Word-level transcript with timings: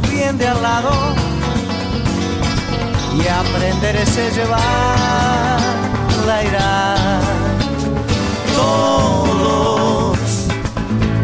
bien 0.00 0.36
de 0.38 0.46
al 0.46 0.62
lado 0.62 0.90
y 3.14 3.26
aprender 3.26 3.96
ese 3.96 4.30
llevar 4.30 5.58
la 6.26 6.44
ira. 6.44 6.94
Todos 8.54 10.18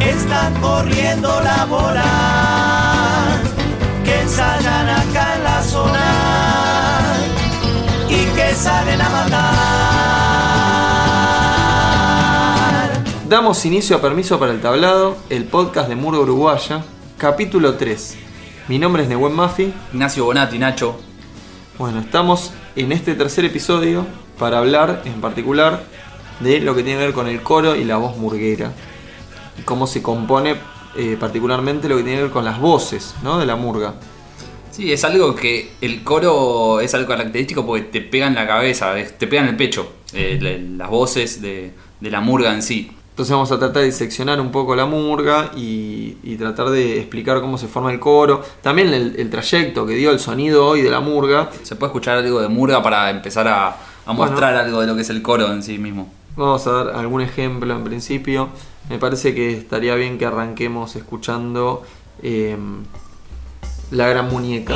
están 0.00 0.54
corriendo 0.60 1.40
la 1.40 1.64
bola 1.66 3.40
que 4.04 4.20
ensayan 4.20 4.88
acá 4.88 5.36
en 5.36 5.44
la 5.44 5.62
zona 5.62 7.14
y 8.08 8.24
que 8.36 8.54
salen 8.54 9.00
a 9.00 9.08
matar. 9.10 9.52
Damos 13.28 13.64
inicio 13.64 13.96
a 13.96 14.00
Permiso 14.00 14.38
para 14.38 14.52
el 14.52 14.60
Tablado, 14.60 15.16
el 15.30 15.44
podcast 15.44 15.88
de 15.88 15.96
Murga 15.96 16.20
Uruguaya, 16.20 16.84
capítulo 17.16 17.74
3. 17.76 18.31
Mi 18.68 18.78
nombre 18.78 19.02
es 19.02 19.08
Nehuen 19.08 19.32
Maffi. 19.32 19.72
Ignacio 19.92 20.24
Bonatti, 20.24 20.56
Nacho. 20.56 20.96
Bueno, 21.78 21.98
estamos 21.98 22.52
en 22.76 22.92
este 22.92 23.16
tercer 23.16 23.44
episodio 23.44 24.06
para 24.38 24.58
hablar 24.58 25.02
en 25.04 25.20
particular 25.20 25.84
de 26.38 26.60
lo 26.60 26.72
que 26.76 26.84
tiene 26.84 27.00
que 27.00 27.06
ver 27.06 27.14
con 27.14 27.26
el 27.26 27.42
coro 27.42 27.74
y 27.74 27.82
la 27.82 27.96
voz 27.96 28.16
murguera. 28.16 28.72
Y 29.58 29.62
cómo 29.62 29.88
se 29.88 30.00
compone 30.00 30.54
eh, 30.96 31.16
particularmente 31.18 31.88
lo 31.88 31.96
que 31.96 32.04
tiene 32.04 32.18
que 32.18 32.22
ver 32.24 32.32
con 32.32 32.44
las 32.44 32.60
voces 32.60 33.16
¿no? 33.24 33.40
de 33.40 33.46
la 33.46 33.56
murga. 33.56 33.94
Sí, 34.70 34.92
es 34.92 35.02
algo 35.02 35.34
que 35.34 35.72
el 35.80 36.04
coro 36.04 36.80
es 36.80 36.94
algo 36.94 37.08
característico 37.08 37.66
porque 37.66 37.82
te 37.82 38.00
pega 38.00 38.28
en 38.28 38.36
la 38.36 38.46
cabeza, 38.46 38.94
te 39.18 39.26
pega 39.26 39.42
en 39.42 39.48
el 39.48 39.56
pecho, 39.56 39.92
eh, 40.12 40.38
las 40.76 40.88
voces 40.88 41.42
de, 41.42 41.72
de 41.98 42.10
la 42.12 42.20
murga 42.20 42.54
en 42.54 42.62
sí. 42.62 42.92
Entonces 43.22 43.34
vamos 43.34 43.52
a 43.52 43.58
tratar 43.60 43.82
de 43.82 43.86
diseccionar 43.86 44.40
un 44.40 44.50
poco 44.50 44.74
la 44.74 44.84
murga 44.84 45.52
y, 45.54 46.16
y 46.24 46.34
tratar 46.36 46.70
de 46.70 46.98
explicar 46.98 47.40
cómo 47.40 47.56
se 47.56 47.68
forma 47.68 47.92
el 47.92 48.00
coro. 48.00 48.42
También 48.62 48.92
el, 48.92 49.14
el 49.16 49.30
trayecto 49.30 49.86
que 49.86 49.94
dio 49.94 50.10
el 50.10 50.18
sonido 50.18 50.66
hoy 50.66 50.82
de 50.82 50.90
la 50.90 50.98
murga. 50.98 51.48
Se 51.62 51.76
puede 51.76 51.90
escuchar 51.90 52.18
algo 52.18 52.40
de 52.40 52.48
murga 52.48 52.82
para 52.82 53.10
empezar 53.10 53.46
a, 53.46 53.68
a 53.68 53.76
Bueno. 54.06 54.24
mostrar 54.32 54.56
algo 54.56 54.80
de 54.80 54.88
lo 54.88 54.96
que 54.96 55.02
es 55.02 55.10
el 55.10 55.22
coro 55.22 55.52
en 55.52 55.62
sí 55.62 55.78
mismo. 55.78 56.12
Vamos 56.34 56.66
a 56.66 56.72
dar 56.72 56.96
algún 56.96 57.20
ejemplo 57.20 57.72
en 57.72 57.84
principio. 57.84 58.48
Me 58.90 58.98
parece 58.98 59.36
que 59.36 59.52
estaría 59.56 59.94
bien 59.94 60.18
que 60.18 60.26
arranquemos 60.26 60.96
escuchando 60.96 61.84
eh, 62.24 62.56
La 63.92 64.08
Gran 64.08 64.30
Muñeca. 64.30 64.74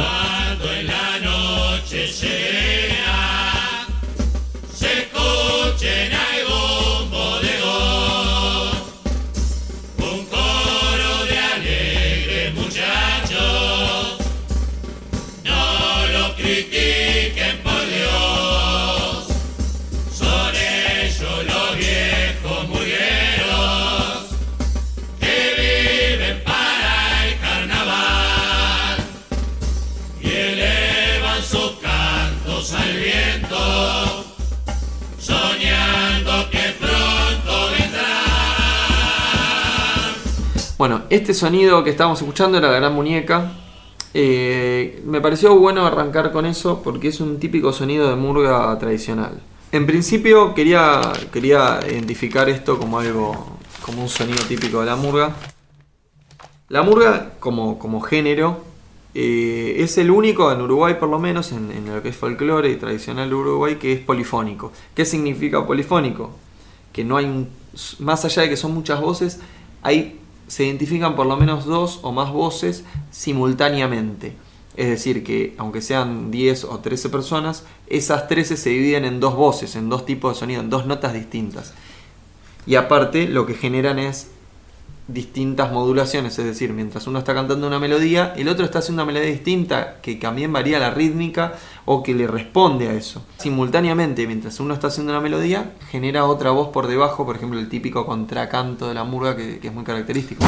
Bueno, 40.78 41.04
este 41.08 41.32
sonido 41.32 41.82
que 41.84 41.90
estábamos 41.90 42.20
escuchando 42.20 42.58
era 42.58 42.70
la 42.70 42.78
gran 42.78 42.92
muñeca. 42.92 43.52
Eh, 44.12 45.02
me 45.06 45.22
pareció 45.22 45.56
bueno 45.56 45.86
arrancar 45.86 46.32
con 46.32 46.44
eso 46.44 46.82
porque 46.82 47.08
es 47.08 47.20
un 47.20 47.40
típico 47.40 47.72
sonido 47.72 48.10
de 48.10 48.16
murga 48.16 48.78
tradicional. 48.78 49.40
En 49.72 49.86
principio 49.86 50.54
quería, 50.54 51.00
quería 51.32 51.80
identificar 51.90 52.50
esto 52.50 52.78
como 52.78 52.98
algo, 52.98 53.58
como 53.80 54.02
un 54.02 54.08
sonido 54.10 54.38
típico 54.46 54.80
de 54.80 54.86
la 54.86 54.96
murga. 54.96 55.34
La 56.68 56.82
murga 56.82 57.32
como, 57.40 57.78
como 57.78 58.02
género 58.02 58.62
eh, 59.14 59.76
es 59.78 59.96
el 59.96 60.10
único 60.10 60.52
en 60.52 60.60
Uruguay 60.60 60.96
por 61.00 61.08
lo 61.08 61.18
menos, 61.18 61.52
en, 61.52 61.86
lo 61.86 62.02
que 62.02 62.10
es 62.10 62.16
folclore 62.16 62.70
y 62.70 62.76
tradicional 62.76 63.32
Uruguay, 63.32 63.76
que 63.76 63.94
es 63.94 64.00
polifónico. 64.00 64.72
¿Qué 64.94 65.06
significa 65.06 65.66
polifónico? 65.66 66.32
Que 66.92 67.02
no 67.02 67.16
hay 67.16 67.24
un, 67.24 67.48
más 68.00 68.26
allá 68.26 68.42
de 68.42 68.50
que 68.50 68.58
son 68.58 68.74
muchas 68.74 69.00
voces, 69.00 69.40
hay, 69.82 70.20
se 70.48 70.64
identifican 70.64 71.16
por 71.16 71.26
lo 71.26 71.36
menos 71.36 71.64
dos 71.64 72.00
o 72.02 72.12
más 72.12 72.32
voces 72.32 72.84
simultáneamente. 73.10 74.34
Es 74.76 74.88
decir, 74.88 75.24
que 75.24 75.54
aunque 75.58 75.80
sean 75.80 76.30
10 76.30 76.64
o 76.64 76.80
13 76.80 77.08
personas, 77.08 77.64
esas 77.86 78.28
13 78.28 78.56
se 78.56 78.70
dividen 78.70 79.04
en 79.04 79.20
dos 79.20 79.34
voces, 79.34 79.74
en 79.74 79.88
dos 79.88 80.04
tipos 80.04 80.34
de 80.34 80.40
sonido, 80.40 80.60
en 80.60 80.70
dos 80.70 80.86
notas 80.86 81.14
distintas. 81.14 81.72
Y 82.66 82.74
aparte, 82.74 83.26
lo 83.28 83.46
que 83.46 83.54
generan 83.54 83.98
es 83.98 84.30
distintas 85.08 85.70
modulaciones, 85.70 86.36
es 86.38 86.44
decir, 86.44 86.72
mientras 86.72 87.06
uno 87.06 87.20
está 87.20 87.32
cantando 87.34 87.66
una 87.66 87.78
melodía, 87.78 88.34
el 88.36 88.48
otro 88.48 88.64
está 88.64 88.80
haciendo 88.80 89.02
una 89.02 89.12
melodía 89.12 89.30
distinta 89.30 89.96
que 90.02 90.16
también 90.16 90.52
varía 90.52 90.80
la 90.80 90.90
rítmica 90.90 91.54
o 91.84 92.02
que 92.02 92.12
le 92.14 92.26
responde 92.26 92.88
a 92.88 92.92
eso. 92.92 93.24
Simultáneamente, 93.38 94.26
mientras 94.26 94.58
uno 94.58 94.74
está 94.74 94.88
haciendo 94.88 95.12
una 95.12 95.20
melodía, 95.20 95.72
genera 95.90 96.24
otra 96.24 96.50
voz 96.50 96.68
por 96.68 96.88
debajo, 96.88 97.24
por 97.24 97.36
ejemplo, 97.36 97.60
el 97.60 97.68
típico 97.68 98.04
contracanto 98.04 98.88
de 98.88 98.94
la 98.94 99.04
murga 99.04 99.36
que, 99.36 99.60
es 99.62 99.72
muy 99.72 99.84
característico. 99.84 100.44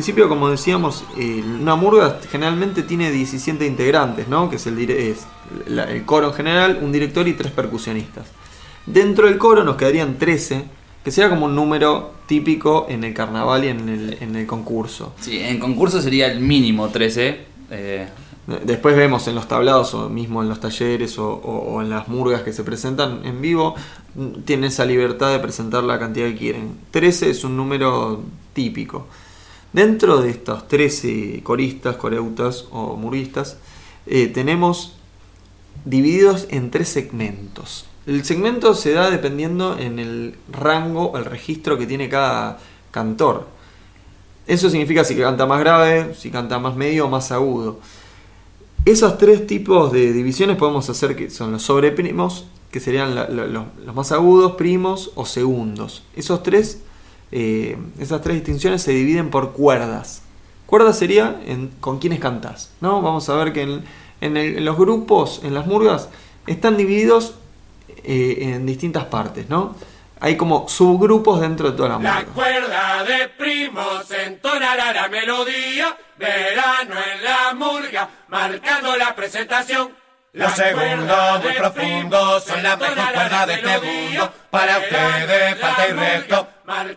Principio, 0.00 0.28
como 0.30 0.48
decíamos, 0.48 1.04
eh, 1.18 1.42
una 1.60 1.76
murga 1.76 2.18
generalmente 2.30 2.82
tiene 2.82 3.10
17 3.10 3.66
integrantes, 3.66 4.28
¿no? 4.28 4.48
Que 4.48 4.56
es 4.56 4.66
el, 4.66 4.78
es 4.90 5.26
la- 5.66 5.84
el 5.84 6.04
coro 6.06 6.28
en 6.28 6.32
general, 6.34 6.78
un 6.80 6.90
director 6.90 7.28
y 7.28 7.34
tres 7.34 7.52
percusionistas. 7.52 8.26
Dentro 8.86 9.26
del 9.26 9.36
coro 9.36 9.62
nos 9.62 9.76
quedarían 9.76 10.16
13, 10.18 10.64
que 11.04 11.10
sería 11.10 11.28
como 11.28 11.44
un 11.46 11.54
número 11.54 12.12
típico 12.26 12.86
en 12.88 13.04
el 13.04 13.12
carnaval 13.12 13.64
y 13.64 13.68
en 13.68 13.88
el, 13.90 14.16
en 14.22 14.36
el 14.36 14.46
concurso. 14.46 15.12
Sí, 15.20 15.38
en 15.38 15.58
concurso 15.58 16.00
sería 16.00 16.32
el 16.32 16.40
mínimo 16.40 16.88
13. 16.88 17.40
eh, 17.70 18.08
Después 18.64 18.96
vemos 18.96 19.28
en 19.28 19.34
los 19.36 19.46
tablados 19.46 19.92
o 19.94 20.08
mismo 20.08 20.42
en 20.42 20.48
los 20.48 20.58
talleres 20.60 21.18
o, 21.18 21.28
o- 21.28 21.74
o 21.74 21.82
en 21.82 21.90
las 21.90 22.08
murgas 22.08 22.40
que 22.42 22.52
se 22.54 22.64
presentan 22.64 23.20
en 23.24 23.40
vivo, 23.42 23.74
tienen 24.46 24.64
esa 24.64 24.84
libertad 24.86 25.30
de 25.30 25.38
presentar 25.40 25.84
la 25.84 25.98
cantidad 26.00 26.26
que 26.28 26.36
quieren. 26.36 26.76
13 26.90 27.30
es 27.30 27.44
un 27.44 27.56
número 27.56 28.22
típico. 28.54 29.06
Dentro 29.72 30.20
de 30.20 30.30
estos 30.30 30.66
13 30.66 31.42
coristas, 31.42 31.96
coreutas 31.96 32.66
o 32.72 32.96
murguistas, 32.96 33.56
eh, 34.06 34.26
tenemos 34.26 34.96
divididos 35.84 36.46
en 36.50 36.70
tres 36.70 36.88
segmentos. 36.88 37.86
El 38.06 38.24
segmento 38.24 38.74
se 38.74 38.92
da 38.92 39.10
dependiendo 39.10 39.78
en 39.78 39.98
el 39.98 40.34
rango, 40.50 41.16
el 41.16 41.24
registro 41.24 41.78
que 41.78 41.86
tiene 41.86 42.08
cada 42.08 42.58
cantor. 42.90 43.46
Eso 44.46 44.68
significa 44.68 45.04
si 45.04 45.14
canta 45.14 45.46
más 45.46 45.60
grave, 45.60 46.14
si 46.14 46.30
canta 46.30 46.58
más 46.58 46.74
medio 46.74 47.06
o 47.06 47.08
más 47.08 47.30
agudo. 47.30 47.78
Esos 48.84 49.18
tres 49.18 49.46
tipos 49.46 49.92
de 49.92 50.12
divisiones 50.12 50.56
podemos 50.56 50.88
hacer 50.90 51.14
que 51.14 51.30
son 51.30 51.52
los 51.52 51.62
sobreprimos, 51.62 52.46
que 52.72 52.80
serían 52.80 53.14
los 53.14 53.94
más 53.94 54.10
agudos, 54.10 54.52
primos 54.52 55.12
o 55.14 55.26
segundos. 55.26 56.02
Esos 56.16 56.42
tres, 56.42 56.82
eh, 57.32 57.76
esas 57.98 58.20
tres 58.22 58.36
distinciones 58.36 58.82
se 58.82 58.92
dividen 58.92 59.30
por 59.30 59.52
cuerdas. 59.52 60.22
Cuerdas 60.66 60.98
sería 60.98 61.40
en- 61.46 61.68
con 61.80 61.98
quienes 61.98 62.20
cantás. 62.20 62.70
¿no? 62.80 63.02
Vamos 63.02 63.28
a 63.28 63.34
ver 63.36 63.52
que 63.52 63.62
en, 63.62 63.84
en 64.20 64.36
el- 64.36 64.58
en 64.58 64.64
los 64.64 64.76
grupos, 64.76 65.40
en 65.44 65.54
las 65.54 65.66
murgas, 65.66 66.08
están 66.46 66.76
divididos 66.76 67.34
eh, 68.04 68.54
en 68.54 68.64
distintas 68.66 69.04
partes, 69.04 69.48
¿no? 69.50 69.74
Hay 70.20 70.36
como 70.36 70.68
subgrupos 70.68 71.40
dentro 71.40 71.70
de 71.70 71.76
toda 71.76 71.88
la 71.90 71.98
La 71.98 72.14
murga. 72.14 72.32
cuerda 72.32 73.04
de 73.04 73.28
primos 73.28 74.10
entonará 74.10 74.92
la 74.92 75.08
melodía, 75.08 75.96
verano 76.18 76.94
en 77.14 77.24
la 77.24 77.54
murga, 77.54 78.08
marcando 78.28 78.96
la 78.96 79.14
presentación. 79.14 79.90
Los 80.32 80.52
segundos 80.52 81.42
muy 81.42 81.52
profundos 81.54 82.44
son 82.44 82.62
la 82.62 82.76
mejor 82.76 83.12
cuerda 83.12 83.46
de 83.46 83.54
este 83.54 83.78
mundo. 83.80 84.32
Para 84.50 84.78
ustedes 84.78 85.58
falta 85.58 85.88
y 85.88 85.92
recto, 85.92 86.48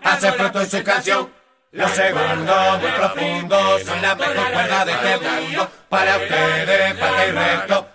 hace 0.03 0.31
fruto 0.33 0.61
en 0.61 0.69
su 0.69 0.83
canción. 0.83 1.33
Los 1.71 1.91
segundos 1.91 2.79
muy 2.79 2.91
profundos 2.91 3.83
son 3.83 4.01
la 4.03 4.13
mejor 4.13 4.51
cuerda 4.51 4.85
de 4.85 4.91
este 4.91 5.17
mundo. 5.17 5.71
Para 5.89 6.17
ustedes 6.17 6.99
falta 6.99 7.25
y 7.25 7.31
recto, 7.31 7.87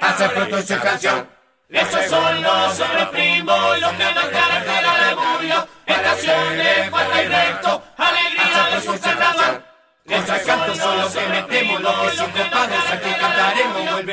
hace 0.00 0.28
fruto 0.28 0.58
en 0.58 0.66
su 0.66 0.78
canción. 0.78 1.28
Esos 1.70 2.06
son 2.06 2.42
los 2.42 2.76
sobreprimos, 2.76 3.80
los 3.80 3.92
que 3.94 4.04
nos 4.04 4.24
caracterizan 4.26 5.00
la 5.00 5.16
murga, 5.16 5.66
estaciones, 5.86 6.90
falta 6.90 7.22
y 7.22 7.26
recto, 7.26 7.82
alegría 7.96 8.76
de 8.76 8.80
su 8.80 9.00
carnaval. 9.00 9.64
Nuestros 10.04 10.38
cantos 10.42 10.78
son 10.78 11.00
los 11.00 11.12
que 11.12 11.26
metemos, 11.26 11.80
los 11.80 11.94
que 11.94 12.16
son 12.16 12.30
copados, 12.30 12.92
aquí 12.92 13.10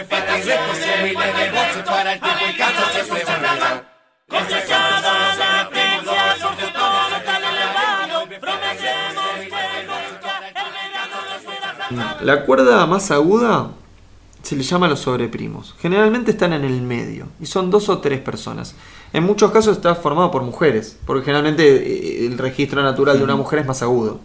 de 0.09 1.83
para 1.83 2.13
el 2.13 2.19
tiempo 2.19 2.45
y 2.49 2.57
canto 2.57 2.81
siempre 2.93 3.23
a. 3.23 3.83
Cosechada 4.27 5.35
la 5.35 5.61
atencia, 5.61 6.35
con 6.41 6.55
su 6.57 6.73
tono 6.73 7.17
tan 7.25 7.43
elevado, 7.43 8.27
prometemos 8.39 9.25
que 9.39 9.83
nunca 9.83 10.37
el 10.47 10.53
verano 10.53 11.17
nos 11.29 11.41
será 11.41 12.17
La 12.21 12.45
cuerda 12.45 12.85
más 12.85 13.11
aguda 13.11 13.71
se 14.41 14.55
le 14.55 14.63
llama 14.63 14.87
los 14.87 15.01
sobreprimos. 15.01 15.75
Generalmente 15.79 16.31
están 16.31 16.53
en 16.53 16.63
el 16.63 16.81
medio 16.81 17.27
y 17.41 17.45
son 17.45 17.69
dos 17.69 17.89
o 17.89 17.99
tres 17.99 18.21
personas. 18.21 18.75
En 19.13 19.23
muchos 19.23 19.51
casos 19.51 19.75
está 19.75 19.95
formado 19.95 20.31
por 20.31 20.43
mujeres, 20.43 20.97
porque 21.05 21.25
generalmente 21.25 21.65
eh, 21.65 22.25
el 22.25 22.37
registro 22.37 22.81
natural 22.81 23.17
de 23.17 23.23
una 23.25 23.35
mujer 23.35 23.59
es 23.59 23.65
más 23.65 23.81
agudo. 23.81 24.21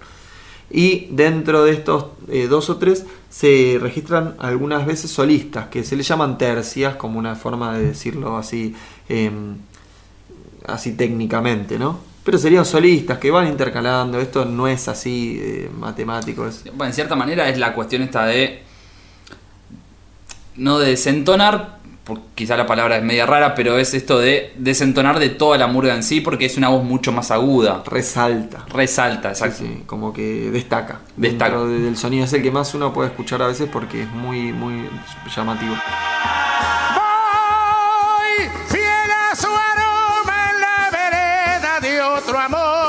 Y 0.70 1.06
dentro 1.10 1.64
de 1.64 1.72
estos 1.72 2.06
eh, 2.28 2.48
dos 2.48 2.68
o 2.70 2.76
tres 2.76 3.06
se 3.30 3.78
registran 3.80 4.34
algunas 4.38 4.84
veces 4.86 5.10
solistas, 5.10 5.68
que 5.68 5.84
se 5.84 5.96
le 5.96 6.02
llaman 6.02 6.38
tercias, 6.38 6.96
como 6.96 7.18
una 7.18 7.36
forma 7.36 7.76
de 7.76 7.88
decirlo 7.88 8.36
así, 8.36 8.74
em, 9.08 9.56
así 10.66 10.92
técnicamente, 10.92 11.78
¿no? 11.78 11.98
Pero 12.24 12.38
serían 12.38 12.64
solistas 12.64 13.18
que 13.18 13.30
van 13.30 13.46
intercalando, 13.46 14.18
esto 14.18 14.44
no 14.44 14.66
es 14.66 14.88
así 14.88 15.38
eh, 15.40 15.70
matemático, 15.78 16.46
es 16.48 16.64
Bueno, 16.64 16.86
en 16.86 16.92
cierta 16.92 17.14
manera 17.14 17.48
es 17.48 17.58
la 17.58 17.72
cuestión 17.72 18.02
esta 18.02 18.26
de. 18.26 18.62
No 20.56 20.78
de 20.78 20.90
desentonar, 20.90 21.78
quizá 22.34 22.56
la 22.56 22.66
palabra 22.66 22.96
es 22.96 23.02
media 23.02 23.26
rara, 23.26 23.54
pero 23.54 23.78
es 23.78 23.94
esto 23.94 24.18
de 24.18 24.52
desentonar 24.56 25.18
de 25.18 25.28
toda 25.30 25.58
la 25.58 25.66
murga 25.66 25.94
en 25.94 26.02
sí, 26.02 26.20
porque 26.20 26.46
es 26.46 26.56
una 26.56 26.68
voz 26.68 26.84
mucho 26.84 27.12
más 27.12 27.30
aguda. 27.30 27.82
resalta. 27.86 28.64
Resalta, 28.68 29.34
Sí, 29.34 29.44
exacto. 29.44 29.64
sí, 29.66 29.82
como 29.86 30.12
que 30.12 30.50
destaca. 30.50 31.00
Destaca. 31.16 31.58
Del 31.64 31.96
sonido 31.96 32.24
es 32.24 32.32
el 32.32 32.42
que 32.42 32.50
más 32.50 32.74
uno 32.74 32.92
puede 32.92 33.08
escuchar 33.10 33.42
a 33.42 33.48
veces 33.48 33.68
porque 33.72 34.02
es 34.02 34.10
muy, 34.10 34.52
muy 34.52 34.88
llamativo. 35.34 35.74
Voy 36.94 38.50
fiel 38.68 39.10
a 39.32 39.34
su 39.36 39.48
aroma 39.48 40.50
en 40.52 40.60
la 40.60 40.90
vereda 40.90 41.80
de 41.80 42.00
otro 42.02 42.38
amor, 42.38 42.85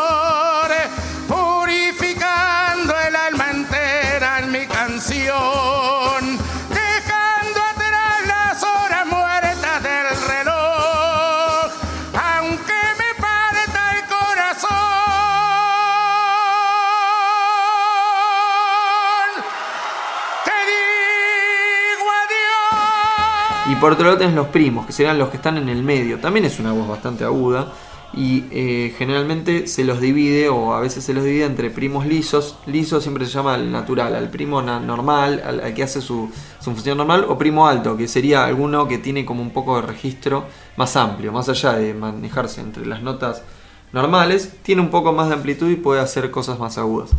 por 23.79 23.93
otro 23.93 24.05
lado 24.05 24.17
tenés 24.17 24.35
los 24.35 24.47
primos, 24.47 24.85
que 24.85 24.91
serían 24.91 25.17
los 25.17 25.29
que 25.29 25.37
están 25.37 25.57
en 25.57 25.69
el 25.69 25.83
medio. 25.83 26.19
También 26.19 26.45
es 26.45 26.59
una 26.59 26.71
voz 26.71 26.87
bastante 26.87 27.23
aguda. 27.23 27.71
Y 28.13 28.45
eh, 28.51 28.95
generalmente 28.97 29.67
se 29.67 29.83
los 29.83 29.99
divide, 29.99 30.47
o 30.47 30.73
a 30.73 30.79
veces 30.79 31.03
se 31.03 31.13
los 31.13 31.25
divide 31.25 31.43
entre 31.43 31.69
primos 31.69 32.05
lisos. 32.05 32.55
Liso 32.65 33.01
siempre 33.01 33.25
se 33.25 33.33
llama 33.33 33.53
al 33.55 33.69
natural, 33.71 34.15
al 34.15 34.29
primo 34.29 34.61
normal, 34.61 35.43
al, 35.45 35.73
que 35.73 35.83
hace 35.83 36.01
su 36.01 36.29
función 36.61 36.97
normal, 36.97 37.25
o 37.27 37.37
primo 37.37 37.67
alto, 37.67 37.97
que 37.97 38.07
sería 38.07 38.45
alguno 38.45 38.87
que 38.87 38.97
tiene 38.97 39.25
como 39.25 39.41
un 39.41 39.51
poco 39.51 39.75
de 39.75 39.87
registro 39.87 40.45
más 40.77 40.95
amplio, 40.95 41.33
más 41.33 41.49
allá 41.49 41.73
de 41.73 41.93
manejarse 41.93 42.61
entre 42.61 42.85
las 42.85 43.01
notas 43.01 43.43
normales, 43.91 44.53
tiene 44.63 44.81
un 44.81 44.89
poco 44.89 45.11
más 45.11 45.27
de 45.27 45.35
amplitud 45.35 45.69
y 45.69 45.75
puede 45.75 46.01
hacer 46.01 46.31
cosas 46.31 46.59
más 46.59 46.77
agudas. 46.77 47.11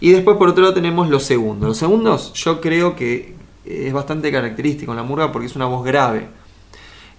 Y 0.00 0.10
después 0.10 0.36
por 0.36 0.48
otro 0.48 0.62
lado 0.62 0.74
tenemos 0.74 1.08
los 1.08 1.24
segundos. 1.24 1.68
Los 1.68 1.78
segundos 1.78 2.32
yo 2.34 2.60
creo 2.60 2.94
que 2.94 3.35
es 3.66 3.92
bastante 3.92 4.30
característico 4.32 4.92
en 4.92 4.96
la 4.96 5.02
murga 5.02 5.32
porque 5.32 5.46
es 5.46 5.56
una 5.56 5.66
voz 5.66 5.84
grave. 5.84 6.28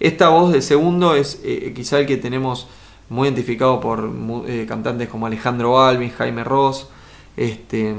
Esta 0.00 0.28
voz 0.28 0.52
de 0.52 0.62
segundo 0.62 1.14
es 1.14 1.40
eh, 1.44 1.72
quizá 1.74 1.98
el 1.98 2.06
que 2.06 2.16
tenemos 2.16 2.68
muy 3.08 3.28
identificado 3.28 3.80
por 3.80 4.10
eh, 4.46 4.66
cantantes 4.68 5.08
como 5.08 5.26
Alejandro 5.26 5.80
Alvin, 5.82 6.10
Jaime 6.10 6.44
Ross, 6.44 6.88
este, 7.36 7.94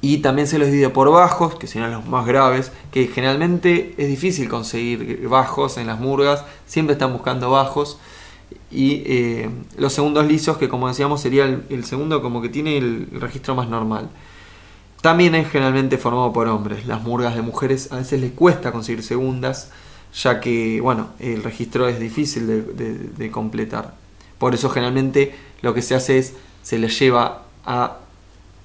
y 0.00 0.18
también 0.18 0.46
se 0.46 0.58
los 0.58 0.68
divide 0.68 0.90
por 0.90 1.10
bajos, 1.10 1.54
que 1.56 1.66
serían 1.66 1.90
los 1.92 2.06
más 2.06 2.26
graves, 2.26 2.70
que 2.90 3.06
generalmente 3.08 3.94
es 3.96 4.08
difícil 4.08 4.48
conseguir 4.48 5.26
bajos 5.28 5.78
en 5.78 5.86
las 5.86 5.98
murgas, 5.98 6.44
siempre 6.66 6.92
están 6.92 7.12
buscando 7.12 7.50
bajos, 7.50 7.98
y 8.70 9.02
eh, 9.06 9.50
los 9.76 9.92
segundos 9.92 10.26
lisos, 10.26 10.58
que 10.58 10.68
como 10.68 10.88
decíamos 10.88 11.20
sería 11.20 11.44
el, 11.44 11.84
segundo 11.84 12.22
como 12.22 12.42
que 12.42 12.48
tiene 12.48 12.76
el 12.76 13.08
registro 13.12 13.54
más 13.54 13.68
normal. 13.68 14.10
También 15.06 15.36
es 15.36 15.48
generalmente 15.48 15.98
formado 15.98 16.32
por 16.32 16.48
hombres. 16.48 16.84
Las 16.84 17.00
murgas 17.00 17.36
de 17.36 17.40
mujeres 17.42 17.92
a 17.92 17.96
veces 17.98 18.20
les 18.20 18.32
cuesta 18.32 18.72
conseguir 18.72 19.04
segundas, 19.04 19.70
ya 20.12 20.40
que, 20.40 20.80
bueno, 20.80 21.10
el 21.20 21.44
registro 21.44 21.86
es 21.86 22.00
difícil 22.00 22.48
de, 22.48 22.62
de- 22.62 22.98
de 23.16 23.30
completar. 23.30 23.94
Por 24.38 24.52
eso 24.52 24.68
generalmente 24.68 25.32
lo 25.62 25.74
que 25.74 25.80
se 25.82 25.94
hace 25.94 26.18
es, 26.18 26.34
se 26.64 26.80
les 26.80 26.98
lleva 26.98 27.42
a 27.64 27.98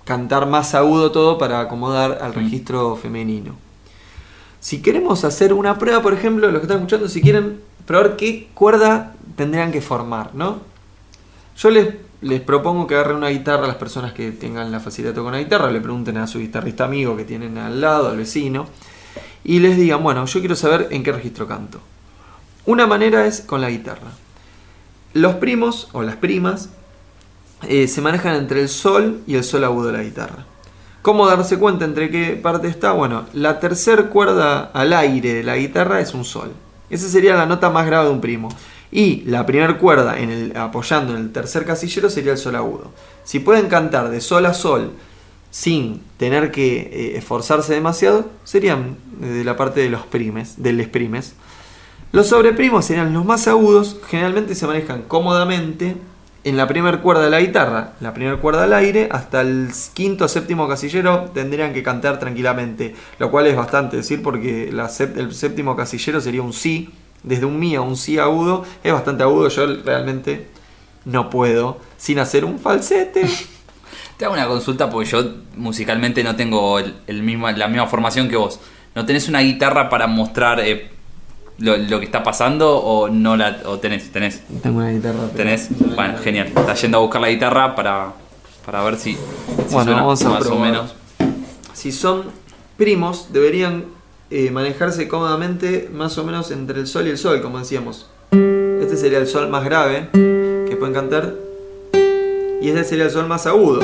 cantar 0.03 0.47
más 0.47 0.73
agudo 0.73 1.11
todo 1.11 1.37
para 1.37 1.59
acomodar 1.59 2.17
al 2.23 2.33
registro 2.33 2.95
femenino. 2.95 3.53
Si 4.59 4.81
queremos 4.81 5.23
hacer 5.23 5.53
una 5.53 5.77
prueba, 5.77 6.01
por 6.01 6.15
ejemplo, 6.15 6.49
los 6.49 6.59
que 6.61 6.65
están 6.65 6.77
escuchando, 6.79 7.07
si 7.07 7.21
quieren 7.21 7.61
probar 7.85 8.15
qué 8.15 8.49
cuerda 8.55 9.13
tendrían 9.35 9.71
que 9.71 9.81
formar, 9.81 10.33
¿no? 10.33 10.70
Yo 11.57 11.69
les, 11.69 12.41
propongo 12.41 12.87
que 12.87 12.95
agarren 12.95 13.17
una 13.17 13.29
guitarra 13.29 13.65
a 13.65 13.67
las 13.67 13.75
personas 13.75 14.13
que 14.13 14.31
tengan 14.31 14.71
la 14.71 14.79
facilidad 14.79 15.11
de 15.11 15.15
tocar 15.15 15.33
una 15.33 15.39
guitarra, 15.39 15.71
le 15.71 15.81
pregunten 15.81 16.17
a 16.17 16.27
su 16.27 16.39
guitarrista 16.39 16.85
amigo 16.85 17.15
que 17.17 17.23
tienen 17.23 17.57
al 17.57 17.81
lado, 17.81 18.09
al 18.09 18.17
vecino, 18.17 18.67
y 19.43 19.59
les 19.59 19.77
digan, 19.77 20.03
bueno, 20.03 20.25
yo 20.25 20.39
quiero 20.39 20.55
saber 20.55 20.87
en 20.91 21.03
qué 21.03 21.11
registro 21.11 21.47
canto. 21.47 21.79
Una 22.65 22.87
manera 22.87 23.25
es 23.25 23.41
con 23.41 23.61
la 23.61 23.69
guitarra. 23.69 24.11
Los 25.13 25.35
primos 25.35 25.89
o 25.93 26.03
las 26.03 26.15
primas 26.15 26.69
eh, 27.67 27.87
se 27.87 28.01
manejan 28.01 28.35
entre 28.35 28.61
el 28.61 28.69
sol 28.69 29.21
y 29.27 29.35
el 29.35 29.43
sol 29.43 29.63
agudo 29.63 29.87
de 29.87 29.93
la 29.93 30.03
guitarra. 30.03 30.45
¿Cómo 31.01 31.25
darse 31.25 31.57
cuenta 31.57 31.85
entre 31.85 32.11
qué 32.11 32.39
parte 32.41 32.67
está? 32.67 32.91
Bueno, 32.91 33.25
la 33.33 33.59
tercer 33.59 34.09
cuerda 34.09 34.69
al 34.73 34.93
aire 34.93 35.33
de 35.33 35.43
la 35.43 35.57
guitarra 35.57 35.99
es 35.99 36.13
un 36.13 36.23
sol. 36.23 36.53
Esa 36.91 37.09
sería 37.09 37.35
la 37.35 37.47
nota 37.47 37.71
más 37.71 37.87
grave 37.87 38.05
de 38.05 38.11
un 38.11 38.21
primo. 38.21 38.49
Y 38.91 39.21
la 39.21 39.45
primera 39.45 39.77
cuerda 39.77 40.19
en 40.19 40.55
apoyando 40.57 41.15
en 41.15 41.21
el 41.21 41.31
tercer 41.31 41.65
casillero 41.65 42.09
sería 42.09 42.33
el 42.33 42.37
sol 42.37 42.55
agudo. 42.55 42.91
Si 43.23 43.39
pueden 43.39 43.67
cantar 43.67 44.09
de 44.09 44.19
sol 44.19 44.45
a 44.45 44.53
sol 44.53 44.91
sin 45.49 46.01
tener 46.17 46.51
que 46.51 46.79
eh, 46.79 47.17
esforzarse 47.17 47.73
demasiado, 47.73 48.29
serían 48.43 48.97
de 49.19 49.43
la 49.43 49.55
parte 49.55 49.81
de 49.81 49.89
los 49.89 50.05
primes, 50.05 50.61
del 50.61 50.79
exprimes. 50.79 51.35
Los 52.11 52.27
sobreprimos 52.27 52.85
serían 52.85 53.13
los 53.13 53.23
más 53.23 53.47
agudos, 53.47 53.97
generalmente 54.07 54.55
se 54.55 54.67
manejan 54.67 55.03
cómodamente 55.03 55.95
en 56.43 56.57
la 56.57 56.67
primera 56.67 57.01
cuerda 57.01 57.23
de 57.23 57.29
la 57.29 57.39
guitarra, 57.39 57.93
la 57.99 58.13
primera 58.13 58.37
cuerda 58.37 58.63
al 58.63 58.73
aire, 58.73 59.07
hasta 59.11 59.41
el 59.41 59.69
quinto 59.93 60.25
o 60.25 60.27
séptimo 60.27 60.67
casillero 60.67 61.29
tendrían 61.33 61.71
que 61.71 61.83
cantar 61.83 62.19
tranquilamente, 62.19 62.95
lo 63.19 63.29
cual 63.29 63.47
es 63.47 63.55
bastante 63.55 63.97
decir 63.97 64.23
porque 64.23 64.69
el 64.69 65.33
séptimo 65.33 65.75
casillero 65.75 66.19
sería 66.19 66.41
un 66.41 66.53
si, 66.53 66.89
desde 67.23 67.45
un 67.45 67.59
mi 67.59 67.75
a 67.75 67.81
un 67.81 67.95
si 67.95 68.17
agudo, 68.17 68.63
es 68.83 68.91
bastante 68.91 69.23
agudo, 69.23 69.47
yo 69.49 69.65
realmente 69.83 70.49
no 71.05 71.29
puedo, 71.29 71.77
sin 71.97 72.19
hacer 72.19 72.45
un 72.45 72.59
falsete. 72.59 73.27
Te 74.17 74.25
hago 74.25 74.33
una 74.33 74.47
consulta 74.47 74.89
porque 74.89 75.09
yo 75.09 75.23
musicalmente 75.55 76.23
no 76.23 76.35
tengo 76.35 76.77
el, 76.79 76.95
el 77.07 77.23
mismo, 77.23 77.49
la 77.49 77.67
misma 77.67 77.87
formación 77.87 78.29
que 78.29 78.35
vos. 78.35 78.59
¿No 78.93 79.05
tenés 79.05 79.27
una 79.27 79.39
guitarra 79.39 79.89
para 79.89 80.05
mostrar 80.05 80.59
eh, 80.59 80.91
lo, 81.57 81.77
lo 81.77 81.99
que 81.99 82.05
está 82.05 82.21
pasando 82.21 82.77
o 82.77 83.09
no 83.09 83.35
la 83.35 83.61
o 83.65 83.79
tenés? 83.79 84.11
Tenés. 84.11 84.43
Tengo 84.61 84.77
una 84.77 84.91
guitarra. 84.91 85.27
¿Tenés? 85.35 85.69
Bueno, 85.95 86.17
genial. 86.21 86.47
Estás 86.47 86.81
yendo 86.81 86.97
a 86.97 87.01
buscar 87.01 87.21
la 87.21 87.29
guitarra 87.29 87.73
para, 87.75 88.13
para 88.65 88.83
ver 88.83 88.97
si, 88.97 89.13
si 89.13 89.17
Bueno, 89.71 89.83
suena 89.85 90.01
vamos 90.01 90.23
a 90.23 90.29
más 90.29 90.45
o 90.45 90.59
menos. 90.59 90.93
Si 91.73 91.91
son 91.91 92.25
primos, 92.77 93.31
deberían 93.31 93.85
eh, 94.33 94.49
manejarse 94.49 95.09
cómodamente 95.09 95.89
más 95.93 96.17
o 96.17 96.23
menos 96.23 96.51
entre 96.51 96.79
el 96.79 96.87
sol 96.87 97.05
y 97.05 97.09
el 97.09 97.17
sol, 97.17 97.41
como 97.41 97.59
decíamos. 97.59 98.07
Este 98.31 98.95
sería 98.95 99.17
el 99.17 99.27
sol 99.27 99.49
más 99.49 99.65
grave 99.65 100.07
que 100.13 100.77
pueden 100.79 100.93
cantar. 100.93 101.35
Y 102.61 102.69
este 102.69 102.85
sería 102.85 103.05
el 103.05 103.11
sol 103.11 103.27
más 103.27 103.45
agudo. 103.45 103.81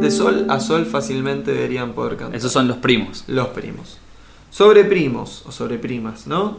De 0.00 0.10
sol 0.10 0.46
a 0.48 0.58
sol 0.58 0.84
fácilmente 0.84 1.52
deberían 1.52 1.92
poder 1.92 2.16
cantar. 2.16 2.36
Esos 2.36 2.50
son 2.50 2.66
los 2.66 2.78
primos. 2.78 3.22
Los 3.28 3.48
primos. 3.48 3.98
Sobre 4.50 4.82
primos 4.82 5.44
o 5.46 5.52
sobre 5.52 5.78
primas, 5.78 6.26
¿no? 6.26 6.58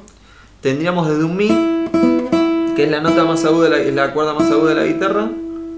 Tendríamos 0.61 1.09
desde 1.09 1.25
un 1.25 1.35
mi, 1.35 1.49
que 2.77 2.85
es 2.85 2.89
la 2.89 3.01
nota 3.01 3.25
más 3.25 3.43
aguda, 3.43 3.67
la 3.67 4.13
cuerda 4.13 4.33
más 4.33 4.49
aguda 4.49 4.69
de 4.69 4.75
la 4.75 4.85
guitarra, 4.85 5.29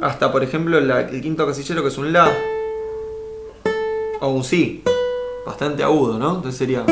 hasta 0.02 0.32
por 0.32 0.44
ejemplo 0.44 0.78
el 0.78 1.22
quinto 1.22 1.46
casillero 1.46 1.82
que 1.82 1.88
es 1.90 1.98
un 1.98 2.14
la 2.14 2.32
o 4.22 4.30
un 4.30 4.44
si, 4.44 4.84
bastante 5.46 5.84
agudo, 5.84 6.18
¿no? 6.18 6.36
Entonces 6.36 6.58
sería 6.58 6.84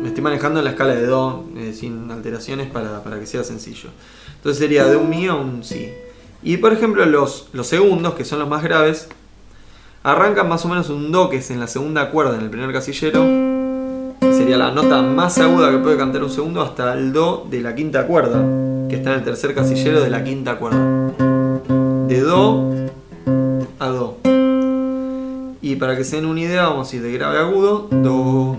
me 0.00 0.08
estoy 0.08 0.22
manejando 0.22 0.60
en 0.60 0.64
la 0.64 0.70
escala 0.70 0.94
de 0.94 1.06
do 1.06 1.44
eh, 1.56 1.72
sin 1.72 2.10
alteraciones 2.10 2.70
para, 2.70 3.02
para 3.02 3.18
que 3.18 3.26
sea 3.26 3.44
sencillo. 3.44 3.90
Entonces 4.36 4.58
sería 4.58 4.84
de 4.86 4.96
un 4.96 5.10
mi 5.10 5.26
a 5.26 5.34
un 5.34 5.64
si. 5.64 5.90
Y 6.42 6.58
por 6.58 6.72
ejemplo 6.72 7.04
los, 7.06 7.48
los 7.52 7.66
segundos, 7.66 8.14
que 8.14 8.24
son 8.24 8.38
los 8.38 8.48
más 8.48 8.62
graves, 8.62 9.08
arrancan 10.02 10.48
más 10.48 10.64
o 10.64 10.68
menos 10.68 10.90
un 10.90 11.10
do 11.10 11.30
que 11.30 11.38
es 11.38 11.50
en 11.50 11.58
la 11.58 11.66
segunda 11.66 12.10
cuerda 12.10 12.36
en 12.36 12.42
el 12.42 12.50
primer 12.50 12.72
casillero, 12.72 13.24
sería 14.44 14.58
la 14.58 14.70
nota 14.72 15.00
más 15.00 15.38
aguda 15.38 15.70
que 15.70 15.78
puede 15.78 15.96
cantar 15.96 16.22
un 16.22 16.28
segundo, 16.28 16.60
hasta 16.60 16.92
el 16.92 17.14
do 17.14 17.46
de 17.48 17.62
la 17.62 17.74
quinta 17.74 18.06
cuerda, 18.06 18.44
que 18.90 18.96
está 18.96 19.12
en 19.12 19.20
el 19.20 19.24
tercer 19.24 19.54
casillero 19.54 20.02
de 20.02 20.10
la 20.10 20.22
quinta 20.22 20.58
cuerda. 20.58 20.84
De 22.06 22.20
do 22.20 22.70
a 23.78 23.88
do. 23.88 24.18
Y 25.62 25.76
para 25.76 25.96
que 25.96 26.04
se 26.04 26.16
den 26.16 26.26
una 26.26 26.40
idea, 26.40 26.64
vamos 26.68 26.92
a 26.92 26.96
ir 26.96 27.00
de 27.00 27.12
grave 27.12 27.38
a 27.38 27.40
agudo, 27.40 27.88
do, 27.90 28.58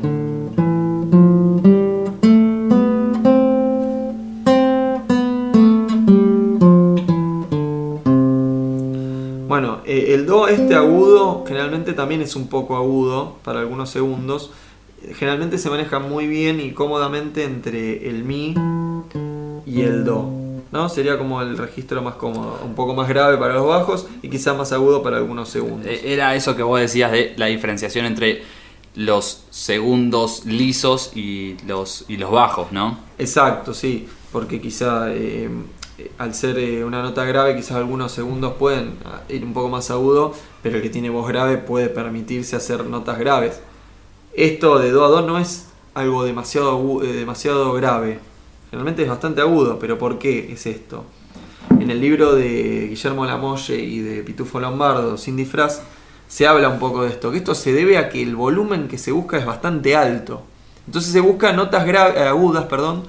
Bueno, 9.48 9.82
eh, 9.86 10.16
el 10.16 10.26
do 10.26 10.48
este 10.48 10.74
agudo 10.74 11.44
generalmente 11.48 11.94
también 11.94 12.22
es 12.24 12.36
un 12.36 12.48
poco 12.48 12.76
agudo 12.76 13.36
para 13.44 13.60
algunos 13.60 13.92
segundos. 13.92 14.50
Generalmente 15.14 15.58
se 15.58 15.70
maneja 15.70 16.00
muy 16.00 16.28
bien 16.28 16.60
y 16.60 16.72
cómodamente 16.72 17.44
entre 17.44 18.10
el 18.10 18.24
mi 18.24 18.56
y 19.66 19.82
el 19.82 20.04
do. 20.06 20.30
¿no? 20.72 20.90
Sería 20.90 21.18
como 21.18 21.42
el 21.42 21.58
registro 21.58 22.02
más 22.02 22.16
cómodo, 22.16 22.60
un 22.66 22.76
poco 22.76 22.94
más 22.94 23.08
grave 23.08 23.38
para 23.38 23.54
los 23.54 23.66
bajos 23.66 24.08
y 24.22 24.30
quizá 24.30 24.54
más 24.54 24.72
agudo 24.72 25.02
para 25.04 25.18
algunos 25.18 25.50
segundos. 25.50 25.88
Eh, 25.88 26.14
Era 26.14 26.36
eso 26.36 26.56
que 26.56 26.64
vos 26.64 26.80
decías 26.80 27.12
de 27.12 27.34
la 27.38 27.46
diferenciación 27.46 28.06
entre 28.06 28.44
los 28.96 29.44
segundos 29.50 30.46
lisos 30.46 31.12
y 31.16 31.58
los, 31.68 32.06
y 32.08 32.18
los 32.18 32.32
bajos, 32.32 32.72
¿no? 32.72 32.98
Exacto, 33.18 33.74
sí, 33.74 34.08
porque 34.32 34.62
quizá 34.62 35.14
eh, 35.14 35.50
eh, 35.98 36.12
al 36.18 36.34
ser 36.34 36.58
eh, 36.60 36.84
una 36.84 37.02
nota 37.02 37.24
grave, 37.26 37.56
quizás 37.56 37.74
algunos 37.78 38.12
segundos 38.12 38.54
pueden 38.54 38.98
ah, 39.06 39.22
ir 39.30 39.46
un 39.46 39.54
poco 39.54 39.70
más 39.70 39.92
agudo, 39.92 40.34
pero 40.62 40.78
el 40.78 40.82
que 40.82 40.90
tiene 40.90 41.10
voz 41.10 41.28
grave 41.28 41.58
puede 41.58 41.88
permitirse 41.88 42.56
hacer 42.56 42.86
notas 42.86 43.18
graves. 43.18 43.62
Esto 44.36 44.80
de 44.80 44.92
do 44.92 45.06
a 45.06 45.08
do 45.08 45.22
no 45.22 45.40
es 45.40 45.68
algo 45.94 46.26
demasiado, 46.26 47.02
eh, 47.02 47.14
demasiado 47.14 47.72
grave, 47.72 48.20
generalmente 48.70 49.04
es 49.04 49.08
bastante 49.08 49.40
agudo, 49.40 49.80
pero 49.80 49.98
¿por 49.98 50.20
qué 50.20 50.52
es 50.52 50.66
esto? 50.66 51.06
En 51.80 51.90
el 51.90 52.02
libro 52.02 52.36
de 52.36 52.88
Guillermo 52.90 53.26
Lamolle 53.26 53.78
y 53.78 54.00
de 54.00 54.24
Pitufo 54.24 54.60
Lombardo, 54.60 55.16
Sin 55.16 55.38
disfraz, 55.38 55.84
se 56.28 56.48
habla 56.48 56.68
un 56.68 56.80
poco 56.80 57.04
de 57.04 57.12
esto, 57.12 57.32
que 57.32 57.38
esto 57.38 57.56
se 57.56 57.72
debe 57.72 57.98
a 57.98 58.10
que 58.10 58.22
el 58.22 58.36
volumen 58.36 58.90
que 58.90 58.98
se 58.98 59.14
busca 59.14 59.38
es 59.38 59.46
bastante 59.46 59.96
alto. 59.96 60.44
Entonces 60.86 61.14
se 61.14 61.22
buscan 61.22 61.56
notas 61.56 61.88
eh, 61.88 62.28
agudas, 62.28 62.66
perdón, 62.66 63.04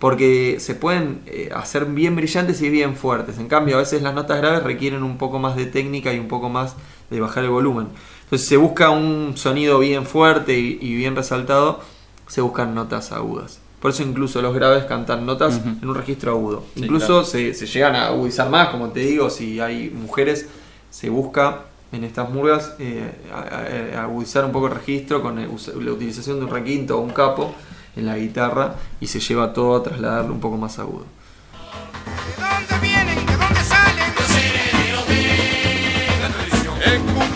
porque 0.00 0.56
se 0.58 0.74
pueden 0.74 1.22
eh, 1.26 1.50
hacer 1.54 1.84
bien 1.84 2.16
brillantes 2.16 2.60
y 2.62 2.68
bien 2.68 2.96
fuertes. 2.96 3.38
En 3.38 3.46
cambio, 3.46 3.76
a 3.76 3.78
veces 3.78 4.02
las 4.02 4.12
notas 4.12 4.38
graves 4.38 4.64
requieren 4.64 5.04
un 5.04 5.18
poco 5.18 5.38
más 5.38 5.54
de 5.54 5.66
técnica 5.66 6.12
y 6.12 6.18
un 6.18 6.26
poco 6.26 6.48
más 6.48 6.74
de 7.10 7.20
bajar 7.20 7.44
el 7.44 7.50
volumen. 7.50 7.86
Entonces 8.28 8.46
se 8.48 8.56
busca 8.58 8.90
un 8.90 9.32
sonido 9.36 9.78
bien 9.78 10.04
fuerte 10.04 10.58
y, 10.58 10.78
y 10.80 10.94
bien 10.96 11.16
resaltado, 11.16 11.80
se 12.26 12.40
buscan 12.42 12.74
notas 12.74 13.10
agudas. 13.12 13.60
Por 13.80 13.92
eso 13.92 14.02
incluso 14.02 14.42
los 14.42 14.54
graves 14.54 14.84
cantan 14.84 15.24
notas 15.24 15.60
en 15.64 15.88
un 15.88 15.94
registro 15.94 16.32
agudo. 16.32 16.64
Sí, 16.74 16.82
incluso 16.84 17.06
claro. 17.06 17.24
se, 17.24 17.54
se 17.54 17.66
llegan 17.66 17.94
a 17.94 18.08
agudizar 18.08 18.50
más, 18.50 18.68
como 18.68 18.88
te 18.88 19.00
digo, 19.00 19.30
si 19.30 19.60
hay 19.60 19.88
mujeres, 19.90 20.46
se 20.90 21.08
busca 21.10 21.60
en 21.92 22.04
estas 22.04 22.28
murgas 22.28 22.74
eh, 22.80 23.10
a- 23.32 23.96
a- 23.96 24.00
a 24.00 24.04
agudizar 24.04 24.44
un 24.44 24.52
poco 24.52 24.66
el 24.66 24.74
registro 24.74 25.22
con 25.22 25.38
el 25.38 25.48
us- 25.48 25.72
la 25.74 25.92
utilización 25.92 26.38
de 26.38 26.44
un 26.44 26.50
requinto 26.50 26.98
o 26.98 27.00
un 27.00 27.10
capo 27.10 27.54
en 27.96 28.04
la 28.06 28.18
guitarra 28.18 28.74
y 29.00 29.06
se 29.06 29.20
lleva 29.20 29.52
todo 29.54 29.76
a 29.76 29.82
trasladarlo 29.82 30.34
un 30.34 30.40
poco 30.40 30.56
más 30.58 30.78
agudo. 30.78 31.06
¿De 32.36 32.42
dónde 32.44 32.86
vienen? 32.86 33.37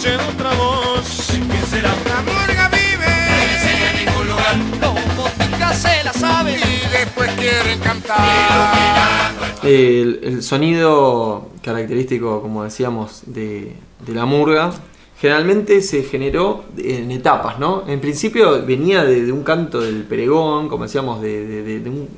Escuchen 0.04 0.34
otra 0.34 0.52
voz. 0.54 1.28
¿Quién 1.30 1.66
será? 1.70 1.90
La 2.08 2.22
murga 2.22 2.68
vive. 2.70 4.04
ningún 4.04 4.28
lugar. 4.30 4.56
Nunca 5.52 5.72
se 5.74 6.02
la 6.02 6.12
sabe. 6.12 6.56
Y 6.58 6.90
después 6.90 7.30
quieren 7.38 7.78
cantar. 7.78 9.30
El, 9.62 10.18
el 10.24 10.42
sonido 10.42 11.50
característico, 11.62 12.42
como 12.42 12.64
decíamos, 12.64 13.22
de, 13.26 13.76
de 14.04 14.12
la 14.12 14.24
murga, 14.24 14.72
generalmente 15.20 15.80
se 15.82 16.02
generó 16.02 16.64
en 16.78 17.12
etapas, 17.12 17.60
¿no? 17.60 17.84
En 17.86 18.00
principio 18.00 18.66
venía 18.66 19.04
de, 19.04 19.24
de 19.24 19.30
un 19.30 19.44
canto 19.44 19.80
del 19.80 20.02
peregón, 20.02 20.68
como 20.68 20.82
decíamos, 20.82 21.22
de, 21.22 21.46
de- 21.46 21.62
de- 21.62 21.78
de 21.78 21.90
un- 21.90 22.08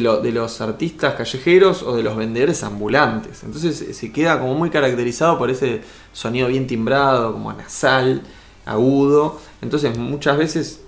de 0.00 0.20
de 0.22 0.32
los 0.32 0.60
artistas 0.60 1.14
callejeros 1.14 1.82
o 1.82 1.96
de 1.96 2.02
los 2.02 2.16
vendedores 2.16 2.62
ambulantes. 2.64 3.42
Entonces 3.44 3.80
eh, 3.82 3.94
se 3.94 4.12
queda 4.12 4.38
como 4.40 4.54
muy 4.54 4.70
caracterizado 4.70 5.38
por 5.38 5.50
ese 5.50 5.82
sonido 6.12 6.48
bien 6.48 6.66
timbrado, 6.66 7.32
como 7.32 7.52
nasal, 7.52 8.22
agudo. 8.66 9.40
Entonces 9.62 9.96
muchas 9.98 10.36
veces 10.36 10.80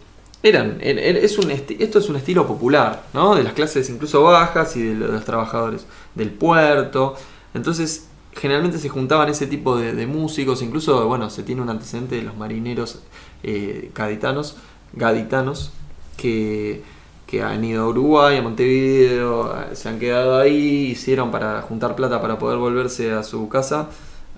eran, 0.42 0.78
er- 0.80 0.98
er- 0.98 1.16
es 1.16 1.38
un 1.38 1.50
esto 1.50 1.98
es 1.98 2.08
un 2.08 2.16
estilo 2.16 2.46
popular, 2.46 3.04
¿no? 3.14 3.34
De 3.34 3.42
las 3.42 3.52
clases 3.54 3.88
incluso 3.90 4.22
bajas 4.22 4.76
y 4.76 4.82
de, 4.82 4.94
lo- 4.94 5.06
de 5.06 5.12
los 5.14 5.24
trabajadores 5.24 5.86
del 6.14 6.30
puerto. 6.30 7.14
Entonces, 7.54 8.08
generalmente 8.34 8.78
se 8.78 8.88
juntaban 8.90 9.28
ese 9.30 9.46
tipo 9.46 9.76
de, 9.78 9.94
de 9.94 10.06
músicos, 10.06 10.60
incluso, 10.62 11.06
bueno, 11.08 11.30
se 11.30 11.42
tiene 11.42 11.62
un 11.62 11.70
antecedente 11.70 12.16
de 12.16 12.22
los 12.22 12.36
marineros 12.36 13.00
eh, 13.42 13.90
gaditanos, 13.94 14.56
gaditanos, 14.92 15.72
que, 16.18 16.82
que 17.26 17.42
han 17.42 17.64
ido 17.64 17.84
a 17.84 17.88
Uruguay, 17.88 18.38
a 18.38 18.42
Montevideo, 18.42 19.52
a- 19.52 19.74
se 19.74 19.88
han 19.88 19.98
quedado 19.98 20.38
ahí, 20.38 20.88
hicieron 20.92 21.30
para 21.30 21.60
juntar 21.62 21.94
plata 21.96 22.20
para 22.20 22.38
poder 22.38 22.58
volverse 22.58 23.12
a 23.12 23.22
su 23.22 23.48
casa, 23.48 23.86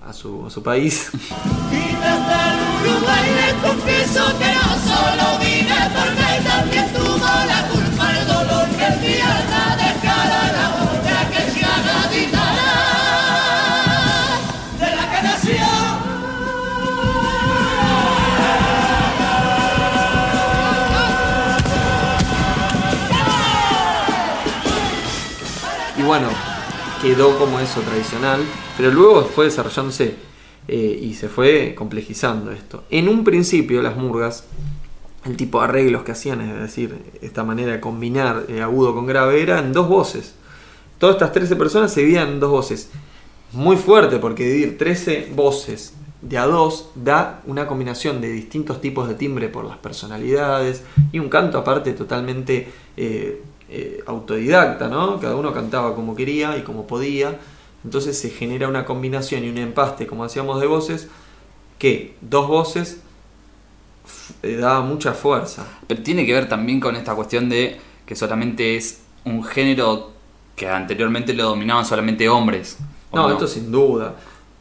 a 0.07 0.13
su, 0.13 0.45
a 0.47 0.49
su 0.49 0.63
país. 0.63 1.11
Uruguay, 2.81 3.29
confieso 3.61 4.25
que 4.39 4.45
no 4.53 4.69
solo 4.89 5.37
vine 5.39 5.75
porque 5.93 7.78
bueno, 26.09 26.29
quedó 27.03 27.37
como 27.37 27.59
eso 27.59 27.81
tradicional, 27.81 28.41
pero 28.75 28.89
luego 28.89 29.25
fue 29.25 29.45
desarrollándose 29.45 30.15
eh, 30.67 30.99
y 31.03 31.13
se 31.13 31.29
fue 31.29 31.75
complejizando 31.77 32.51
esto. 32.51 32.83
En 32.89 33.07
un 33.07 33.23
principio 33.23 33.83
las 33.83 33.95
murgas, 33.95 34.45
el 35.23 35.37
tipo 35.37 35.59
de 35.59 35.65
arreglos 35.65 36.01
que 36.01 36.13
hacían, 36.13 36.41
es 36.41 36.61
decir, 36.61 36.97
esta 37.21 37.43
manera 37.43 37.73
de 37.73 37.79
combinar 37.79 38.45
eh, 38.47 38.63
agudo 38.63 38.95
con 38.95 39.05
grave, 39.05 39.39
era 39.39 39.59
en 39.59 39.71
dos 39.71 39.87
voces. 39.87 40.33
Todas 40.97 41.17
estas 41.17 41.31
13 41.31 41.55
personas 41.55 41.93
se 41.93 41.99
dividían 41.99 42.29
en 42.29 42.39
dos 42.39 42.49
voces. 42.49 42.89
Muy 43.51 43.75
fuerte 43.75 44.17
porque 44.17 44.45
dividir 44.47 44.79
13 44.79 45.31
voces 45.35 45.93
de 46.23 46.39
a 46.39 46.47
dos 46.47 46.89
da 46.95 47.43
una 47.45 47.67
combinación 47.67 48.19
de 48.19 48.31
distintos 48.31 48.81
tipos 48.81 49.07
de 49.07 49.13
timbre 49.13 49.47
por 49.47 49.63
las 49.63 49.77
personalidades 49.77 50.81
y 51.11 51.19
un 51.19 51.29
canto 51.29 51.59
aparte 51.59 51.93
totalmente 51.93 52.67
eh, 52.97 53.43
eh, 53.69 54.03
autodidacta, 54.05 54.87
¿no? 54.87 55.19
Cada 55.19 55.35
uno 55.35 55.53
cantaba 55.53 55.95
como 55.95 56.15
quería 56.15 56.57
y 56.57 56.61
como 56.63 56.87
podía. 56.87 57.37
Entonces 57.83 58.17
se 58.19 58.29
genera 58.29 58.67
una 58.67 58.85
combinación 58.85 59.43
y 59.45 59.49
un 59.49 59.57
empaste, 59.57 60.05
como 60.07 60.23
decíamos, 60.23 60.59
de 60.59 60.67
voces 60.67 61.07
que 61.77 62.15
dos 62.21 62.47
voces 62.47 62.99
eh, 64.43 64.55
da 64.57 64.81
mucha 64.81 65.13
fuerza. 65.13 65.65
Pero 65.87 66.01
tiene 66.03 66.25
que 66.25 66.33
ver 66.33 66.49
también 66.49 66.79
con 66.79 66.95
esta 66.95 67.15
cuestión 67.15 67.49
de 67.49 67.79
que 68.05 68.15
solamente 68.15 68.75
es 68.75 69.01
un 69.25 69.43
género 69.43 70.11
que 70.55 70.67
anteriormente 70.67 71.33
lo 71.33 71.43
dominaban 71.45 71.85
solamente 71.85 72.27
hombres. 72.27 72.77
¿O 73.11 73.17
No, 73.17 73.31
esto 73.31 73.47
sin 73.47 73.71
duda. 73.71 74.15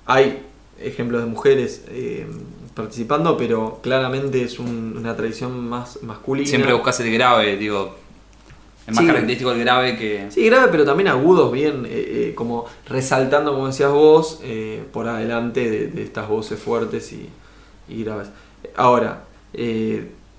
Hay 0.06 0.42
ejemplos 0.80 1.22
de 1.22 1.26
mujeres 1.28 1.84
eh, 1.88 2.26
participando, 2.74 3.36
pero 3.36 3.80
claramente 3.82 4.42
es 4.42 4.58
un- 4.60 4.94
una 4.96 5.16
tradición 5.16 5.68
más 5.68 6.02
masculina. 6.02 6.48
Siempre 6.48 6.72
buscas 6.72 7.00
el 7.00 7.12
grave, 7.12 7.56
digo. 7.56 7.96
Es 8.88 8.94
más 8.94 9.04
Sí. 9.04 9.06
característico 9.06 9.52
el 9.52 9.60
grave 9.60 9.96
que. 9.98 10.26
Sí, 10.30 10.46
grave, 10.46 10.68
pero 10.72 10.84
también 10.84 11.08
agudos, 11.08 11.52
bien, 11.52 11.84
eh, 11.84 11.90
eh, 12.30 12.32
como 12.34 12.64
resaltando, 12.88 13.52
como 13.52 13.66
decías 13.68 13.92
vos, 13.92 14.40
eh, 14.42 14.82
por 14.92 15.06
adelante 15.06 15.70
de, 15.70 15.86
de 15.88 16.02
estas 16.02 16.26
voces 16.28 16.58
fuertes 16.58 17.12
y, 17.12 17.28
y 17.88 18.02
graves. 18.02 18.28
Ahora, 18.76 19.24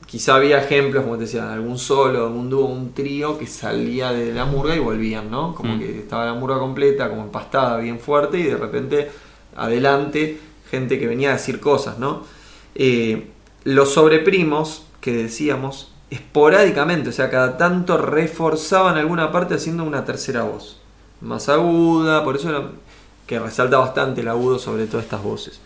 quizá 0.07 0.35
había 0.35 0.57
ejemplos, 0.63 1.03
como 1.03 1.15
te 1.17 1.25
decía, 1.25 1.53
algún 1.53 1.77
solo, 1.77 2.25
algún 2.25 2.49
dúo, 2.49 2.65
un 2.65 2.93
trío 2.93 3.37
que 3.37 3.45
salía 3.45 4.11
de 4.11 4.33
la 4.33 4.45
murga 4.45 4.75
y 4.75 4.79
volvían, 4.79 5.29
¿no? 5.29 5.53
Como 5.53 5.75
Mm. 5.75 5.79
que 5.79 5.99
estaba 5.99 6.25
la 6.25 6.33
murga 6.33 6.57
completa, 6.59 7.07
como 7.09 7.21
empastada, 7.21 7.77
bien 7.77 7.99
fuerte, 7.99 8.39
y 8.39 8.43
de 8.43 8.57
repente 8.57 9.11
adelante 9.55 10.39
gente 10.71 10.97
que 10.99 11.05
venía 11.07 11.29
a 11.29 11.33
decir 11.33 11.59
cosas, 11.59 11.99
¿no? 11.99 12.23
Los 13.65 13.93
sobreprimos, 13.93 14.85
que 15.01 15.13
decíamos, 15.13 15.91
esporádicamente, 16.09 17.09
o 17.09 17.11
sea, 17.11 17.29
cada 17.29 17.57
tanto 17.57 17.97
reforzaban 17.97 18.97
alguna 18.97 19.31
parte 19.31 19.55
haciendo 19.55 19.83
una 19.83 20.05
tercera 20.05 20.43
voz, 20.43 20.81
más 21.21 21.49
aguda, 21.49 22.23
por 22.23 22.35
eso 22.35 22.71
que 23.27 23.39
resalta 23.39 23.77
bastante 23.77 24.21
el 24.21 24.27
agudo 24.27 24.57
sobre 24.57 24.87
todas 24.87 25.05
estas 25.05 25.21
voces. 25.21 25.61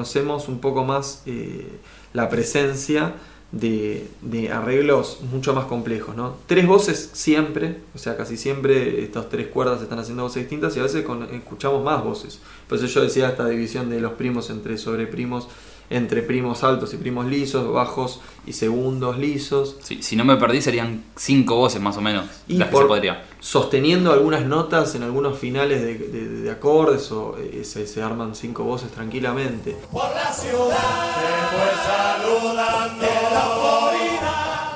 Reconocemos 0.00 0.48
un 0.48 0.60
poco 0.60 0.84
más 0.84 1.22
eh, 1.26 1.66
la 2.14 2.28
presencia 2.30 3.14
de, 3.52 4.08
arreglos 4.52 5.20
mucho 5.30 5.52
más 5.52 5.66
complejos, 5.66 6.16
¿no? 6.16 6.36
Tres 6.46 6.66
voces 6.66 7.10
siempre, 7.12 7.80
o 7.94 7.98
sea, 7.98 8.16
casi 8.16 8.36
siempre 8.36 9.02
estas 9.02 9.28
tres 9.28 9.48
cuerdas 9.48 9.82
están 9.82 9.98
haciendo 9.98 10.22
voces 10.22 10.42
distintas 10.42 10.76
y 10.76 10.80
a 10.80 10.84
veces 10.84 11.04
escuchamos 11.32 11.84
más 11.84 12.02
voces. 12.02 12.40
Por 12.68 12.78
eso 12.78 12.86
yo 12.86 13.02
decía 13.02 13.28
esta 13.28 13.46
división 13.48 13.90
de 13.90 14.00
los 14.00 14.12
primos 14.12 14.48
entre 14.50 14.78
sobreprimos, 14.78 15.48
entre 15.90 16.22
primos 16.22 16.62
altos 16.64 16.94
y 16.94 16.96
primos 16.96 17.26
lisos, 17.26 17.72
bajos 17.72 18.20
y 18.46 18.52
segundos 18.52 19.18
lisos. 19.18 19.76
Sí, 19.82 20.02
si 20.02 20.14
no 20.16 20.24
me 20.24 20.36
perdí, 20.36 20.62
serían 20.62 21.04
cinco 21.16 21.56
voces 21.56 21.80
más 21.82 21.96
o 21.96 22.00
menos. 22.00 22.26
Y 22.48 22.54
las 22.58 22.68
que 22.68 22.72
por- 22.72 22.82
se 22.84 22.88
podría. 22.88 23.24
sosteniendo 23.40 24.12
algunas 24.12 24.44
notas 24.46 24.94
en 24.94 25.02
algunos 25.02 25.38
finales 25.38 25.82
de, 25.82 25.98
de- 25.98 26.28
de 26.42 26.50
acordes 26.50 27.10
o 27.12 27.36
eh, 27.38 27.62
se, 27.64 27.86
se 27.86 28.02
arman 28.02 28.34
cinco 28.34 28.62
voces 28.64 28.90
tranquilamente. 28.92 29.76
Por 29.90 30.04
la 30.14 30.32
ciudad 30.32 30.78
se 31.16 31.56
fue 31.56 31.70
saludando 31.86 33.04
en 33.04 33.34
la. 33.34 33.40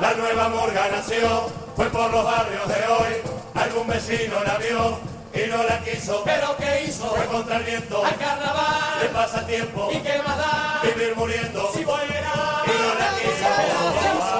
La 0.00 0.12
nueva 0.14 0.48
murga 0.48 0.88
nació, 0.90 1.46
fue 1.76 1.86
por 1.86 2.10
los 2.10 2.24
barrios 2.24 2.66
de 2.68 2.74
hoy. 2.74 3.14
Algún 3.54 3.86
vecino 3.86 4.34
la 4.44 4.58
vio 4.58 4.98
y 5.34 5.48
no 5.50 5.62
la 5.64 5.80
quiso. 5.80 6.22
¿Pero 6.24 6.56
qué 6.56 6.84
hizo? 6.86 7.06
Fue 7.06 7.26
contra 7.26 7.56
el 7.56 7.64
viento. 7.64 8.04
Al 8.04 8.16
carnaval. 8.16 9.02
Le 9.02 9.08
pasa 9.08 9.46
tiempo. 9.46 9.90
¿Y 9.92 9.98
qué 9.98 10.22
más 10.22 10.38
da? 10.38 10.80
Vivir 10.84 11.16
muriendo. 11.16 11.70
Si 11.74 11.84
fuera. 11.84 12.02
Y 12.64 12.70
no 12.82 12.94
la 12.94 13.10
quiso. 13.18 13.48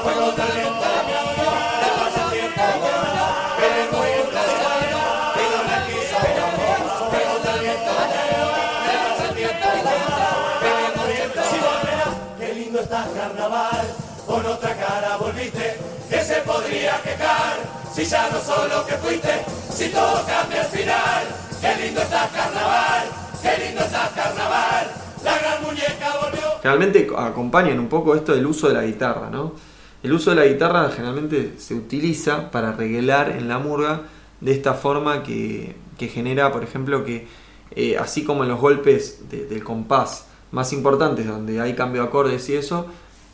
Fue 0.03 0.13
contra 0.15 0.45
el 0.47 0.53
viento. 0.53 0.87
Le 1.83 1.91
pasa 1.99 2.31
tiempo. 2.31 2.63
Vivir 3.59 3.89
muriendo. 3.93 4.39
Si 4.47 4.55
fuera. 4.63 5.03
Y 5.35 5.45
no 5.51 5.61
la 5.71 5.79
quiso. 5.87 6.17
Fue 7.11 7.23
contra 7.25 7.53
el 7.55 7.61
viento. 7.61 7.93
Le 8.87 8.95
pasa 9.05 9.27
tiempo. 9.35 9.69
Vivir 10.63 10.93
muriendo. 10.97 11.41
Si 11.51 11.57
fuera. 11.59 12.07
Qué 12.39 12.49
lindo 12.55 12.79
está 12.81 12.99
el 13.07 13.13
carnaval. 13.19 13.87
Con 14.27 14.47
otra 14.47 14.77
cara 14.77 15.17
volviste. 15.17 15.67
Que 16.09 16.23
se 16.23 16.37
podría 16.43 17.01
quejar. 17.03 17.57
Si 17.93 18.05
ya 18.05 18.29
no 18.29 18.41
sos 18.41 18.69
lo 18.69 18.87
que 18.87 18.95
fuiste. 18.95 19.64
Si 19.75 19.89
todo 19.91 20.25
cambia 20.27 20.61
al 20.63 20.69
final. 20.69 21.25
Qué 21.61 21.85
lindo 21.85 22.01
está 22.03 22.29
carnaval. 22.29 23.09
Qué 23.43 23.65
lindo 23.67 23.83
está 23.83 24.11
carnaval. 24.15 24.87
La 25.25 25.39
gran 25.39 25.63
muñeca 25.63 26.17
volvió. 26.23 26.43
Generalmente 26.63 27.09
acompañan 27.17 27.79
un 27.79 27.89
poco 27.89 28.15
esto 28.15 28.35
del 28.35 28.47
uso 28.47 28.69
de 28.69 28.75
la 28.75 28.85
guitarra, 28.85 29.31
¿no? 29.31 29.53
El 30.03 30.13
uso 30.13 30.31
de 30.31 30.37
la 30.37 30.45
guitarra 30.47 30.91
generalmente 30.91 31.55
se 31.59 31.75
utiliza 31.75 32.51
para 32.51 32.73
regelar 32.73 33.31
en 33.31 33.49
la 33.49 33.59
murga 33.59 34.03
de 34.41 34.53
esta 34.53 34.75
forma 34.75 35.23
que, 35.23 35.75
que 35.99 36.09
genera, 36.09 36.53
por 36.53 36.63
ejemplo, 36.63 37.05
que 37.05 37.27
eh, 37.75 37.97
así 37.99 38.23
como 38.25 38.43
en 38.45 38.51
los 38.51 38.61
golpes 38.61 39.29
de- 39.31 39.47
del 39.47 39.65
compás 39.65 40.27
más 40.53 40.73
importantes, 40.73 41.27
donde 41.27 41.61
hay 41.61 41.75
cambio 41.75 42.03
de 42.03 42.09
acordes 42.09 42.49
y 42.51 42.55
eso, 42.55 42.87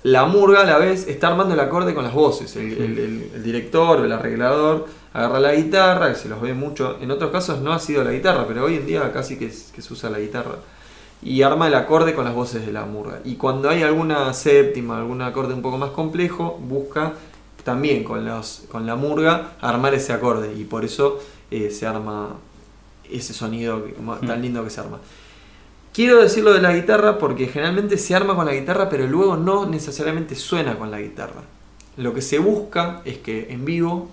la 0.05 0.24
murga 0.26 0.62
a 0.62 0.64
la 0.64 0.79
vez 0.79 1.07
está 1.09 1.29
armando 1.29 1.55
el 1.55 1.61
acorde 1.61 1.92
con 1.92 2.05
las 2.05 2.14
voces. 2.14 2.55
El, 2.57 3.42
director 3.42 4.05
el 4.05 4.12
arreglador 4.12 4.87
agarra 5.12 5.40
la 5.40 5.55
guitarra, 5.55 6.11
que 6.11 6.18
se 6.18 6.29
los 6.29 6.40
ve 6.40 6.55
mucho. 6.55 6.99
En 7.01 7.11
otros 7.11 7.31
casos 7.31 7.61
no 7.61 7.73
ha 7.73 7.79
sido 7.79 8.05
la 8.05 8.12
guitarra, 8.12 8.46
pero 8.46 8.64
hoy 8.64 8.77
en 8.77 8.87
día 8.87 9.12
casi 9.12 9.37
que, 9.38 9.46
es- 9.46 9.73
que 9.75 9.83
se 9.83 9.92
usa 9.92 10.11
la 10.11 10.18
guitarra 10.20 10.57
y 11.23 11.42
arma 11.42 11.68
el 11.68 11.75
acorde 11.75 12.14
con 12.14 12.25
las 12.25 12.35
voces 12.35 12.64
de 12.64 12.73
la 12.73 12.85
murga. 12.87 13.20
Y 13.25 13.35
cuando 13.37 13.68
hay 13.68 13.83
alguna 13.83 14.33
séptima, 14.33 14.99
algún 14.99 15.20
acorde 15.23 15.53
un 15.55 15.62
poco 15.62 15.79
más 15.79 15.90
complejo, 15.90 16.59
busca 16.62 17.12
también 17.64 18.05
con, 18.05 18.25
los, 18.25 18.62
con 18.70 18.87
la 18.87 18.96
murga 18.96 19.53
armar 19.61 19.92
ese 19.94 20.12
acorde 20.14 20.55
y 20.55 20.64
por 20.64 20.85
eso 20.85 21.20
eh, 21.51 21.70
se 21.70 21.87
arma 21.87 22.37
ese 23.11 23.35
sonido 23.35 23.85
que- 23.85 23.94
ma- 24.01 24.18
tan 24.20 24.40
lindo 24.40 24.64
que 24.64 24.70
se 24.70 24.81
arma. 24.81 24.99
Quiero 25.92 26.23
decirlo 26.23 26.53
de 26.53 26.62
la 26.62 26.73
guitarra 26.75 27.18
porque 27.18 27.49
generalmente 27.49 27.99
se 27.99 28.14
arma 28.14 28.37
con 28.37 28.46
la 28.46 28.55
guitarra 28.55 28.88
pero 28.88 29.07
luego 29.07 29.37
no 29.37 29.66
necesariamente 29.66 30.37
suena 30.37 30.79
con 30.79 30.90
la 30.90 31.01
guitarra. 31.01 31.42
Lo 31.96 32.14
que 32.14 32.23
se 32.23 32.38
busca 32.38 33.03
es 33.05 33.18
que 33.18 33.49
en 33.53 33.64
vivo 33.64 34.09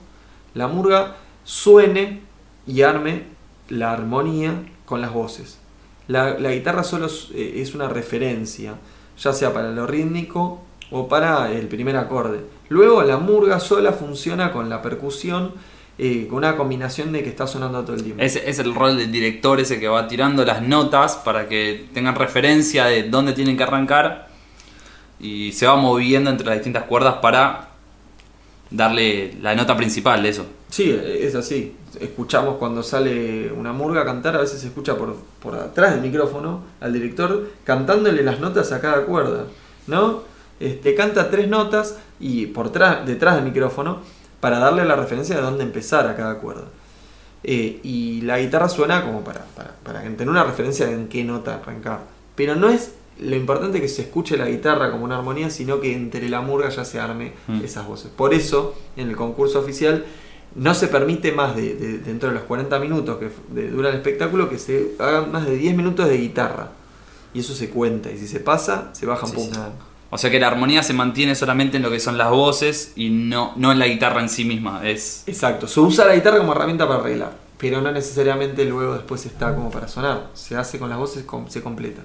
la 0.57 0.67
murga 0.67 1.15
suene 1.43 2.21
y 2.65 2.81
arme 2.81 3.23
la 3.69 3.91
armonía 3.91 4.53
con 4.85 5.01
las 5.01 5.13
voces. 5.13 5.59
La, 6.07 6.39
la 6.39 6.51
guitarra 6.51 6.83
solo 6.83 7.05
es, 7.05 7.29
eh, 7.33 7.61
es 7.61 7.75
una 7.75 7.87
referencia, 7.89 8.75
ya 9.17 9.33
sea 9.33 9.53
para 9.53 9.71
lo 9.71 9.85
rítmico 9.87 10.63
o 10.91 11.07
para 11.07 11.51
el 11.51 11.67
primer 11.67 11.97
acorde. 11.97 12.41
Luego 12.69 13.03
la 13.03 13.17
murga 13.17 13.59
sola 13.59 13.93
funciona 13.93 14.51
con 14.51 14.69
la 14.69 14.81
percusión, 14.81 15.53
eh, 15.97 16.27
con 16.27 16.39
una 16.39 16.55
combinación 16.55 17.11
de 17.11 17.23
que 17.23 17.29
está 17.29 17.47
sonando 17.47 17.83
todo 17.83 17.95
el 17.95 18.03
tiempo. 18.03 18.23
Ese 18.23 18.49
es 18.49 18.59
el 18.59 18.73
rol 18.73 18.97
del 18.97 19.11
director 19.11 19.59
ese 19.59 19.79
que 19.79 19.87
va 19.87 20.07
tirando 20.07 20.45
las 20.45 20.61
notas 20.61 21.15
para 21.17 21.47
que 21.47 21.87
tengan 21.93 22.15
referencia 22.15 22.85
de 22.85 23.03
dónde 23.03 23.33
tienen 23.33 23.57
que 23.57 23.63
arrancar 23.63 24.27
y 25.19 25.51
se 25.53 25.65
va 25.65 25.75
moviendo 25.75 26.29
entre 26.29 26.45
las 26.45 26.57
distintas 26.57 26.83
cuerdas 26.83 27.15
para 27.15 27.66
darle 28.69 29.35
la 29.41 29.55
nota 29.55 29.75
principal 29.77 30.23
de 30.23 30.29
eso. 30.29 30.45
Sí, 30.69 30.91
es 30.91 31.35
así. 31.35 31.75
Escuchamos 31.99 32.57
cuando 32.57 32.83
sale 32.83 33.51
una 33.51 33.73
murga 33.73 34.05
cantar, 34.05 34.35
a 34.35 34.41
veces 34.41 34.61
se 34.61 34.67
escucha 34.67 34.95
por, 34.95 35.15
por 35.41 35.55
atrás 35.55 35.91
del 35.91 36.01
micrófono 36.01 36.61
al 36.79 36.93
director 36.93 37.49
cantándole 37.63 38.21
las 38.23 38.39
notas 38.39 38.71
a 38.71 38.81
cada 38.81 39.05
cuerda, 39.05 39.45
¿no? 39.87 40.21
Este, 40.59 40.95
canta 40.95 41.29
tres 41.29 41.47
notas 41.47 41.97
y 42.19 42.47
por 42.47 42.71
detrás 42.71 43.35
del 43.35 43.43
micrófono 43.43 44.01
para 44.39 44.59
darle 44.59 44.85
la 44.85 44.95
referencia 44.95 45.35
de 45.35 45.41
dónde 45.41 45.63
empezar 45.63 46.07
a 46.07 46.15
cada 46.15 46.35
cuerda. 46.39 46.65
Eh, 47.43 47.79
y 47.83 48.21
la 48.21 48.39
guitarra 48.39 48.67
suena 48.67 49.03
como 49.03 49.23
para, 49.23 49.45
para, 49.55 49.71
para 49.83 50.01
tener 50.01 50.29
una 50.29 50.43
referencia 50.43 50.87
de 50.87 50.93
en 50.93 51.07
qué 51.07 51.23
nota 51.23 51.55
arrancar. 51.55 52.01
Pero 52.35 52.55
no 52.55 52.69
es 52.69 52.93
lo 53.19 53.35
importante 53.35 53.81
que 53.81 53.87
se 53.89 54.03
escuche 54.03 54.37
la 54.37 54.47
guitarra 54.47 54.91
como 54.91 55.03
una 55.05 55.17
armonía, 55.17 55.49
sino 55.49 55.79
que 55.79 55.93
entre 55.95 56.29
la 56.29 56.41
murga 56.41 56.69
ya 56.69 56.85
se 56.85 56.99
arme 56.99 57.33
Mm. 57.47 57.63
esas 57.63 57.87
voces. 57.87 58.11
Por 58.15 58.33
eso, 58.33 58.75
en 58.95 59.09
el 59.09 59.15
concurso 59.15 59.59
oficial, 59.59 60.05
no 60.55 60.73
se 60.73 60.87
permite 60.87 61.31
más 61.31 61.55
de, 61.55 61.75
de- 61.75 61.97
dentro 61.99 62.29
de 62.29 62.35
los 62.35 62.43
40 62.45 62.79
minutos 62.79 63.17
que 63.17 63.29
de- 63.53 63.69
dura 63.69 63.89
el 63.89 63.95
espectáculo 63.95 64.49
que 64.49 64.57
se 64.59 64.93
hagan 64.99 65.31
más 65.31 65.45
de 65.45 65.55
10 65.55 65.75
minutos 65.75 66.07
de 66.07 66.17
guitarra. 66.17 66.71
Y 67.33 67.39
eso 67.41 67.53
se 67.53 67.69
cuenta. 67.69 68.09
Y 68.11 68.17
si 68.17 68.27
se 68.27 68.39
pasa, 68.39 68.89
se 68.93 69.05
baja 69.05 69.25
un 69.25 69.31
Sí. 69.33 69.49
O 70.09 70.17
sea 70.17 70.31
que 70.31 70.39
la 70.39 70.47
armonía 70.47 70.83
se 70.83 70.93
mantiene 70.93 71.35
solamente 71.35 71.77
en 71.77 71.83
lo 71.83 71.91
que 71.91 71.99
son 71.99 72.17
las 72.17 72.29
voces 72.31 72.93
y 72.95 73.09
no, 73.09 73.51
no 73.57 73.73
en 73.73 73.79
la 73.79 73.87
guitarra 73.87 74.21
en 74.21 74.29
sí 74.29 74.45
misma. 74.45 74.87
Es 74.87 75.23
Exacto, 75.27 75.67
se 75.67 75.79
usa 75.81 76.05
la 76.05 76.15
guitarra 76.15 76.37
como 76.37 76.53
herramienta 76.53 76.87
para 76.87 77.01
arreglar, 77.01 77.33
pero 77.57 77.81
no 77.81 77.91
necesariamente 77.91 78.63
luego 78.63 78.93
después 78.93 79.25
está 79.25 79.53
como 79.53 79.69
para 79.69 79.89
sonar, 79.89 80.29
se 80.33 80.55
hace 80.55 80.79
con 80.79 80.89
las 80.89 80.97
voces, 80.97 81.25
se 81.49 81.61
completa. 81.61 82.03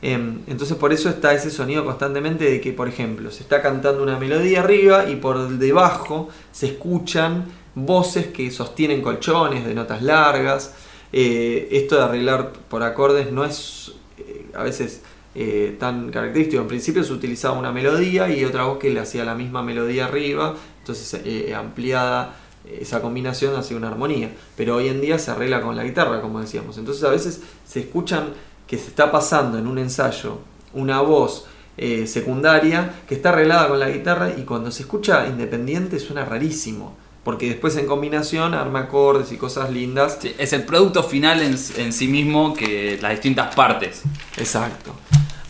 Em, 0.00 0.40
entonces 0.46 0.76
por 0.76 0.92
eso 0.92 1.08
está 1.08 1.34
ese 1.34 1.50
sonido 1.50 1.84
constantemente 1.84 2.44
de 2.44 2.60
que, 2.60 2.72
por 2.72 2.88
ejemplo, 2.88 3.30
se 3.30 3.42
está 3.42 3.60
cantando 3.60 4.02
una 4.02 4.18
melodía 4.18 4.60
arriba 4.60 5.10
y 5.10 5.16
por 5.16 5.48
debajo 5.58 6.28
se 6.52 6.66
escuchan 6.66 7.46
voces 7.74 8.28
que 8.28 8.50
sostienen 8.50 9.02
colchones 9.02 9.64
de 9.64 9.74
notas 9.74 10.02
largas. 10.02 10.74
Eh, 11.12 11.68
esto 11.72 11.96
de 11.96 12.02
arreglar 12.02 12.52
por 12.52 12.82
acordes 12.82 13.32
no 13.32 13.44
es 13.44 13.92
eh, 14.18 14.46
a 14.54 14.62
veces 14.62 15.02
eh, 15.34 15.76
tan 15.80 16.10
característico. 16.10 16.62
En 16.62 16.68
principio 16.68 17.02
se 17.02 17.12
utilizaba 17.12 17.58
una 17.58 17.72
melodía 17.72 18.28
y 18.28 18.44
otra 18.44 18.64
voz 18.64 18.78
que 18.78 18.90
le 18.90 19.00
hacía 19.00 19.24
la 19.24 19.34
misma 19.34 19.62
melodía 19.62 20.06
arriba, 20.06 20.54
entonces 20.80 21.20
ampliada 21.54 22.36
esa 22.68 23.00
combinación 23.00 23.56
hacía 23.56 23.76
una 23.76 23.88
armonía. 23.88 24.30
Pero 24.56 24.76
hoy 24.76 24.88
en 24.88 25.00
día 25.00 25.18
se 25.18 25.30
arregla 25.30 25.60
con 25.60 25.74
la 25.74 25.84
guitarra, 25.84 26.20
como 26.20 26.40
decíamos. 26.40 26.76
Entonces 26.78 27.02
a 27.04 27.10
veces 27.10 27.42
se 27.66 27.80
escuchan 27.80 28.34
que 28.68 28.78
se 28.78 28.88
está 28.88 29.10
pasando 29.10 29.58
en 29.58 29.66
un 29.66 29.78
ensayo 29.78 30.38
una 30.74 31.00
voz 31.00 31.46
eh, 31.76 32.06
secundaria 32.06 32.92
que 33.08 33.14
está 33.14 33.30
arreglada 33.30 33.68
con 33.68 33.80
la 33.80 33.88
guitarra 33.88 34.30
y 34.36 34.42
cuando 34.42 34.70
se 34.70 34.82
escucha 34.82 35.26
independiente 35.26 35.98
suena 35.98 36.24
rarísimo. 36.24 36.96
Porque 37.24 37.48
después 37.48 37.76
en 37.76 37.86
combinación 37.86 38.54
arma 38.54 38.80
acordes 38.80 39.32
y 39.32 39.36
cosas 39.36 39.70
lindas. 39.70 40.18
Sí, 40.20 40.34
es 40.38 40.52
el 40.52 40.64
producto 40.64 41.02
final 41.02 41.42
en, 41.42 41.56
en 41.76 41.92
sí 41.92 42.08
mismo 42.08 42.54
que 42.54 42.98
las 43.02 43.12
distintas 43.12 43.54
partes. 43.54 44.02
Exacto. 44.36 44.92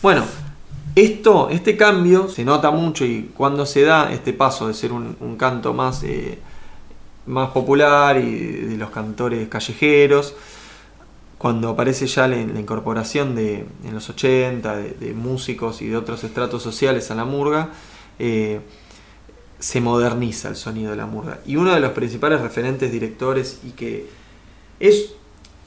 Bueno, 0.02 0.24
esto, 0.94 1.48
este 1.50 1.76
cambio 1.76 2.28
se 2.28 2.44
nota 2.44 2.70
mucho 2.70 3.04
y 3.04 3.30
cuando 3.34 3.64
se 3.64 3.82
da 3.82 4.12
este 4.12 4.32
paso 4.32 4.66
de 4.66 4.74
ser 4.74 4.92
un, 4.92 5.16
un 5.20 5.36
canto 5.36 5.72
más, 5.72 6.02
eh, 6.02 6.38
más 7.26 7.50
popular 7.50 8.16
y 8.18 8.36
de 8.36 8.76
los 8.76 8.90
cantores 8.90 9.48
callejeros, 9.48 10.34
cuando 11.38 11.68
aparece 11.68 12.06
ya 12.08 12.26
la, 12.26 12.36
incorporación 12.36 13.36
de, 13.36 13.64
en 13.84 13.94
los 13.94 14.10
80 14.10 14.76
de, 14.76 15.14
músicos 15.14 15.80
y 15.82 15.86
de 15.86 15.96
otros 15.96 16.24
estratos 16.24 16.62
sociales 16.62 17.10
a 17.12 17.14
la 17.14 17.24
murga, 17.24 17.70
eh, 18.18 18.60
se 19.60 19.80
moderniza 19.80 20.48
el 20.48 20.56
sonido 20.56 20.90
de 20.90 20.96
la 20.96 21.06
murga. 21.06 21.40
Y 21.46 21.56
uno 21.56 21.72
de 21.72 21.80
los 21.80 21.92
principales 21.92 22.40
referentes 22.40 22.90
directores 22.90 23.60
y 23.64 23.70
que 23.70 24.06
es 24.80 25.12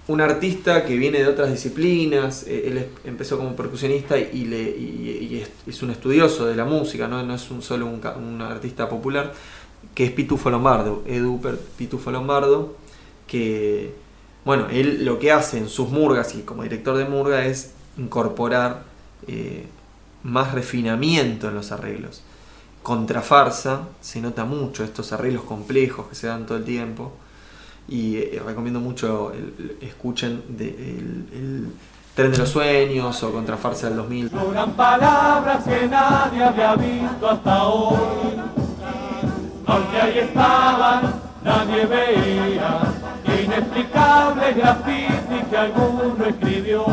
un 0.07 0.19
artista 0.19 0.85
que 0.85 0.97
viene 0.97 1.19
de 1.19 1.27
otras 1.27 1.51
disciplinas, 1.51 2.45
eh, 2.47 2.67
él 2.67 2.87
empezó 3.05 3.37
como 3.37 3.55
percusionista 3.55 4.17
y, 4.19 5.41
es, 5.67 5.83
un 5.83 5.91
estudioso 5.91 6.45
de 6.47 6.55
la 6.55 6.65
música, 6.65 7.07
no, 7.07 7.23
no 7.23 7.35
es 7.35 7.49
un 7.49 7.61
solo 7.61 7.87
un, 7.87 8.41
artista 8.41 8.89
popular, 8.89 9.33
que 9.95 10.03
es 10.05 10.11
Pitufo 10.11 10.49
Lombardo, 10.49 11.03
Edu 11.07 11.39
Pitufo 11.77 12.11
Lombardo, 12.11 12.75
que, 13.25 13.93
bueno, 14.43 14.67
él 14.69 15.05
lo 15.05 15.19
que 15.19 15.31
hace 15.31 15.57
en 15.57 15.69
sus 15.69 15.89
murgas 15.89 16.33
y 16.35 16.41
como 16.41 16.63
director 16.63 16.97
de 16.97 17.05
murga 17.05 17.45
es 17.45 17.73
incorporar 17.97 18.83
eh, 19.27 19.67
más 20.23 20.53
refinamiento 20.53 21.49
en 21.49 21.55
los 21.55 21.71
arreglos. 21.71 22.23
Contrafarsa 22.81 23.87
se 24.01 24.21
nota 24.21 24.45
mucho 24.45 24.83
estos 24.83 25.13
arreglos 25.13 25.43
complejos 25.43 26.07
que 26.07 26.15
se 26.15 26.27
dan 26.27 26.45
todo 26.45 26.57
el 26.57 26.63
tiempo 26.63 27.13
y 27.87 28.17
eh, 28.17 28.41
recomiendo 28.43 28.79
mucho 28.79 29.31
escuchen 29.81 30.43
de, 30.49 30.69
el, 30.69 31.67
Tren 32.15 32.31
de 32.31 32.39
los 32.39 32.49
Sueños 32.49 33.23
o 33.23 33.31
Contrafarsa 33.31 33.87
del 33.87 33.97
2000. 33.97 34.29
Floran 34.29 34.71
palabras 34.73 35.63
que 35.63 35.87
nadie 35.87 36.43
había 36.43 36.75
visto 36.75 37.29
hasta 37.29 37.63
hoy. 37.63 37.97
Ahí 39.67 40.19
estaban, 40.19 41.13
nadie 41.43 41.85
veía. 41.85 43.00
Inexplicable 43.51 44.53
graffiti 44.53 45.41
que 45.49 45.57
alguno 45.57 46.23
escribió. 46.25 46.85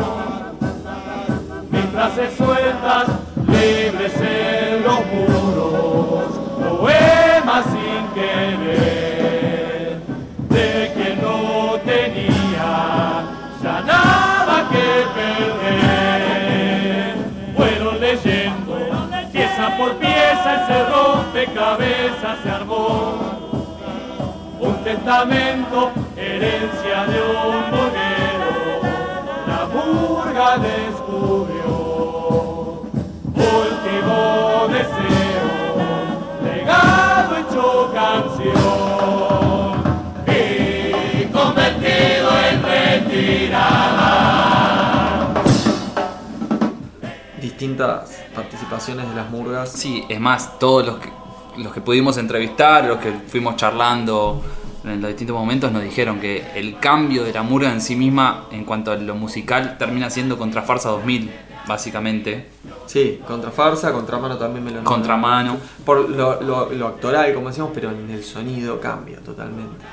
Mis 1.71 1.85
frases 1.85 2.35
sueltas, 2.35 3.07
libres 3.47 4.13
en 4.19 4.83
los 4.83 4.99
muros. 5.05 6.25
Poemas 6.59 7.63
sin 7.63 8.07
querer. 8.13 10.01
De 10.49 10.91
que 10.95 11.15
no 11.21 11.79
tenía 11.85 13.23
ya 13.63 13.79
nada 13.87 14.67
que 14.69 15.05
perder. 15.15 17.15
Fueron 17.55 17.95
leyendo, 18.01 18.75
pieza 19.31 19.77
por 19.77 19.95
pieza 19.95 20.65
ese 20.65 20.77
rompecabezas 20.89 22.37
se 22.43 22.49
armó. 22.49 23.38
Un 24.69 24.83
testamento, 24.83 25.91
herencia 26.15 27.05
de 27.07 27.19
un 27.23 27.71
burguero, 27.71 28.81
la 29.47 29.65
murga 29.73 30.57
descubrió. 30.59 31.73
Último 33.33 34.67
deseo, 34.69 35.49
legado 36.43 37.37
hecho 37.37 37.91
canción 37.95 38.53
y 40.27 41.25
convertido 41.25 42.29
en 42.51 42.57
retirada. 42.61 44.13
Distintas 47.41 48.21
participaciones 48.35 49.09
de 49.09 49.15
las 49.15 49.31
murgas. 49.31 49.71
Sí, 49.71 50.05
es 50.07 50.19
más, 50.19 50.59
todos 50.59 50.85
los 50.85 50.99
que, 50.99 51.09
los 51.57 51.73
que 51.73 51.81
pudimos 51.81 52.17
entrevistar, 52.17 52.85
los 52.85 52.99
que 52.99 53.11
fuimos 53.11 53.55
charlando 53.55 54.43
en 54.83 55.01
los 55.01 55.09
distintos 55.09 55.35
momentos, 55.35 55.71
nos 55.71 55.83
dijeron 55.83 56.19
que 56.19 56.45
el 56.55 56.79
cambio 56.79 57.23
de 57.23 57.33
la 57.33 57.43
murga 57.43 57.71
en 57.71 57.81
sí 57.81 57.95
misma, 57.95 58.45
en 58.51 58.63
cuanto 58.65 58.91
a 58.91 58.95
lo 58.95 59.15
musical, 59.15 59.77
termina 59.77 60.09
siendo 60.09 60.37
Contrafarsa 60.37 60.89
2000, 60.89 61.31
básicamente. 61.67 62.47
Sí, 62.85 63.21
Contrafarsa, 63.27 63.91
Contramano 63.91 64.37
también 64.37 64.63
me 64.65 64.71
lo 64.71 64.83
Contramano. 64.83 65.57
Por 65.85 66.09
lo, 66.09 66.41
lo- 66.41 66.69
lo 66.71 66.87
actoral, 66.87 67.33
como 67.33 67.49
decíamos, 67.49 67.71
pero 67.73 67.91
en 67.91 68.09
el 68.09 68.23
sonido 68.23 68.79
cambia 68.79 69.19
totalmente. 69.19 69.85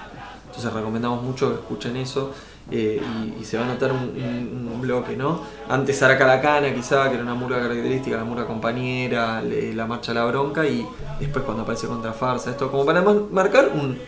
Entonces 0.47 0.73
recomendamos 0.73 1.23
mucho 1.23 1.49
que 1.51 1.55
escuchen 1.57 1.97
eso 1.97 2.33
eh, 2.71 3.01
y, 3.39 3.43
y 3.43 3.45
se 3.45 3.59
va 3.59 3.65
a 3.65 3.69
notar 3.69 3.93
un, 3.93 3.99
un- 3.99 4.71
un 4.75 4.81
bloque, 4.81 5.17
¿no? 5.17 5.41
Antes 5.69 6.03
Aracalacana 6.03 6.73
quizá, 6.75 7.09
que 7.09 7.15
era 7.15 7.23
una 7.23 7.35
murga 7.35 7.61
característica, 7.61 8.17
la 8.17 8.25
murga 8.25 8.47
compañera, 8.47 9.43
le- 9.43 9.75
la 9.75 9.87
marcha 9.87 10.13
a 10.13 10.15
la 10.15 10.25
bronca 10.25 10.67
y 10.67 10.87
después 11.21 11.45
cuando 11.45 11.65
aparece 11.65 11.87
Contrafarsa, 11.87 12.51
esto 12.51 12.71
como 12.71 12.87
para 12.87 13.03
mar- 13.03 13.17
marcar 13.31 13.71
un, 13.75 13.99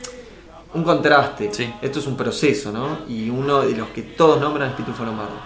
un 0.74 0.82
contraste. 0.84 1.52
Sí. 1.52 1.72
Esto 1.80 1.98
es 1.98 2.06
un 2.06 2.16
proceso, 2.16 2.72
¿no? 2.72 2.98
Y 3.08 3.30
uno 3.30 3.62
de 3.62 3.76
los 3.76 3.88
que 3.88 4.02
todos 4.02 4.40
nombran 4.40 4.70
es 4.70 4.76
Pitufo 4.76 5.04
Lombardo. 5.04 5.36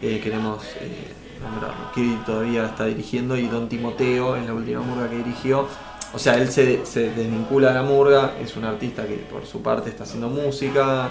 Eh, 0.00 0.20
queremos 0.22 0.64
eh, 0.80 1.12
nombrarlo. 1.42 1.92
Que 1.94 2.18
todavía 2.24 2.66
está 2.66 2.86
dirigiendo 2.86 3.36
y 3.36 3.48
Don 3.48 3.68
Timoteo 3.68 4.36
es 4.36 4.46
la 4.46 4.54
última 4.54 4.80
murga 4.80 5.08
que 5.08 5.16
dirigió. 5.16 5.66
O 6.14 6.18
sea, 6.18 6.34
él 6.34 6.50
se, 6.50 6.86
se 6.86 7.10
desvincula 7.10 7.68
de 7.68 7.74
la 7.74 7.82
murga, 7.82 8.34
es 8.40 8.56
un 8.56 8.64
artista 8.64 9.06
que 9.06 9.16
por 9.16 9.44
su 9.44 9.60
parte 9.60 9.90
está 9.90 10.04
haciendo 10.04 10.28
música, 10.30 11.10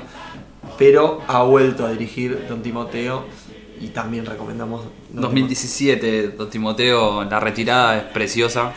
pero 0.78 1.22
ha 1.28 1.44
vuelto 1.44 1.86
a 1.86 1.92
dirigir 1.92 2.48
Don 2.50 2.64
Timoteo 2.64 3.26
y 3.80 3.90
también 3.90 4.26
recomendamos 4.26 4.86
Don 5.12 5.22
2017, 5.22 6.30
Don 6.30 6.50
Timoteo, 6.50 7.24
la 7.24 7.40
retirada 7.40 7.98
es 7.98 8.04
preciosa. 8.06 8.74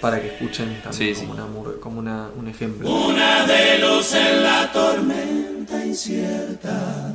Para 0.00 0.20
que 0.20 0.28
escuchen 0.28 0.80
también 0.82 1.14
Sí, 1.16 1.20
como, 1.26 1.34
sí. 1.34 1.40
Una 1.40 1.80
como 1.80 1.98
una- 2.00 2.28
un 2.36 2.48
ejemplo. 2.48 2.88
Una 2.90 3.46
de 3.46 3.78
luz 3.78 4.12
en 4.14 4.42
la 4.42 4.70
tormenta 4.72 5.84
incierta. 5.84 7.14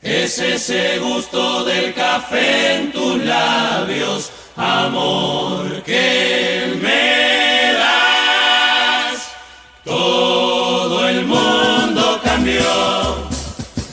Es 0.00 0.38
ese 0.38 0.98
gusto 0.98 1.64
del 1.64 1.92
café 1.94 2.74
en 2.76 2.92
tus 2.92 3.16
labios, 3.24 4.30
amor 4.56 5.82
que 5.82 6.78
me 6.82 7.72
das. 7.72 9.28
Todo 9.84 11.08
el 11.08 11.24
mundo 11.26 12.20
cambió 12.22 13.26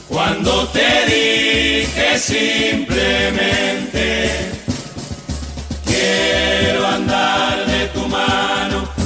cuando 0.09 0.67
te 0.67 1.05
dije 1.05 2.19
simplemente 2.19 3.90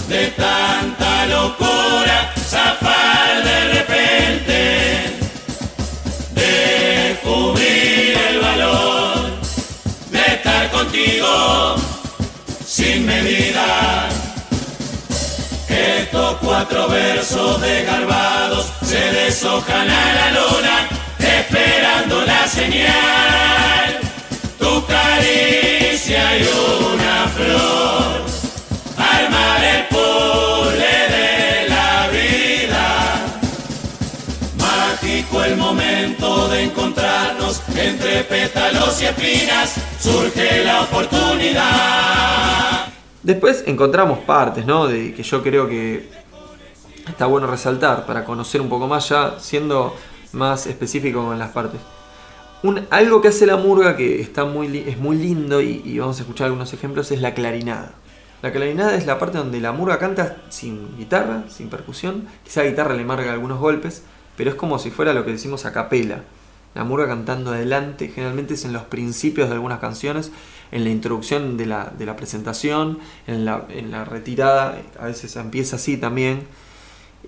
de 0.08 0.28
tanta 0.32 1.26
locura, 1.26 2.34
zafar 2.48 3.44
de 3.44 3.74
repente, 3.74 4.60
descubrir 6.34 8.18
el 8.30 8.40
valor 8.40 9.32
de 10.12 10.20
estar 10.20 10.70
contigo 10.72 11.76
sin 12.66 13.06
medida. 13.06 14.10
Estos 15.70 16.38
cuatro 16.42 16.88
versos 16.88 17.62
desgarbados 17.62 18.72
se 18.84 19.00
deshojan 19.12 19.90
a 19.90 20.14
la 20.14 20.32
luna, 20.32 20.88
esperando 21.20 22.22
la 22.26 22.48
señal. 22.48 24.00
Tu 24.60 24.86
caricia 24.86 26.38
y 26.38 26.44
una 26.44 27.28
flor, 27.36 28.25
encontrarnos 36.64 37.62
entre 37.78 38.24
pétalos 38.24 39.02
y 39.02 39.06
espinas, 39.06 39.76
surge 40.00 40.64
la 40.64 40.82
oportunidad. 40.84 42.86
Después 43.24 43.64
encontramos 43.66 44.20
partes, 44.20 44.66
¿no? 44.66 44.88
De 44.88 45.14
que 45.14 45.24
yo 45.24 45.42
creo 45.42 45.68
que 45.68 46.10
está 47.08 47.26
bueno 47.26 47.48
resaltar 47.48 48.06
para 48.06 48.24
conocer 48.26 48.62
un 48.62 48.70
poco 48.70 48.88
más 48.88 49.10
ya 49.10 49.40
siendo 49.40 49.96
más 50.32 50.68
específico 50.68 51.24
con 51.24 51.40
las 51.40 51.52
partes. 51.52 51.80
Un- 52.64 52.88
algo 52.90 53.22
que 53.22 53.30
hace 53.30 53.46
la 53.46 53.58
murga 53.58 53.96
que 53.96 54.22
está 54.22 54.46
muy, 54.46 54.78
es 54.88 54.98
muy 54.98 55.18
lindo 55.18 55.62
y, 55.62 55.82
y 55.86 56.00
vamos 56.00 56.18
a 56.20 56.22
escuchar 56.22 56.46
algunos 56.48 56.74
ejemplos 56.74 57.12
es 57.12 57.22
la 57.22 57.34
clarinada. 57.34 57.94
La 58.42 58.52
clarinada 58.52 58.96
es 58.96 59.06
la 59.06 59.18
parte 59.18 59.38
donde 59.38 59.60
la 59.60 59.72
murga 59.72 59.98
canta 59.98 60.38
sin 60.50 60.98
guitarra, 60.98 61.44
sin 61.50 61.70
percusión. 61.70 62.28
Quizá 62.44 62.64
la 62.64 62.70
guitarra 62.70 62.94
le 62.94 63.06
marca 63.06 63.32
algunos 63.32 63.60
golpes, 63.60 64.04
pero 64.38 64.50
es 64.52 64.56
como 64.56 64.78
si 64.78 64.92
fuera 64.92 65.14
lo 65.14 65.26
que 65.26 65.32
decimos 65.32 65.66
a 65.66 65.74
capela. 65.74 66.22
La 66.76 66.84
murga 66.84 67.08
cantando 67.08 67.52
adelante, 67.52 68.10
generalmente 68.10 68.54
es 68.54 68.66
en 68.66 68.74
los 68.74 68.84
principios 68.84 69.50
de 69.50 69.56
algunas 69.56 69.80
canciones, 69.80 70.32
en 70.72 70.84
la 70.84 70.90
introducción 70.90 71.58
de 71.58 71.66
la, 71.66 71.92
de 71.98 72.06
la 72.06 72.16
presentación, 72.16 73.00
en 73.28 73.46
la, 73.46 73.66
en 73.70 73.92
la 73.92 74.06
retirada, 74.06 74.78
a 75.00 75.06
veces 75.06 75.36
empieza 75.38 75.78
así 75.78 75.98
también, 75.98 76.44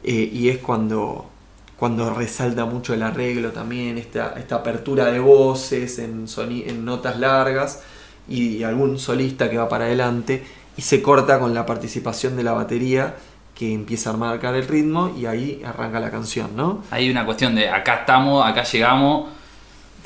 eh, 0.04 0.30
y 0.32 0.50
es 0.50 0.58
cuando, 0.58 1.30
cuando 1.78 2.14
resalta 2.14 2.66
mucho 2.66 2.94
el 2.94 3.04
arreglo 3.04 3.52
también, 3.52 3.98
esta, 3.98 4.34
esta 4.38 4.58
apertura 4.58 5.06
de 5.06 5.20
voces 5.20 5.98
en, 6.00 6.26
en 6.38 6.86
notas 6.86 7.18
largas 7.18 7.82
y, 8.28 8.64
algún 8.64 9.00
solista 9.00 9.50
que 9.50 9.58
va 9.58 9.70
para 9.70 9.86
adelante 9.86 10.44
y 10.76 10.82
se 10.82 11.02
corta 11.02 11.40
con 11.40 11.54
la 11.54 11.66
participación 11.66 12.36
de 12.36 12.44
la 12.44 12.54
batería 12.54 13.16
que 13.56 13.74
empieza 13.74 14.12
a 14.12 14.14
marcar 14.14 14.54
el 14.56 14.68
ritmo 14.68 15.16
y 15.18 15.26
ahí 15.26 15.62
arranca 15.66 16.00
la 16.00 16.12
canción, 16.12 16.56
¿no? 16.56 16.84
Hay 16.92 17.10
una 17.10 17.26
cuestión 17.26 17.56
de 17.56 17.70
acá 17.70 18.02
estamos, 18.02 18.46
acá 18.46 18.64
llegamos, 18.64 19.30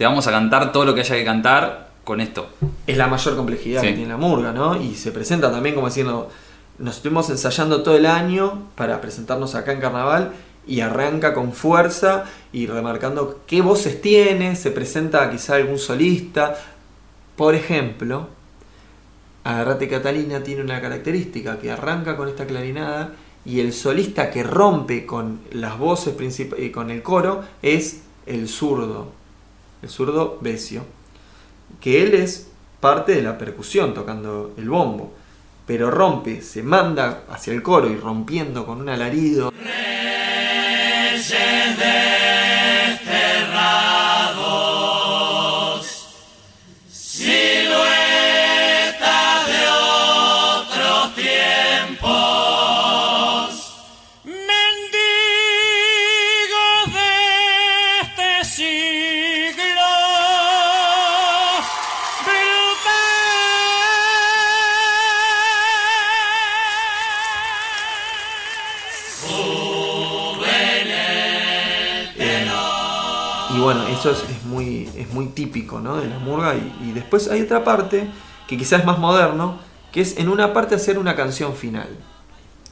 te 0.02 0.06
vamos 0.08 0.26
a 0.26 0.32
cantar 0.32 0.72
todo 0.72 0.84
lo 0.84 0.96
que 0.96 1.02
haya 1.02 1.14
que 1.16 1.24
cantar 1.24 1.92
con 2.04 2.22
esto. 2.22 2.50
es 2.88 2.98
la 2.98 3.06
mayor 3.06 3.36
complejidad 3.36 3.82
Sí. 3.82 3.90
que 3.90 3.94
tiene 3.94 4.10
la 4.10 4.18
murga, 4.18 4.52
¿no? 4.52 4.76
Y 4.82 4.96
se 4.96 5.12
presenta 5.12 5.52
también 5.52 5.76
como 5.76 5.86
diciendo, 5.90 6.28
nos 6.80 6.96
estuvimos 6.96 7.30
ensayando 7.30 7.84
todo 7.84 7.96
el 7.98 8.08
año 8.08 8.64
para 8.74 9.00
presentarnos 9.00 9.54
acá 9.54 9.74
en 9.74 9.80
carnaval 9.80 10.32
y 10.66 10.80
arranca 10.80 11.36
con 11.36 11.54
fuerza 11.54 12.24
y 12.52 12.66
remarcando 12.66 13.42
qué 13.46 13.62
voces 13.62 14.02
tiene, 14.02 14.56
se 14.56 14.72
presenta 14.72 15.30
quizá 15.30 15.54
algún 15.58 15.78
solista. 15.78 16.56
Por 17.36 17.54
ejemplo, 17.54 18.28
Agarrate 19.44 19.88
Catalina 19.88 20.42
tiene 20.42 20.64
una 20.64 20.82
característica 20.82 21.60
que 21.60 21.70
arranca 21.70 22.18
con 22.18 22.28
esta 22.28 22.48
clarinada 22.48 23.12
y 23.46 23.60
el 23.60 23.72
solista 23.72 24.32
que 24.32 24.42
rompe 24.42 25.06
con 25.06 25.42
las 25.52 25.78
voces 25.78 26.18
princip- 26.18 26.58
y 26.58 26.72
con 26.72 26.90
el 26.90 27.04
coro 27.04 27.44
es 27.62 28.02
el 28.26 28.48
zurdo, 28.48 29.21
el 29.82 29.90
zurdo 29.90 30.38
Besio 30.42 30.84
que 31.80 32.04
él 32.04 32.14
es 32.14 32.48
parte 32.80 33.14
de 33.14 33.22
la 33.22 33.38
percusión 33.38 33.94
tocando 33.94 34.54
el 34.58 34.70
bombo, 34.70 35.14
pero 35.66 35.90
rompe, 35.92 36.42
se 36.42 36.64
manda 36.64 37.24
hacia 37.30 37.54
el 37.54 37.64
coro 37.64 37.90
y 37.90 37.96
rompiendo 37.96 38.66
con 38.66 38.82
un 38.82 38.90
alarido. 38.90 39.52
Eso 74.10 74.24
es, 74.30 74.44
muy, 74.46 74.90
es 74.96 75.14
muy 75.14 75.28
típico 75.28 75.80
¿no? 75.80 75.98
de 75.98 76.08
la 76.08 76.20
murga. 76.20 76.56
Y, 76.56 76.92
después 76.92 77.30
hay 77.30 77.42
otra 77.42 77.64
parte 77.64 78.08
que 78.48 78.58
quizás 78.58 78.82
es 78.82 78.86
más 78.86 79.00
moderno, 79.00 79.60
que 79.92 80.02
es 80.02 80.18
en 80.18 80.30
una 80.30 80.54
parte 80.54 80.76
hacer 80.76 80.98
una 80.98 81.16
canción 81.16 81.56
final. 81.56 81.88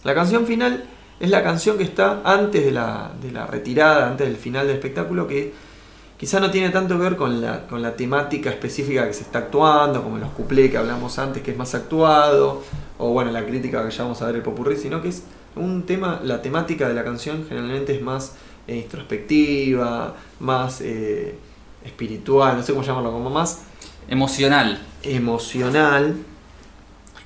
La 0.04 0.16
canción 0.16 0.46
final 0.46 0.86
es 1.20 1.30
la 1.30 1.44
canción 1.44 1.78
que 1.78 1.84
está 1.84 2.22
antes 2.24 2.64
de 2.64 2.72
la, 2.72 3.12
de 3.22 3.32
la 3.32 3.46
retirada, 3.46 4.08
antes 4.08 4.28
del 4.28 4.38
final 4.38 4.68
del 4.68 4.78
espectáculo, 4.78 5.28
que 5.28 5.54
quizá 6.18 6.40
no 6.40 6.50
tiene 6.52 6.70
tanto 6.70 6.96
que 6.98 7.04
ver 7.04 7.16
con 7.16 7.42
la, 7.42 7.68
con 7.68 7.82
la 7.82 7.96
temática 7.96 8.50
específica 8.50 9.06
que 9.06 9.14
se 9.14 9.24
está 9.24 9.40
actuando, 9.40 10.02
como 10.02 10.18
los 10.18 10.30
cuplés 10.32 10.72
que 10.72 10.78
hablamos 10.78 11.20
antes, 11.20 11.44
que 11.44 11.52
es 11.52 11.58
más 11.58 11.76
actuado, 11.76 12.64
o 12.98 13.12
bueno, 13.12 13.32
la 13.32 13.46
crítica 13.46 13.86
que 13.86 13.92
ya 13.92 14.04
vamos 14.04 14.22
a 14.22 14.28
ver 14.28 14.36
el 14.36 14.42
popurrí, 14.42 14.78
sino 14.78 15.02
que 15.02 15.10
es 15.10 15.24
un 15.56 15.84
tema, 15.84 16.22
la 16.24 16.42
temática 16.42 16.88
de 16.88 16.94
la 16.94 17.04
canción 17.04 17.46
generalmente 17.48 17.96
es 17.96 18.02
más 18.02 18.36
eh, 18.70 18.78
introspectiva, 18.78 20.16
más 20.40 20.82
eh, 20.82 21.36
espiritual, 21.84 22.58
no 22.58 22.64
sé 22.64 22.72
cómo 22.74 22.86
llamarlo, 22.86 23.12
como 23.12 23.32
más 23.32 23.64
Emocional. 24.08 24.80
emocional 25.02 26.16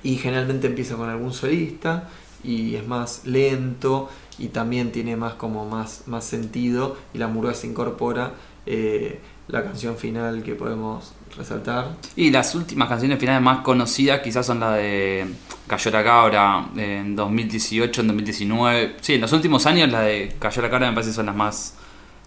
y 0.02 0.16
generalmente 0.16 0.66
empieza 0.66 0.96
con 0.96 1.10
algún 1.10 1.32
solista 1.34 2.08
y 2.42 2.76
es 2.76 2.86
más 2.86 3.26
lento 3.26 4.08
y 4.38 4.48
también 4.48 4.90
tiene 4.90 5.16
más 5.16 5.34
como 5.34 5.66
más, 5.66 6.04
más 6.06 6.24
sentido 6.24 6.96
y 7.12 7.18
la 7.18 7.28
murga 7.28 7.52
se 7.52 7.66
incorpora 7.66 8.32
eh, 8.66 9.20
la 9.48 9.62
canción 9.62 9.96
final 9.96 10.42
que 10.42 10.54
podemos 10.54 11.12
resaltar 11.36 11.88
Y 12.16 12.30
las 12.30 12.54
últimas 12.54 12.88
canciones 12.88 13.18
finales 13.18 13.42
más 13.42 13.58
conocidas 13.60 14.20
quizás 14.20 14.46
son 14.46 14.60
la 14.60 14.72
de 14.72 15.26
Cayó 15.66 15.90
la 15.90 16.02
Cabra 16.04 16.66
en 16.76 17.14
2018, 17.16 18.00
en 18.00 18.06
2019. 18.08 18.96
Sí, 19.00 19.14
en 19.14 19.20
los 19.20 19.32
últimos 19.32 19.66
años 19.66 19.90
la 19.90 20.00
de 20.02 20.34
Cayó 20.38 20.62
la 20.62 20.70
Cabra 20.70 20.88
me 20.88 20.94
parece 20.94 21.10
que 21.10 21.16
son 21.16 21.26
las 21.26 21.36
más, 21.36 21.74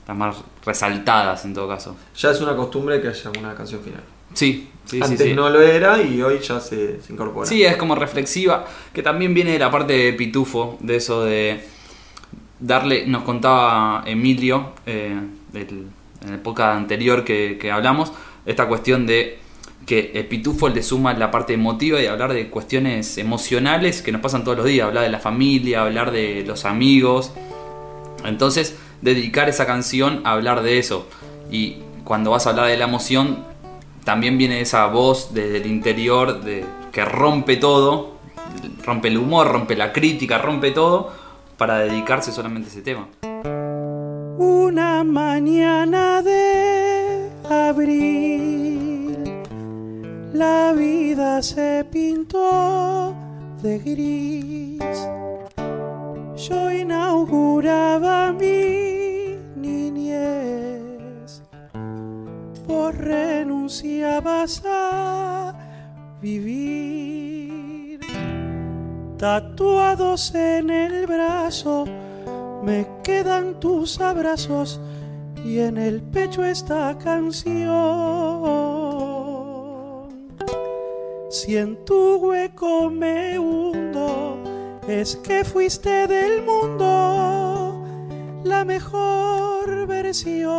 las 0.08 0.16
más 0.18 0.36
resaltadas 0.66 1.44
en 1.46 1.54
todo 1.54 1.68
caso. 1.68 1.96
ya 2.16 2.32
es 2.32 2.42
una 2.42 2.56
costumbre 2.56 3.02
que 3.02 3.08
haya 3.08 3.32
una 3.40 3.56
canción 3.56 3.82
final 3.82 4.02
Sí, 4.34 4.70
sí, 4.86 4.98
sí, 4.98 5.02
antes 5.02 5.22
sí. 5.28 5.34
no 5.34 5.50
lo 5.50 5.62
era 5.62 6.02
y 6.02 6.22
hoy 6.22 6.40
ya 6.40 6.60
se, 6.60 7.02
se 7.02 7.14
incorpora 7.14 7.48
Sí, 7.48 7.64
es 7.64 7.78
como 7.78 7.96
reflexiva, 7.96 8.66
que 8.94 9.02
también 9.02 9.34
viene 9.34 9.54
de 9.54 9.60
la 9.60 9.72
parte 9.72 9.94
de 9.94 10.14
Pitufo, 10.14 10.78
de 10.82 10.96
eso 10.98 11.24
de 11.24 11.64
darle, 12.60 13.06
nos 13.08 13.24
contaba 13.24 14.04
Emilio 14.06 14.74
eh, 14.86 15.16
del- 15.52 15.88
en 16.26 16.34
el 16.34 16.40
podcast 16.40 16.78
anterior 16.78 17.24
que, 17.24 17.58
que 17.60 17.72
hablamos, 17.72 18.12
esta 18.46 18.68
cuestión 18.68 19.06
de 19.06 19.40
que 19.86 20.12
el 20.16 20.26
Pitufo 20.26 20.68
le 20.68 20.84
suma 20.84 21.14
la 21.14 21.32
parte 21.32 21.54
emotiva 21.54 22.02
y 22.02 22.08
hablar 22.08 22.34
de 22.34 22.50
cuestiones 22.50 23.18
emocionales 23.18 24.02
que 24.02 24.12
nos 24.12 24.22
pasan 24.22 24.44
todos 24.44 24.58
los 24.58 24.66
días, 24.66 24.86
hablar 24.86 25.04
de 25.04 25.10
la 25.10 25.20
familia, 25.20 25.82
hablar 25.82 26.12
de 26.12 26.44
los 26.46 26.66
amigos, 26.66 27.32
entonces 28.26 28.76
dedicar 29.02 29.48
esa 29.48 29.66
canción 29.66 30.22
a 30.26 30.32
hablar 30.32 30.62
de 30.62 30.80
eso 30.80 31.08
y 31.52 31.78
cuando 32.04 32.32
vas 32.32 32.48
a 32.48 32.52
hablar 32.52 32.68
de 32.68 32.78
la 32.78 32.86
emoción 32.86 33.46
también 34.04 34.38
viene 34.38 34.62
esa 34.62 34.86
voz 34.88 35.34
desde 35.34 35.58
el 35.58 35.66
interior 35.66 36.42
de, 36.42 36.66
que 36.92 37.06
rompe 37.06 37.58
todo, 37.58 38.18
rompe 38.84 39.10
el 39.10 39.18
humor, 39.18 39.52
rompe 39.52 39.76
la 39.76 39.92
crítica, 39.92 40.38
rompe 40.38 40.72
todo, 40.72 41.12
para 41.58 41.80
dedicarse 41.80 42.32
solamente 42.32 42.70
a 42.70 42.72
ese 42.72 42.82
tema. 42.82 43.08
Una 44.38 45.04
mañana 45.04 46.22
de 46.22 47.28
abril, 47.50 49.18
la 50.32 50.74
vida 50.74 51.42
se 51.42 51.84
pintó 51.92 53.16
de 53.64 53.80
gris. 53.80 55.10
Yo 56.36 56.72
inauguraba 56.72 58.32
mi 58.32 59.40
niñez, 59.56 61.42
por 62.68 62.96
renunciabas 62.96 64.62
a 64.66 65.56
vivir. 66.22 68.00
Tatuados 69.18 70.36
en 70.36 70.70
el 70.70 71.08
brazo 71.08 71.86
me 72.68 72.86
quedan 73.02 73.60
tus 73.62 74.00
abrazos 74.02 74.82
y 75.46 75.60
en 75.60 75.78
el 75.78 76.02
pecho 76.02 76.44
esta 76.44 76.98
canción. 76.98 77.64
Si 81.30 81.56
en 81.56 81.86
tu 81.86 82.18
hueco 82.18 82.90
me 82.90 83.40
hundo, 83.40 84.38
es 84.86 85.16
que 85.16 85.46
fuiste 85.46 86.08
del 86.08 86.44
mundo 86.44 87.86
la 88.44 88.66
mejor 88.66 89.88
versión. 89.88 90.58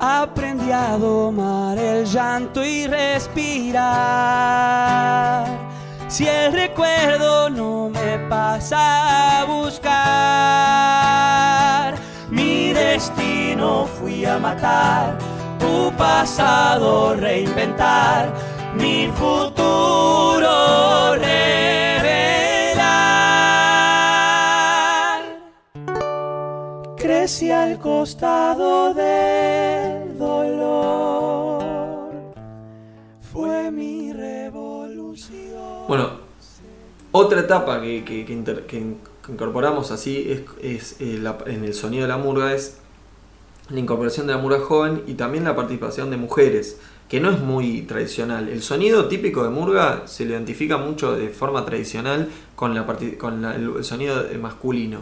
Aprendí 0.00 0.72
a 0.72 0.98
domar 0.98 1.78
el 1.78 2.04
llanto 2.06 2.64
y 2.64 2.88
respirar. 2.88 3.86
Si 6.08 6.26
el 6.28 6.52
recuerdo 6.52 7.50
no 7.50 7.90
me 7.90 8.18
pasa 8.28 9.40
a 9.40 9.44
buscar, 9.44 9.96
mi 12.30 12.72
destino 12.72 13.86
fui 13.86 14.24
a 14.24 14.38
matar, 14.38 15.18
tu 15.58 15.92
pasado 15.96 17.16
reinventar, 17.16 18.32
mi 18.74 19.08
futuro 19.08 21.16
revelar. 21.16 22.42
iglesia 26.98 27.64
al 27.64 27.78
costado 27.78 28.94
del 28.94 29.35
Bueno, 35.88 36.10
otra 37.12 37.40
etapa 37.40 37.80
que, 37.80 38.26
inter- 38.28 38.66
que 38.66 38.76
in- 38.78 38.98
que 39.24 39.32
incorporamos 39.32 39.90
así 39.90 40.44
es, 40.62 40.96
eh, 41.00 41.18
la- 41.20 41.38
en 41.46 41.64
el 41.64 41.74
sonido 41.74 42.02
de 42.02 42.08
la 42.08 42.16
murga 42.18 42.54
es 42.54 42.78
la 43.68 43.80
incorporación 43.80 44.26
de 44.26 44.34
la 44.34 44.38
murga 44.38 44.60
joven 44.60 45.02
y 45.06 45.14
también 45.14 45.44
la 45.44 45.56
participación 45.56 46.10
de 46.10 46.16
mujeres, 46.16 46.78
que 47.08 47.20
no 47.20 47.30
es 47.30 47.40
muy 47.40 47.82
tradicional. 47.82 48.48
El 48.48 48.62
sonido 48.62 49.06
típico 49.06 49.42
de 49.44 49.50
murga 49.50 50.02
se 50.06 50.24
lo 50.24 50.32
identifica 50.32 50.76
mucho 50.76 51.16
de 51.16 51.28
forma 51.28 51.64
tradicional 51.64 52.28
con, 52.54 52.74
la 52.74 52.86
con 53.18 53.42
la- 53.42 53.54
el, 53.56 53.82
sonido 53.84 54.24
masculino. 54.40 55.00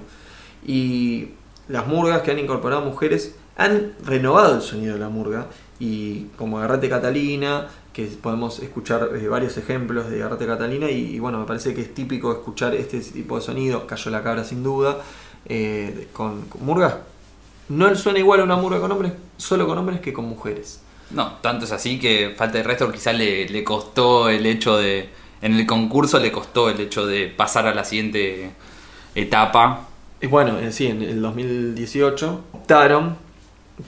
Y 0.66 1.29
las 1.68 1.87
murgas 1.87 2.23
que 2.23 2.31
han 2.31 2.38
incorporado 2.38 2.83
mujeres 2.83 3.35
han 3.57 3.92
renovado 4.05 4.57
el 4.57 4.62
sonido 4.62 4.94
de 4.94 5.01
la 5.01 5.09
murga 5.09 5.47
y 5.79 6.25
como 6.37 6.59
Agarrate 6.59 6.88
Catalina, 6.88 7.68
que 7.94 8.04
podemos 8.07 8.59
escuchar 8.59 9.11
eh, 9.14 9.28
varios 9.28 9.57
ejemplos 9.57 10.11
de 10.11 10.20
Agarrate 10.20 10.46
Catalina 10.46 10.90
y, 10.90 11.14
y 11.14 11.18
bueno, 11.20 11.38
me 11.38 11.46
parece 11.46 11.72
que 11.74 11.80
es 11.80 11.94
típico 11.94 12.33
escuchar 12.33 12.74
este 12.74 13.00
tipo 13.00 13.37
de 13.37 13.42
sonido, 13.42 13.87
Cayó 13.87 14.11
la 14.11 14.22
cabra 14.22 14.42
sin 14.42 14.64
duda, 14.64 14.98
eh, 15.46 16.09
con, 16.12 16.42
con 16.42 16.64
murgas. 16.66 16.96
No 17.68 17.94
suena 17.94 18.18
igual 18.18 18.40
a 18.40 18.44
una 18.44 18.57
murga 18.57 18.80
con 18.80 18.90
hombres, 18.90 19.12
solo 19.37 19.66
con 19.66 19.78
hombres 19.78 20.00
que 20.00 20.12
con 20.12 20.26
mujeres. 20.26 20.80
No, 21.11 21.35
tanto 21.40 21.66
es 21.66 21.72
así 21.72 22.00
que 22.00 22.35
falta 22.37 22.59
de 22.59 22.64
resto 22.64 22.90
quizás 22.90 23.16
le, 23.16 23.48
le 23.48 23.64
costó 23.64 24.28
el 24.28 24.44
hecho 24.44 24.76
de. 24.76 25.09
En 25.40 25.54
el 25.54 25.66
concurso 25.66 26.18
le 26.18 26.33
costó 26.33 26.70
el 26.70 26.80
hecho 26.80 27.07
de 27.07 27.28
pasar 27.28 27.66
a 27.68 27.74
la 27.74 27.85
siguiente 27.85 28.50
etapa. 29.14 29.87
Y 30.20 30.26
bueno, 30.26 30.59
eh, 30.59 30.72
sí, 30.72 30.88
en 30.88 31.00
el 31.02 31.22
2018 31.22 32.44
optaron 32.52 33.16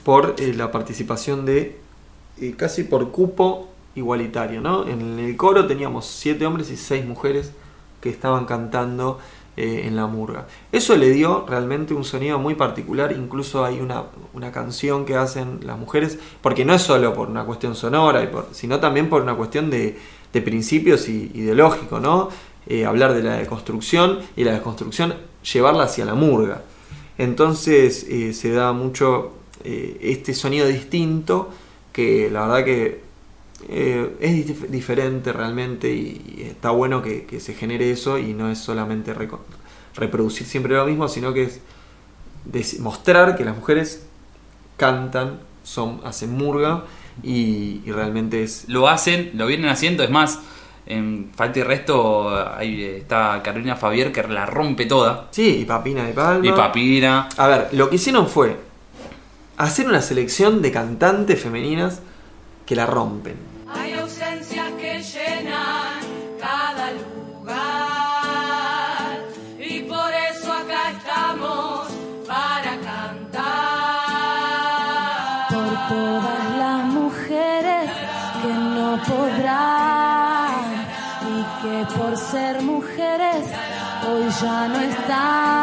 por 0.03 0.35
eh, 0.37 0.53
la 0.53 0.71
participación 0.71 1.45
de 1.45 1.79
casi 2.55 2.83
por 2.83 3.11
cupo 3.11 3.67
igualitario, 3.97 4.61
¿no? 4.61 4.87
En 4.87 5.19
el 5.19 5.35
coro 5.35 5.67
teníamos 5.67 6.05
siete 6.05 6.45
hombres 6.45 6.69
y 6.71 6.77
seis 6.77 7.05
mujeres 7.05 7.51
que 7.99 8.09
estaban 8.09 8.45
cantando 8.45 9.19
eh, 9.57 9.83
en 9.85 9.95
la 9.95 10.05
murga. 10.05 10.47
Eso 10.71 10.95
le 10.95 11.09
dio 11.09 11.45
realmente 11.47 11.93
un 11.93 12.03
sonido 12.03 12.37
muy 12.39 12.55
particular, 12.55 13.11
incluso 13.11 13.65
hay 13.65 13.79
una, 13.81 14.03
una 14.33 14.51
canción 14.51 15.03
que 15.03 15.15
hacen 15.15 15.59
las 15.63 15.77
mujeres, 15.77 16.19
porque 16.41 16.63
no 16.63 16.73
es 16.73 16.83
solo 16.83 17.13
por 17.13 17.27
una 17.27 17.43
cuestión 17.43 17.75
sonora, 17.75 18.23
y 18.23 18.27
por- 18.27 18.47
sino 18.51 18.79
también 18.79 19.09
por 19.09 19.21
una 19.23 19.35
cuestión 19.35 19.69
de, 19.69 19.97
de 20.31 20.41
principios 20.41 21.09
y 21.09 21.31
ideológico, 21.33 21.99
¿no? 21.99 22.29
Eh, 22.67 22.85
hablar 22.85 23.13
de 23.13 23.23
la 23.23 23.37
deconstrucción 23.37 24.19
y 24.35 24.43
la 24.43 24.51
deconstrucción 24.53 25.15
llevarla 25.53 25.83
hacia 25.85 26.05
la 26.05 26.13
murga. 26.13 26.61
Entonces 27.17 28.05
eh, 28.09 28.33
se 28.33 28.51
da 28.51 28.73
mucho 28.73 29.33
este 29.63 30.33
sonido 30.33 30.65
distinto 30.67 31.49
que 31.91 32.29
la 32.31 32.47
verdad 32.47 32.63
que 32.63 33.01
eh, 33.69 34.15
es 34.19 34.47
dif- 34.47 34.67
diferente 34.67 35.33
realmente 35.33 35.89
y, 35.93 36.35
y 36.37 36.43
está 36.43 36.71
bueno 36.71 37.01
que, 37.01 37.25
que 37.25 37.39
se 37.39 37.53
genere 37.53 37.91
eso 37.91 38.17
y 38.17 38.33
no 38.33 38.49
es 38.51 38.59
solamente 38.59 39.13
reproducir 39.95 40.45
siempre 40.45 40.75
lo 40.75 40.85
mismo, 40.85 41.07
sino 41.07 41.33
que 41.33 41.43
es 42.53 42.79
mostrar 42.79 43.35
que 43.35 43.43
las 43.43 43.55
mujeres 43.55 44.05
cantan, 44.77 45.39
son, 45.63 46.01
hacen 46.05 46.33
murga 46.33 46.85
y, 47.23 47.81
y 47.85 47.91
realmente 47.91 48.43
es... 48.43 48.65
Lo 48.67 48.87
hacen, 48.87 49.31
lo 49.33 49.47
vienen 49.47 49.69
haciendo, 49.69 50.03
es 50.03 50.09
más, 50.11 50.39
en 50.85 51.31
falta 51.35 51.59
y 51.59 51.63
resto 51.63 52.29
ahí 52.55 52.83
está 52.83 53.41
Carolina 53.43 53.75
Fabier 53.75 54.11
que 54.13 54.23
la 54.23 54.45
rompe 54.45 54.85
toda. 54.85 55.27
Sí, 55.31 55.59
y 55.61 55.65
Papina 55.65 56.05
de 56.05 56.13
Palma. 56.13 56.47
Y 56.47 56.51
Papira. 56.51 57.27
A 57.35 57.47
ver, 57.47 57.69
lo 57.73 57.89
que 57.89 57.95
hicieron 57.95 58.27
fue 58.27 58.55
hacer 59.57 59.87
una 59.87 60.01
selección 60.01 60.61
de 60.61 60.71
cantantes 60.71 61.41
femeninas 61.41 62.01
que 62.67 62.75
la 62.75 62.85
rompen. 62.85 63.37
Hay 63.73 63.93
ausencias 63.93 64.71
que 64.73 65.01
llenan 65.01 65.99
cada 66.37 66.91
lugar 66.91 67.55
y 69.57 69.79
por 69.83 70.11
eso 70.29 70.51
acá 70.51 70.91
estamos 70.91 71.87
para 72.27 72.77
cantar. 72.89 73.47
por 75.49 75.71
todas 75.87 76.57
las 76.63 76.83
mujeres 76.99 77.89
que 78.41 78.53
no 78.75 78.89
podrán 79.07 80.59
y 81.35 81.37
que 81.61 81.75
por 81.97 82.17
ser 82.17 82.61
mujeres 82.61 83.45
hoy 84.05 84.29
ya 84.41 84.67
no 84.67 84.79
están. 84.81 85.56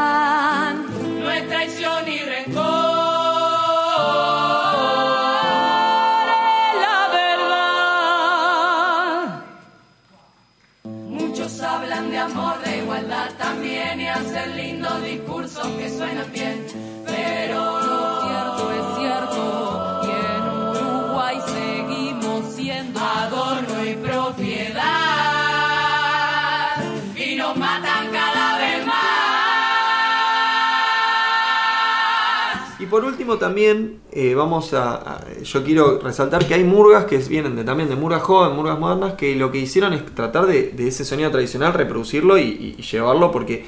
Por 32.94 33.04
último 33.04 33.38
también 33.38 33.98
eh, 34.12 34.37
vamos 34.37 34.72
a, 34.72 35.20
Yo 35.42 35.64
quiero 35.64 35.98
resaltar 35.98 36.46
que 36.46 36.54
hay 36.54 36.62
murgas 36.62 37.07
que 37.07 37.18
vienen 37.18 37.64
también 37.64 37.88
de 37.88 37.96
murgas 37.96 38.22
joven, 38.22 38.54
murgas 38.54 38.78
modernas, 38.78 39.14
que 39.14 39.35
lo 39.35 39.50
que 39.50 39.59
hicieron 39.59 39.94
es 39.94 40.07
tratar 40.14 40.46
de, 40.46 40.72
ese 40.78 41.04
sonido 41.04 41.33
tradicional, 41.33 41.74
reproducirlo 41.74 42.38
y, 42.38 42.76
llevarlo 42.76 43.33
porque 43.33 43.64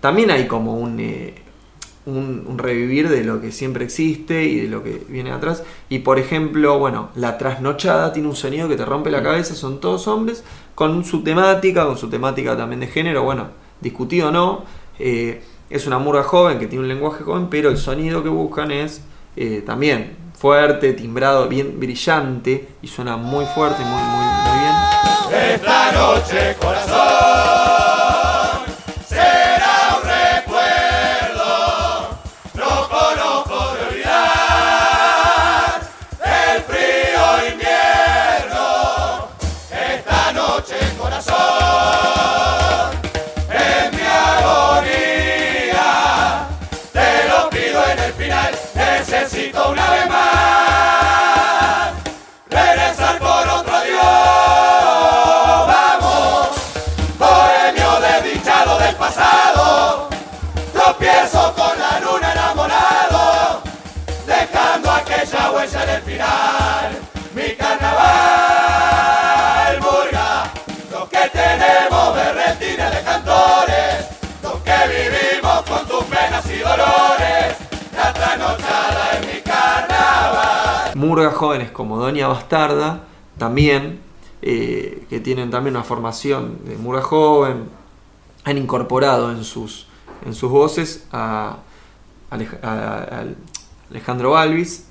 también 0.00 0.32
hay 0.32 0.48
como 0.48 0.76
un, 0.76 0.98
eh, 0.98 1.34
un 2.06 2.58
revivir 2.58 3.10
de 3.10 3.22
lo 3.22 3.40
que 3.40 3.52
siempre 3.52 3.84
existe 3.84 4.42
y 4.42 4.62
de 4.62 4.68
lo 4.68 4.82
que 4.82 5.04
viene 5.08 5.30
atrás. 5.30 5.62
Y 5.88 6.00
por 6.00 6.18
ejemplo, 6.18 6.76
bueno, 6.80 7.10
La 7.14 7.38
Trasnochada 7.38 8.12
tiene 8.12 8.28
un 8.28 8.34
sonido 8.34 8.68
que 8.68 8.74
te 8.74 8.84
rompe 8.84 9.08
la 9.12 9.22
cabeza, 9.22 9.54
son 9.54 9.78
todos 9.78 10.08
hombres, 10.08 10.42
con 10.74 11.04
su 11.04 11.22
temática, 11.22 11.86
con 11.86 11.96
su 11.96 12.10
temática 12.10 12.56
también 12.56 12.80
de 12.80 12.88
género, 12.88 13.22
bueno, 13.22 13.50
discutido 13.80 14.30
o 14.30 14.32
no. 14.32 14.64
eh, 14.98 15.42
es 15.74 15.88
una 15.88 15.98
murga 15.98 16.22
joven 16.22 16.60
que 16.60 16.68
tiene 16.68 16.84
un 16.84 16.88
lenguaje 16.88 17.24
joven, 17.24 17.48
pero 17.50 17.68
el 17.68 17.78
sonido 17.78 18.22
que 18.22 18.28
buscan 18.28 18.70
es 18.70 19.02
eh, 19.34 19.60
también 19.66 20.16
fuerte, 20.38 20.92
timbrado, 20.92 21.48
bien 21.48 21.80
brillante 21.80 22.68
y 22.80 22.86
suena 22.86 23.16
muy 23.16 23.44
fuerte, 23.44 23.82
muy, 23.82 24.02
muy, 24.02 24.24
muy 24.24 24.58
bien. 24.60 25.52
Esta 25.54 25.90
noche, 25.90 26.56
corazón, 26.60 27.93
murgas 81.14 81.34
jóvenes 81.34 81.70
como 81.70 81.98
Doña 81.98 82.26
Bastarda, 82.26 83.04
también, 83.38 84.00
eh, 84.42 85.04
que 85.08 85.20
tienen 85.20 85.50
también 85.50 85.76
una 85.76 85.84
formación 85.84 86.58
de 86.64 86.76
murga 86.76 87.02
joven, 87.02 87.68
han 88.44 88.58
incorporado 88.58 89.30
en 89.30 89.44
sus, 89.44 89.86
en 90.26 90.34
sus 90.34 90.50
voces 90.50 91.06
a, 91.12 91.58
Alej- 92.32 92.58
a- 92.62 93.20
a 93.20 93.24
Alejandro 93.90 94.32
Balvis, 94.32 94.86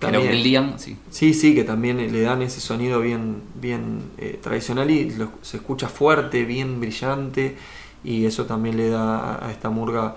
A 0.00 0.08
Marcel. 0.20 0.22
Queroglian, 0.28 0.78
sí. 0.78 0.96
sí, 1.10 1.34
sí, 1.34 1.54
que 1.54 1.64
también 1.64 1.96
le 1.98 2.20
dan 2.22 2.42
ese 2.42 2.60
sonido 2.60 3.00
bien, 3.00 3.42
bien 3.60 4.02
eh, 4.18 4.38
tradicional 4.42 4.88
y 4.90 5.10
lo- 5.10 5.30
se 5.42 5.56
escucha 5.56 5.88
fuerte, 5.88 6.44
bien 6.44 6.80
brillante, 6.80 7.56
y 8.04 8.24
eso 8.26 8.46
también 8.46 8.76
le 8.76 8.88
da 8.88 9.18
a- 9.18 9.46
a 9.48 9.50
esta 9.52 9.68
murga 9.70 10.14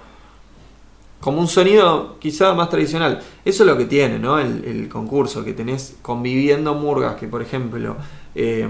como 1.26 1.42
un 1.42 1.48
sonido 1.48 2.18
quizá 2.20 2.54
más 2.54 2.70
tradicional. 2.70 3.20
Eso 3.44 3.64
es 3.64 3.68
lo 3.68 3.76
que 3.76 3.86
tiene, 3.86 4.20
¿no? 4.20 4.38
El, 4.38 4.64
el 4.64 4.88
concurso, 4.88 5.44
que 5.44 5.54
tenés 5.54 5.96
conviviendo 6.04 6.76
murgas, 6.76 7.16
que 7.16 7.28
por 7.28 7.42
ejemplo, 7.42 7.96
eh, 8.36 8.70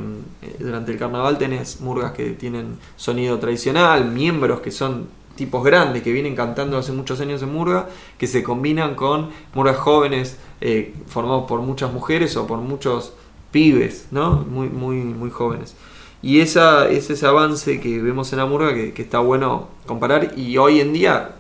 durante 0.58 0.94
el 0.94 0.98
carnaval 0.98 1.38
tenés 1.38 1.82
murgas 1.82 2.14
que 2.14 2.30
tienen 2.30 2.78
sonido 2.96 3.40
tradicional, 3.40 4.10
miembros 4.10 4.62
que 4.62 4.72
son 4.72 5.10
tipos 5.36 5.66
grandes, 5.66 6.02
que 6.02 6.14
vienen 6.14 6.34
cantando 6.34 6.78
hace 6.78 6.94
muchos 6.94 7.20
años 7.20 7.42
en 7.42 7.52
murga, 7.52 7.90
que 8.18 8.26
se 8.26 8.42
combinan 8.42 8.96
con 8.96 9.32
murgas 9.54 9.76
jóvenes 9.76 10.38
eh, 10.62 10.94
formados 11.08 11.50
por 11.50 11.60
muchas 11.60 11.92
mujeres 11.92 12.38
o 12.38 12.48
por 12.48 12.60
muchos 12.60 13.12
pibes, 13.52 14.08
¿no? 14.12 14.46
Muy, 14.50 14.70
muy, 14.70 14.96
muy 14.96 15.30
jóvenes. 15.30 15.76
Y 16.22 16.40
esa, 16.40 16.88
es 16.88 17.10
ese 17.10 17.26
avance 17.26 17.82
que 17.82 18.02
vemos 18.02 18.32
en 18.32 18.40
la 18.40 18.46
murga 18.46 18.74
que, 18.74 18.94
que 18.94 19.02
está 19.02 19.20
bueno 19.20 19.68
comparar 19.86 20.38
y 20.38 20.58
hoy 20.58 20.80
en 20.80 20.94
día 20.94 21.36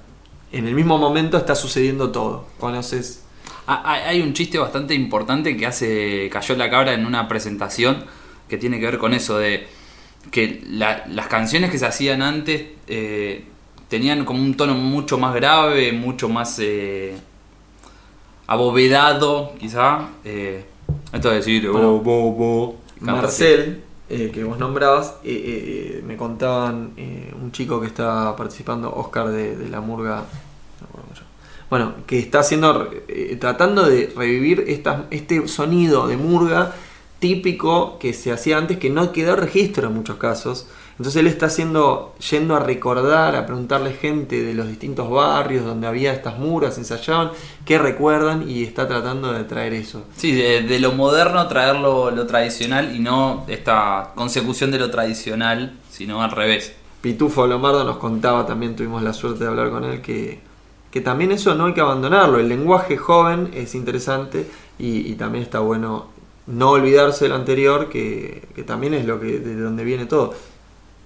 en 0.57 0.67
el 0.67 0.75
mismo 0.75 0.97
momento 0.97 1.37
está 1.37 1.55
sucediendo 1.55 2.11
todo. 2.11 2.45
Conoces. 2.59 3.21
Ah, 3.67 3.99
Hay 4.07 4.21
un 4.21 4.33
chiste 4.33 4.57
bastante 4.59 4.93
importante 4.93 5.57
que 5.57 5.65
hace 5.65 6.29
Cayó 6.31 6.55
la 6.55 6.69
Cabra 6.69 6.93
en 6.93 7.05
una 7.05 7.27
presentación 7.27 8.05
que 8.47 8.57
tiene 8.57 8.79
que 8.79 8.85
ver 8.85 8.97
con 8.99 9.13
eso 9.13 9.37
de 9.37 9.67
que 10.31 10.61
la- 10.69 11.03
las 11.07 11.27
canciones 11.27 11.71
que 11.71 11.77
se 11.79 11.85
hacían 11.85 12.21
antes 12.21 12.63
eh, 12.87 13.43
tenían 13.89 14.23
como 14.25 14.41
un 14.41 14.55
tono 14.55 14.73
mucho 14.75 15.17
más 15.17 15.33
grave, 15.35 15.91
mucho 15.93 16.29
más 16.29 16.57
eh, 16.59 17.15
abovedado, 18.47 19.53
quizá. 19.59 20.09
Eh, 20.23 20.63
esto 21.13 21.29
de 21.29 21.35
decir, 21.37 21.67
"Oh, 21.69 21.99
bo, 21.99 22.31
bo", 22.31 22.75
Marcel, 22.99 23.83
eh, 24.09 24.31
que 24.33 24.43
vos 24.43 24.57
nombrabas, 24.59 25.15
eh, 25.23 26.01
me 26.05 26.15
contaban 26.17 26.91
eh, 26.97 27.33
un 27.41 27.51
chico 27.51 27.81
que 27.81 27.87
está 27.87 28.35
participando, 28.35 28.93
Oscar 28.93 29.29
de, 29.29 29.55
de 29.55 29.69
la 29.69 29.81
Murga. 29.81 30.23
Acuerdo. 31.03 31.23
Bueno, 31.69 31.93
que 32.05 32.19
está 32.19 32.39
haciendo, 32.39 32.89
eh, 33.07 33.37
tratando 33.39 33.83
de 33.85 34.13
revivir 34.15 34.65
esta- 34.67 35.05
este 35.09 35.47
sonido 35.47 36.07
de 36.07 36.15
murga 36.17 36.73
típico 37.19 37.97
que 37.99 38.13
se 38.13 38.31
hacía 38.31 38.57
antes, 38.57 38.77
que 38.77 38.89
no 38.89 39.11
quedó 39.11 39.35
registro 39.35 39.87
en 39.87 39.95
muchos 39.95 40.17
casos. 40.17 40.67
Entonces 40.91 41.19
él 41.19 41.27
está 41.27 41.47
haciendo, 41.47 42.15
yendo 42.29 42.55
a 42.55 42.59
recordar, 42.59 43.35
a 43.35 43.45
preguntarle 43.45 43.93
gente 43.93 44.43
de 44.43 44.53
los 44.53 44.67
distintos 44.67 45.09
barrios 45.09 45.65
donde 45.65 45.87
había 45.87 46.13
estas 46.13 46.37
murgas, 46.37 46.77
ensayaban, 46.77 47.31
qué 47.65 47.77
recuerdan 47.77 48.47
y 48.49 48.63
está 48.63 48.87
tratando 48.87 49.33
de 49.33 49.43
traer 49.43 49.73
eso. 49.73 50.03
Sí, 50.15 50.31
de, 50.33 50.61
de 50.61 50.79
lo 50.79 50.93
moderno 50.93 51.47
traerlo 51.47 52.11
lo 52.11 52.25
tradicional 52.27 52.95
y 52.95 52.99
no 52.99 53.43
esta 53.49 54.11
consecución 54.15 54.71
de 54.71 54.79
lo 54.79 54.89
tradicional, 54.89 55.73
sino 55.89 56.21
al 56.23 56.31
revés. 56.31 56.73
Pitufo 57.01 57.45
Lombardo 57.45 57.83
nos 57.83 57.97
contaba, 57.97 58.45
también 58.45 58.75
tuvimos 58.75 59.03
la 59.03 59.11
suerte 59.13 59.43
de 59.43 59.49
hablar 59.49 59.71
con 59.71 59.83
él, 59.83 60.01
que, 60.01 60.39
que 60.95 61.01
también 61.01 61.33
eso 61.33 61.53
no 61.55 61.65
hay 61.65 61.73
que 61.73 61.81
abandonarlo. 61.81 62.39
El 62.39 62.47
lenguaje 62.47 62.95
joven 62.95 63.51
es 63.53 63.75
interesante 63.75 64.47
y, 64.79 65.11
y 65.11 65.15
también 65.15 65.43
está 65.43 65.59
bueno 65.59 66.05
no 66.47 66.69
olvidarse 66.69 67.25
de 67.25 67.29
lo 67.31 67.35
anterior, 67.35 67.89
que, 67.89 68.43
que 68.55 68.63
también 68.63 68.93
es 68.93 69.05
lo 69.05 69.19
que 69.19 69.39
de 69.39 69.57
donde 69.57 69.83
viene 69.83 70.05
todo. 70.05 70.33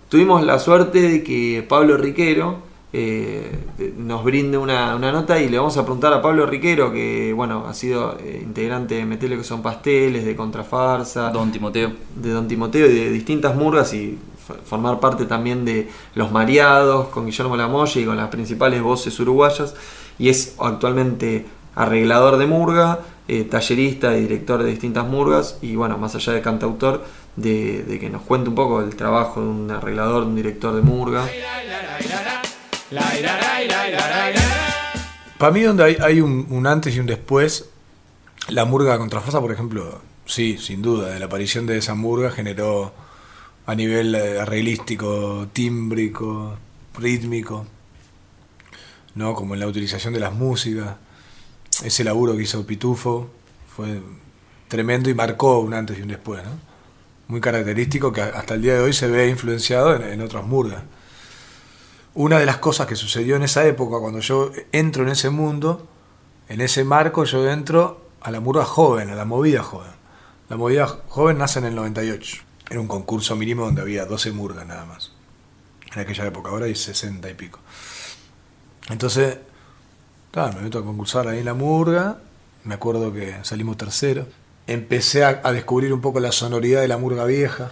Tuvimos 0.08 0.46
la 0.46 0.60
suerte 0.60 1.02
de 1.02 1.24
que 1.24 1.66
Pablo 1.68 1.98
Riquero 1.98 2.58
eh, 2.94 3.52
nos 3.98 4.24
brinde 4.24 4.60
una, 4.60 4.96
una 4.96 5.12
nota 5.12 5.42
y 5.42 5.50
le 5.50 5.58
vamos 5.58 5.76
a 5.78 5.82
preguntar 5.86 6.14
a 6.14 6.22
Pablo 6.22 6.46
Riquero, 6.46 6.92
que 6.92 7.34
bueno, 7.34 7.66
ha 7.68 7.74
sido 7.74 8.16
eh, 8.20 8.42
integrante 8.44 8.94
de 8.94 9.06
Metele 9.06 9.38
que 9.38 9.44
son 9.44 9.64
pasteles, 9.64 10.24
de 10.24 10.36
Contrafarsa, 10.36 11.32
Don 11.32 11.52
Timoteo. 11.52 11.94
de 12.16 12.30
Don 12.30 12.48
Timoteo 12.48 12.86
y 12.86 12.94
de 12.94 13.10
distintas 13.10 13.56
murgas 13.56 13.92
y 13.96 14.20
formar 14.66 15.00
parte 15.00 15.26
también 15.26 15.66
de 15.66 15.90
Los 16.16 16.32
Mareados 16.32 17.08
con 17.10 17.26
Guillermo 17.26 17.56
Lamolle 17.56 18.02
y 18.02 18.06
con 18.06 18.18
las 18.18 18.30
principales 18.30 18.82
voces 18.82 19.20
uruguayas 19.20 19.76
y 20.18 20.30
es 20.30 20.56
actualmente 20.60 21.46
arreglador 21.76 22.38
de 22.38 22.46
murga, 22.46 23.00
eh, 23.28 23.44
tallerista 23.44 24.18
y 24.18 24.22
director 24.22 24.62
de 24.64 24.70
distintas 24.70 25.06
murgas 25.06 25.58
y 25.62 25.76
bueno, 25.76 25.98
más 25.98 26.16
allá 26.16 26.34
de 26.34 26.42
cantautor, 26.42 27.06
de, 27.36 27.98
que 28.00 28.10
nos 28.10 28.24
cuente 28.24 28.50
un 28.50 28.56
poco 28.56 28.82
el 28.82 28.96
trabajo 28.96 29.42
de 29.42 29.48
un 29.48 29.72
arreglador, 29.72 30.24
de 30.24 30.30
un 30.30 30.36
director 30.36 30.76
de 30.76 30.82
murga. 30.82 31.28
Para 35.38 35.52
mí 35.54 35.62
donde 35.62 35.84
hay, 35.84 35.98
hay 36.02 36.22
un, 36.22 36.48
un 36.50 36.68
antes 36.68 36.96
y 36.96 37.00
un 37.00 37.06
después, 37.06 37.70
la 38.50 38.66
murga 38.66 38.98
contrafasa, 38.98 39.40
por 39.40 39.52
ejemplo, 39.52 40.02
sí, 40.26 40.58
sin 40.58 40.82
duda, 40.82 41.10
de 41.10 41.20
la 41.20 41.28
aparición 41.28 41.66
de 41.66 41.78
esa 41.78 41.96
murga 41.96 42.32
generó 42.32 42.92
a 43.70 43.76
nivel 43.76 44.16
eh, 44.16 44.40
arreglístico, 44.40 45.48
tímbrico, 45.54 46.58
rítmico, 46.98 47.68
¿no? 49.14 49.36
como 49.36 49.54
en 49.54 49.60
la 49.60 49.68
utilización 49.68 50.12
de 50.12 50.20
las 50.20 50.34
músicas. 50.34 50.96
Ese 51.84 52.04
laburo 52.04 52.36
que 52.36 52.44
hizo 52.44 52.66
Pitufo 52.66 53.30
fue 53.76 54.02
tremendo 54.68 55.12
y 55.12 55.14
marcó 55.14 55.60
un 55.60 55.76
antes 55.76 56.00
y 56.00 56.02
un 56.02 56.08
después, 56.08 56.44
¿no? 56.44 56.50
Muy 57.28 57.42
característico 57.42 58.12
que 58.12 58.22
hasta 58.22 58.56
el 58.56 58.64
día 58.64 58.74
de 58.74 58.80
hoy 58.80 58.92
se 58.92 59.08
ve 59.08 59.30
influenciado 59.30 59.96
en, 59.96 60.20
otras 60.22 60.44
murgas. 60.48 60.82
Una 62.16 62.40
de 62.40 62.48
las 62.48 62.58
cosas 62.58 62.88
que 62.88 62.96
sucedió 62.96 63.36
en 63.36 63.44
esa 63.44 63.68
época, 63.68 64.00
cuando 64.00 64.20
yo 64.20 64.52
entro 64.72 65.04
en 65.04 65.10
ese 65.10 65.30
mundo, 65.30 65.88
en 66.48 66.60
ese 66.62 66.84
marco, 66.84 67.24
yo 67.24 67.48
entro 67.48 68.10
a 68.20 68.32
la 68.32 68.40
murga 68.40 68.66
joven, 68.66 69.12
a 69.12 69.16
la 69.16 69.26
movida 69.26 69.62
joven. 69.62 69.92
La 70.50 70.58
movida 70.58 70.88
joven 70.88 71.38
nace 71.38 71.60
en 71.60 71.66
el 71.66 71.76
98. 71.76 72.49
Era 72.70 72.80
un 72.80 72.88
concurso 72.88 73.36
mínimo 73.36 73.66
donde 73.66 73.82
había 73.82 74.06
12 74.06 74.32
murgas 74.32 74.66
nada 74.66 74.86
más. 74.86 75.12
En 75.94 76.02
aquella 76.02 76.26
época, 76.26 76.50
ahora 76.50 76.66
hay 76.66 76.76
60 76.76 77.30
y 77.30 77.34
pico. 77.34 77.60
Entonces, 78.90 79.38
me 80.34 80.62
meto 80.62 80.80
a 80.80 80.86
concursar 80.86 81.28
ahí 81.28 81.40
en 81.40 81.46
la 81.46 81.54
murga. 81.54 82.20
Me 82.64 82.76
acuerdo 82.76 83.12
que 83.12 83.38
salimos 83.44 83.78
tercero. 83.78 84.28
Empecé 84.68 85.24
a, 85.24 85.52
descubrir 85.52 85.92
un 85.92 86.02
poco 86.02 86.20
la 86.20 86.32
sonoridad 86.32 86.82
de 86.82 86.88
la 86.88 86.98
murga 86.98 87.26
vieja 87.26 87.72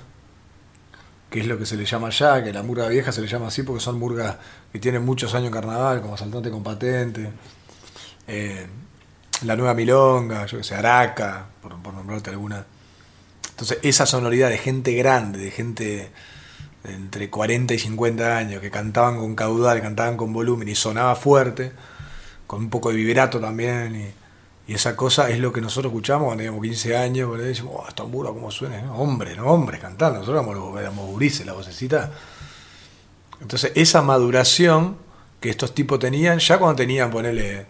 que 1.30 1.42
es 1.42 1.46
lo 1.46 1.58
que 1.58 1.66
se 1.66 1.76
le 1.76 1.84
llama 1.84 2.08
allá, 2.08 2.42
que 2.42 2.54
la 2.54 2.64
murga 2.64 2.88
vieja 2.88 3.12
se 3.12 3.20
le 3.20 3.28
llama 3.28 3.48
así 3.48 3.64
porque 3.64 3.82
son 3.82 4.00
murgas 4.00 4.38
que 4.72 4.80
tienen 4.80 5.04
muchos 5.04 5.36
años 5.36 5.48
en 5.48 5.54
carnaval, 5.54 6.02
como 6.02 6.16
Saltante 6.16 6.50
con 6.50 6.64
Patente, 6.64 7.34
eh, 8.28 8.66
la 9.44 9.58
Nueva 9.58 9.74
Milonga, 9.74 10.46
yo 10.46 10.58
que 10.58 10.64
sé, 10.64 10.76
Araca, 10.76 11.48
por 11.62 11.94
nombrarte 11.94 12.30
alguna. 12.30 12.66
Entonces, 13.58 13.80
esa 13.82 14.06
sonoridad 14.06 14.52
de 14.52 14.60
gente 14.60 14.94
grande, 14.94 15.40
de 15.40 15.50
gente 15.50 16.12
entre 16.84 17.32
40 17.32 17.74
y 17.74 17.80
50 17.80 18.38
años, 18.38 18.62
que 18.62 18.70
cantaban 18.70 19.18
con 19.18 19.34
caudal, 19.34 19.82
cantaban 19.82 20.16
con 20.16 20.32
volumen 20.32 20.68
y 20.68 20.76
sonaba 20.76 21.16
fuerte, 21.16 21.72
con 22.46 22.60
un 22.60 22.70
poco 22.70 22.90
de 22.92 22.98
vibrato 22.98 23.40
también, 23.40 23.96
y, 23.96 24.72
y 24.72 24.76
esa 24.76 24.96
cosa 24.96 25.32
es 25.32 25.40
lo 25.40 25.52
que 25.52 25.60
nosotros 25.60 25.92
escuchamos 25.92 26.26
cuando 26.26 26.44
teníamos 26.44 26.62
15 26.62 26.98
años, 26.98 27.32
ahí 27.34 27.46
decimos, 27.46 27.74
oh, 27.78 27.86
esta 27.88 28.04
murga 28.04 28.32
cómo 28.32 28.52
suena, 28.52 28.80
¿no? 28.80 28.96
hombres, 28.96 29.36
¿no? 29.36 29.48
Hombres 29.48 29.82
cantando, 29.82 30.20
nosotros 30.20 30.46
éramos, 30.46 30.80
éramos 30.80 31.44
la 31.44 31.54
vocecita. 31.54 32.12
Entonces, 33.42 33.72
esa 33.74 34.04
maduración 34.04 34.98
que 35.40 35.50
estos 35.50 35.74
tipos 35.74 35.98
tenían, 35.98 36.38
ya 36.38 36.60
cuando 36.60 36.76
tenían, 36.76 37.10
ponerle 37.10 37.66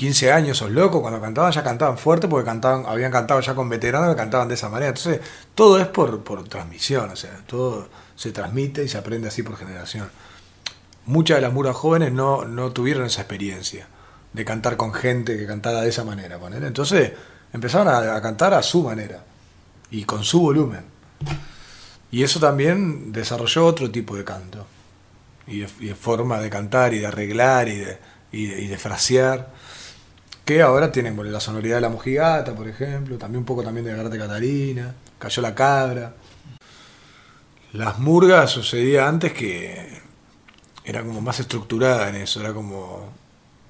15 0.00 0.32
años, 0.32 0.56
esos 0.56 0.70
locos, 0.70 1.02
cuando 1.02 1.20
cantaban 1.20 1.52
ya 1.52 1.62
cantaban 1.62 1.98
fuerte 1.98 2.26
porque 2.26 2.46
cantaban, 2.46 2.86
habían 2.86 3.12
cantado 3.12 3.38
ya 3.42 3.54
con 3.54 3.68
veteranos 3.68 4.08
que 4.08 4.16
cantaban 4.16 4.48
de 4.48 4.54
esa 4.54 4.70
manera. 4.70 4.88
Entonces, 4.88 5.20
todo 5.54 5.78
es 5.78 5.86
por, 5.88 6.24
por 6.24 6.42
transmisión, 6.48 7.10
o 7.10 7.16
sea, 7.16 7.44
todo 7.46 7.86
se 8.16 8.32
transmite 8.32 8.82
y 8.82 8.88
se 8.88 8.96
aprende 8.96 9.28
así 9.28 9.42
por 9.42 9.58
generación. 9.58 10.10
Muchas 11.04 11.36
de 11.36 11.42
las 11.42 11.52
muras 11.52 11.76
jóvenes 11.76 12.12
no, 12.12 12.46
no 12.46 12.72
tuvieron 12.72 13.04
esa 13.04 13.20
experiencia 13.20 13.88
de 14.32 14.42
cantar 14.42 14.78
con 14.78 14.94
gente 14.94 15.36
que 15.36 15.46
cantara 15.46 15.82
de 15.82 15.90
esa 15.90 16.02
manera. 16.02 16.38
Entonces, 16.66 17.12
empezaron 17.52 17.88
a, 17.88 18.22
cantar 18.22 18.54
a 18.54 18.62
su 18.62 18.82
manera 18.82 19.22
y 19.90 20.04
con 20.04 20.24
su 20.24 20.40
volumen. 20.40 20.86
Y 22.10 22.22
eso 22.22 22.40
también 22.40 23.12
desarrolló 23.12 23.66
otro 23.66 23.90
tipo 23.90 24.16
de 24.16 24.24
canto 24.24 24.66
y 25.46 25.58
de, 25.58 25.68
de 25.78 25.94
forma 25.94 26.40
de 26.40 26.48
cantar 26.48 26.94
y 26.94 27.00
de 27.00 27.06
arreglar 27.06 27.68
y 27.68 27.76
de, 27.76 27.98
y 28.32 28.46
de, 28.46 28.62
y 28.62 28.66
de 28.66 28.78
frasear 28.78 29.60
que 30.50 30.62
ahora 30.62 30.90
tienen 30.90 31.14
bueno, 31.14 31.30
la 31.30 31.38
sonoridad 31.38 31.76
de 31.76 31.82
la 31.82 31.90
mojigata, 31.90 32.56
por 32.56 32.66
ejemplo, 32.66 33.16
también 33.18 33.38
un 33.38 33.44
poco 33.44 33.62
también 33.62 33.86
de 33.86 33.94
Garate 33.94 34.18
Catarina, 34.18 34.92
Cayó 35.16 35.42
la 35.42 35.54
Cabra. 35.54 36.12
Las 37.72 38.00
murgas 38.00 38.50
sucedía 38.50 39.06
antes 39.06 39.32
que 39.32 40.00
era 40.84 41.04
como 41.04 41.20
más 41.20 41.38
estructurada 41.38 42.08
en 42.08 42.16
eso, 42.16 42.40
era 42.40 42.52
como 42.52 43.10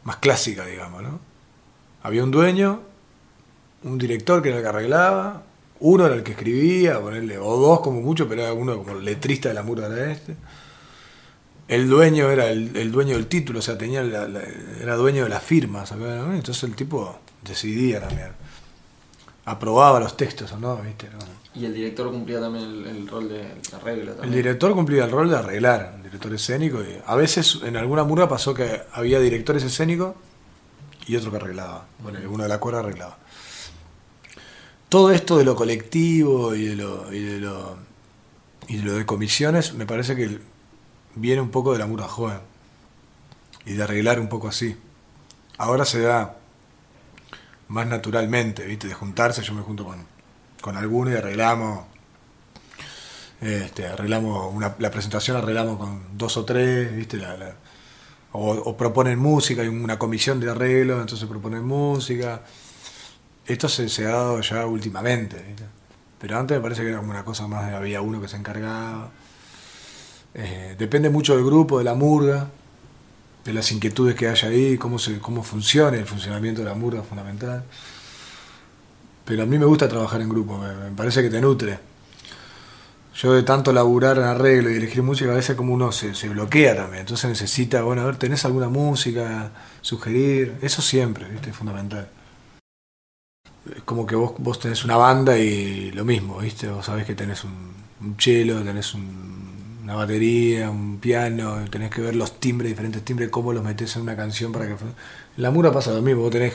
más 0.05 0.17
clásica, 0.17 0.65
digamos, 0.65 1.03
¿no? 1.03 1.21
Había 2.03 2.25
un 2.25 2.31
dueño, 2.31 2.81
un 3.83 3.99
director 3.99 4.41
que 4.41 4.49
era 4.49 4.57
el 4.57 4.63
que 4.63 4.69
arreglaba, 4.71 5.43
uno 5.81 6.07
era 6.07 6.15
el 6.15 6.23
que 6.23 6.33
escribía, 6.33 6.99
ponerle, 6.99 7.37
o 7.37 7.59
dos 7.59 7.81
como 7.81 8.01
mucho, 8.01 8.27
pero 8.27 8.41
era 8.41 8.55
uno 8.55 8.79
como 8.79 8.95
letrista 8.95 9.51
de 9.51 9.55
la 9.55 9.63
murga 9.63 9.87
era 9.89 10.13
este. 10.13 10.35
El 11.71 11.89
dueño 11.89 12.29
era 12.31 12.49
el, 12.51 12.77
el 12.77 12.91
dueño 12.91 13.15
del 13.15 13.27
título, 13.29 13.61
o 13.61 13.63
sea, 13.63 13.79
tenía 13.79 14.03
la- 14.03 14.27
la- 14.27 14.43
era 14.83 14.97
dueño 14.97 15.23
de 15.23 15.29
las 15.31 15.43
firmas, 15.43 15.93
entonces 15.93 16.63
el 16.65 16.75
tipo 16.75 17.19
decidía 17.43 18.01
también. 18.01 18.33
aprobaba 19.45 19.99
los 20.01 20.17
textos 20.17 20.51
o 20.53 20.59
no, 20.59 20.77
¿viste? 20.79 21.09
No. 21.11 21.19
Y 21.61 21.65
el 21.65 21.75
director 21.75 22.11
cumplía 22.11 22.41
también 22.41 22.65
el, 22.65 22.87
el 22.87 23.09
rol 23.09 23.29
de 23.29 23.43
arreglo. 23.75 24.11
El 24.13 24.17
También. 24.19 24.35
director 24.43 24.73
cumplía 24.75 25.05
el 25.05 25.11
rol 25.11 25.31
de 25.31 25.37
arreglar, 25.37 25.95
el 25.97 26.03
director 26.05 26.33
escénico. 26.35 26.81
Y 26.83 26.99
a 27.07 27.15
veces 27.17 27.59
en 27.65 27.77
alguna 27.77 28.05
murga 28.05 28.29
pasó 28.29 28.53
que 28.55 28.83
había 28.93 29.19
directores 29.21 29.63
escénicos 29.65 30.15
y 31.07 31.17
otro 31.17 31.31
que 31.31 31.37
arreglaba. 31.39 31.87
Bueno, 32.01 32.19
uno 32.29 32.43
de 32.45 32.49
la 32.49 32.59
cuerda 32.59 32.81
arreglaba. 32.81 33.19
Todo 34.89 35.11
esto 35.13 35.39
de 35.39 35.45
lo 35.45 35.55
colectivo 35.57 36.55
y 36.55 36.67
de 36.67 36.77
lo, 36.77 37.13
y 37.13 37.21
de 37.21 37.39
lo, 37.39 37.77
y 38.69 38.77
de 38.77 38.83
lo 38.83 38.93
de 38.95 39.07
comisiones 39.07 39.75
me 39.75 39.87
parece 39.87 40.15
que 40.17 40.39
viene 41.15 41.41
un 41.43 41.51
poco 41.51 41.73
de 41.73 41.79
la 41.79 41.87
murga 41.87 42.09
joven 42.09 42.41
y 43.65 43.75
de 43.75 43.83
arreglar 43.83 44.21
un 44.21 44.29
poco 44.29 44.49
así. 44.49 44.77
Ahora 45.59 45.85
se 45.85 46.01
da 46.03 46.37
más 47.69 47.87
naturalmente, 47.87 48.65
¿viste? 48.67 48.89
De 48.89 48.95
juntarse, 48.95 49.43
yo 49.43 49.55
me 49.55 49.63
junto 49.63 49.85
con, 49.85 50.05
con 50.61 50.77
alguno 50.77 51.11
y 51.11 51.15
arreglamos. 51.15 51.85
Este, 53.41 53.87
arreglamos 53.87 54.53
una, 54.55 54.75
la 54.79 54.91
presentación 54.91 55.37
arreglamos 55.37 55.79
con 55.79 56.03
dos 56.19 56.37
o 56.37 56.45
tres, 56.45 56.95
¿viste? 56.95 57.17
La- 57.17 57.37
la- 57.37 57.55
o, 58.33 58.51
o 58.53 58.77
proponen 58.77 59.19
música, 59.19 59.63
hay 59.63 59.69
una 59.69 59.99
comisión 59.99 60.41
de 60.41 60.51
arreglo, 60.51 61.01
entonces 61.01 61.29
proponen 61.29 61.65
música. 61.65 62.43
Esto 63.47 63.69
se, 63.69 63.89
se 63.89 64.07
ha 64.07 64.11
dado 64.11 64.41
ya 64.41 64.67
últimamente, 64.67 65.43
¿viste? 65.47 65.65
Pero 66.21 66.39
antes 66.39 66.57
me 66.59 66.63
parece 66.63 66.83
que 66.83 66.89
era 66.89 66.99
como 66.99 67.11
una 67.11 67.25
cosa 67.25 67.47
más 67.49 67.69
de 67.69 67.77
había 67.77 68.01
uno 68.03 68.21
que 68.21 68.29
se 68.29 68.37
encargaba. 68.37 69.11
Eh, 70.35 70.77
depende 70.79 71.11
mucho 71.11 71.35
del 71.37 71.45
grupo, 71.45 71.79
de 71.79 71.85
la 71.85 71.95
murga, 71.95 72.49
de 73.45 73.53
las 73.53 73.73
inquietudes 73.73 74.15
que 74.15 74.29
haya 74.29 74.49
ahí, 74.49 74.79
cómo, 74.79 74.99
se, 74.99 75.19
cómo 75.21 75.43
funciona 75.43 75.97
el 75.99 76.07
funcionamiento 76.07 76.63
de 76.63 76.69
la 76.69 76.75
murga 76.75 77.01
es 77.03 77.07
fundamental. 77.07 77.65
Pero 79.25 79.43
a 79.43 79.47
mí 79.47 79.59
me 79.59 79.67
gusta 79.67 79.89
trabajar 79.89 80.21
en 80.21 80.29
grupo, 80.29 80.59
me, 80.59 80.91
parece 80.97 81.23
que 81.23 81.31
te 81.31 81.41
nutre. 81.41 81.79
Yo 83.15 83.33
de 83.33 83.43
tanto 83.43 83.73
laburar 83.73 84.19
en 84.19 84.25
arreglo 84.25 84.71
y 84.71 84.77
elegir 84.77 85.03
música, 85.03 85.33
a 85.33 85.35
veces 85.35 85.57
como 85.57 85.75
uno 85.75 85.91
se, 85.93 86.15
se 86.15 86.29
bloquea 86.29 86.77
también. 86.77 87.01
Entonces 87.01 87.29
necesita, 87.29 87.83
bueno, 87.83 88.03
a 88.03 88.07
ver, 88.07 88.17
¿tenés 88.17 88.45
alguna 88.45 88.69
música? 88.69 89.51
Sugerir. 89.81 90.55
Eso 90.63 90.81
siempre, 90.81 91.29
¿viste? 91.29 91.51
Es 91.51 91.57
fundamental. 91.57 92.09
Es 93.77 93.83
como 93.85 94.07
que 94.07 94.15
vos, 94.17 94.33
vos 94.39 94.59
tenés 94.59 94.85
una 94.85 94.97
banda 94.97 95.39
y 95.39 95.91
lo 95.93 96.05
mismo, 96.05 96.39
¿viste? 96.39 96.69
Vos 96.69 96.87
sabés 96.87 97.07
que 97.07 97.15
tenés 97.15 97.45
un, 97.45 97.73
un 98.01 98.17
cello, 98.19 98.63
tenés 98.63 98.95
un- 98.95 99.30
una 99.91 99.99
batería, 99.99 100.71
un 100.71 100.99
piano, 100.99 101.65
tenés 101.69 101.91
que 101.91 102.01
ver 102.01 102.15
los 102.15 102.39
timbres, 102.39 102.71
diferentes 102.71 103.05
timbres, 103.05 103.29
cómo 103.29 103.53
los 103.53 103.65
metés 103.65 103.97
en 103.97 104.03
una 104.03 104.15
canción 104.15 104.53
para 104.53 104.69
que... 104.69 104.77
la 105.37 105.51
mura 105.51 105.73
pasa 105.73 105.91
lo 105.91 106.01
mismo, 106.01 106.23
vos 106.23 106.31
tenés 106.31 106.55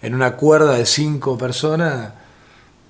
en 0.00 0.14
una 0.14 0.34
cuerda 0.34 0.72
de 0.76 0.86
cinco 0.86 1.36
personas, 1.36 2.14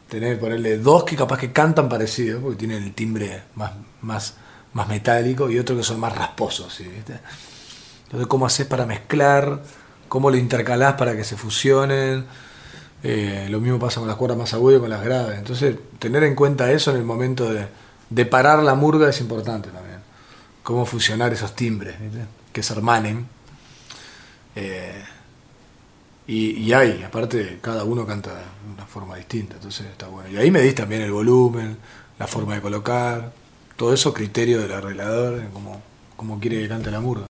tenés 0.09 0.37
que 0.37 0.41
ponerle 0.41 0.79
dos 0.79 1.03
que 1.03 1.17
capaz 1.17 1.39
que 1.39 1.51
cantan 1.51 1.89
parecido, 1.89 2.41
porque 2.41 2.57
tienen 2.57 2.85
el 2.85 2.95
timbre 2.95 3.43
más, 3.57 3.73
más, 4.03 4.35
más 4.75 4.87
metálico, 4.87 5.51
y 5.51 5.59
otros 5.59 5.79
que 5.79 5.85
son 5.85 5.99
más 5.99 6.17
rasposos, 6.17 6.73
¿sí? 6.73 6.89
Entonces, 8.05 8.29
¿cómo 8.29 8.47
haces 8.47 8.67
para 8.69 8.87
mezclar? 8.87 9.61
¿Cómo 10.09 10.31
lo 10.31 10.37
intercalás 10.37 10.95
para 10.95 11.17
que 11.17 11.25
se 11.25 11.37
fusionen? 11.37 12.27
Eh, 13.03 13.49
lo 13.51 13.59
mismo 13.59 13.81
pasa 13.81 13.99
con 13.99 14.07
las 14.07 14.17
cuerdas 14.17 14.39
más 14.39 14.55
agudas 14.55 14.79
y 14.79 14.81
con 14.81 14.91
las 14.91 15.03
graves. 15.03 15.37
Entonces, 15.37 15.75
tener 15.99 16.23
en 16.23 16.37
cuenta 16.37 16.71
eso 16.71 16.93
en 16.93 16.99
el 16.99 17.05
momento 17.05 17.53
de, 17.53 17.67
de 18.11 18.27
parar 18.27 18.63
la 18.63 18.75
murga 18.75 19.09
es 19.09 19.21
importante 19.21 19.71
también. 19.71 20.01
Cómo 20.63 20.85
fusionar 20.85 21.33
esos 21.33 21.55
timbres, 21.55 21.99
¿viste? 22.01 22.27
que 22.53 22.63
se 22.63 22.73
hermanen. 22.73 23.27
Eh, 24.57 25.03
y, 26.27 26.73
hay, 26.73 27.03
aparte, 27.03 27.59
cada 27.61 27.83
uno 27.83 28.07
canta 28.07 28.33
de 28.33 28.73
una 28.73 28.87
forma 28.87 29.17
distinta, 29.17 29.57
entonces 29.57 29.87
está 29.87 30.07
bueno. 30.07 30.31
Y 30.31 30.37
ahí 30.37 30.49
me 30.53 30.61
dis 30.61 30.77
también 30.77 31.03
el 31.03 31.11
volumen, 31.11 31.77
la 32.21 32.29
forma 32.29 32.55
de 32.55 32.61
colocar, 32.61 33.33
todo 33.75 33.93
eso 33.93 34.15
criterio 34.15 34.61
del 34.61 34.71
arreglador, 34.71 35.41
de 35.41 35.49
cómo, 35.49 35.83
cómo 36.17 36.39
quiere 36.39 36.61
que 36.61 36.69
cante 36.69 36.93
la 36.93 37.01
murga. 37.01 37.27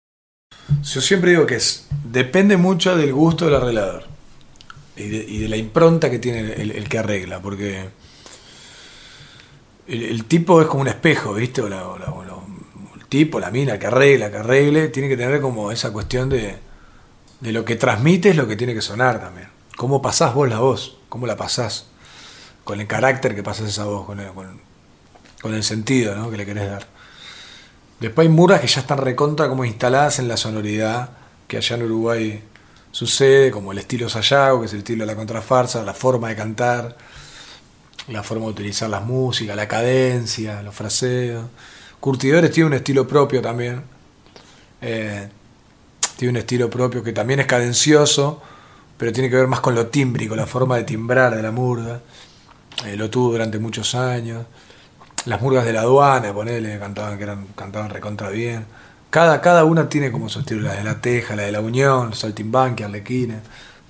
Yo 0.83 1.01
siempre 1.01 1.31
digo 1.31 1.47
que 1.47 1.57
es, 1.57 1.87
depende 2.05 2.59
mucho 2.59 2.95
del 2.95 3.15
gusto 3.15 3.47
del 3.47 3.55
arreglador 3.55 4.05
y 4.97 5.09
de, 5.09 5.17
y 5.17 5.39
de 5.39 5.49
la 5.49 5.57
impronta 5.57 6.11
que 6.11 6.19
tiene 6.19 6.53
el, 6.53 6.73
el 6.73 6.89
que 6.89 6.99
arregla, 6.99 7.41
porque 7.41 7.89
el, 9.91 10.25
tipo 10.25 10.61
es 10.61 10.67
como 10.69 10.83
un 10.83 10.89
espejo, 10.89 11.35
¿viste? 11.35 11.61
O, 11.63 11.69
la- 11.69 11.87
o 11.87 11.97
el 12.97 13.07
tipo, 13.07 13.41
la 13.41 13.51
mina, 13.51 13.79
que 13.79 13.87
arregla, 13.87 14.31
que 14.31 14.37
arregle, 14.39 14.89
tiene 14.89 15.09
que 15.09 15.17
tener 15.17 15.41
como 15.41 15.73
esa 15.73 15.93
cuestión 15.93 16.29
de, 16.29 16.59
de 17.41 17.53
lo 17.53 17.65
que 17.65 17.77
transmite 17.77 18.31
es 18.31 18.37
lo 18.37 18.47
que 18.47 18.57
tiene 18.57 18.75
que 18.75 18.83
sonar 18.83 19.21
también. 19.21 19.49
¿Cómo 19.77 20.01
pasás 20.01 20.35
vos 20.35 20.49
la 20.49 20.61
voz? 20.61 20.99
¿Cómo 21.09 21.27
la 21.27 21.37
pasás? 21.37 21.87
Con 22.65 22.81
el 22.81 22.87
carácter 22.87 23.35
que 23.35 23.43
pasás 23.43 23.69
esa 23.69 23.85
voz, 23.85 24.07
con 24.07 24.21
el, 24.21 24.29
con, 24.33 24.61
con 25.43 25.55
el 25.55 25.65
sentido 25.65 26.15
¿no? 26.15 26.31
que 26.31 26.37
le 26.37 26.47
querés 26.47 26.71
dar. 26.71 26.87
Después 27.99 28.29
hay 28.29 28.33
murgas 28.33 28.61
que 28.61 28.67
ya 28.67 28.81
están 28.81 28.99
recontra 28.99 29.49
como 29.49 29.65
instaladas 29.65 30.19
en 30.19 30.29
la 30.29 30.37
sonoridad 30.37 31.11
que 31.49 31.57
allá 31.57 31.77
en 31.77 31.83
Uruguay 31.83 32.45
sucede, 32.93 33.51
como 33.51 33.73
el 33.73 33.79
estilo 33.79 34.09
Sayago, 34.09 34.61
que 34.61 34.67
es 34.67 34.73
el 34.73 34.79
estilo 34.81 35.03
de 35.05 35.07
la 35.13 35.17
contrafarsa, 35.17 35.83
la 35.83 35.95
forma 35.95 36.29
de 36.29 36.37
cantar, 36.37 36.97
la 38.11 38.23
forma 38.23 38.47
de 38.47 38.51
utilizar 38.51 38.91
las 38.91 39.05
músicas, 39.05 39.57
la 39.57 39.69
cadencia, 39.69 40.63
los 40.63 40.75
fraseos. 40.75 41.47
Curtidores 42.01 42.51
tiene 42.51 42.67
un 42.69 42.75
estilo 42.75 43.07
propio 43.07 43.41
también. 43.41 43.83
Eh, 44.81 45.29
tiene 46.17 46.31
un 46.31 46.37
estilo 46.37 46.69
propio 46.69 47.03
que 47.03 47.13
también 47.13 47.41
es 47.41 47.47
cadencioso, 47.47 48.43
pero 48.97 49.13
tiene 49.13 49.31
que 49.31 49.37
ver 49.37 49.47
más 49.47 49.61
con 49.61 49.75
lo 49.75 49.87
tímbrico, 49.87 50.35
la 50.35 50.47
forma 50.47 50.77
de 50.77 50.85
timbrar 50.85 51.35
de 51.35 51.43
la 51.43 51.51
murga. 51.53 52.01
Eh, 52.87 52.97
lo 52.97 53.09
tuvo 53.11 53.33
durante 53.33 53.59
muchos 53.59 53.95
años. 53.95 54.45
Las 55.27 55.41
murgas 55.41 55.65
de 55.65 55.73
la 55.73 55.83
aduana, 55.83 56.33
ponele, 56.33 56.79
cantaban 56.79 57.17
que 57.17 57.25
eran, 57.25 57.47
cantaban 57.55 57.91
recontra 57.91 58.31
bien. 58.31 58.67
Cada, 59.11 59.41
cada 59.41 59.65
una 59.65 59.89
tiene 59.89 60.11
como 60.11 60.29
su 60.29 60.41
estilo, 60.41 60.63
la 60.63 60.75
de 60.75 60.85
la 60.85 61.01
Teja, 61.01 61.37
la 61.37 61.43
de 61.43 61.53
la 61.53 61.61
Unión, 61.61 62.15
Saltimbanqui, 62.15 62.83
Arlequines, 62.83 63.41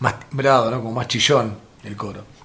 más 0.00 0.28
timbrado, 0.28 0.70
¿no? 0.70 0.78
Como 0.78 0.92
más 0.92 1.08
chillón 1.08 1.56
el 1.84 1.96
coro. 1.96 2.39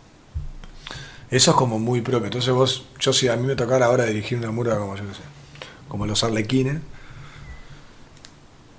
Eso 1.36 1.52
es 1.52 1.58
como 1.58 1.80
muy 1.80 2.00
propio. 2.00 2.28
Entonces 2.28 2.54
vos, 2.54 2.86
yo 2.98 3.12
si 3.12 3.28
a 3.28 3.36
mí 3.36 3.46
me 3.46 3.58
tocara 3.58 3.88
ahora 3.88 4.06
dirigir 4.06 4.38
una 4.38 4.52
murga 4.52 4.78
como 4.78 4.96
yo 4.96 5.06
qué 5.06 5.16
sé, 5.16 5.22
como 5.90 6.06
los 6.06 6.24
Arlequines, 6.24 6.78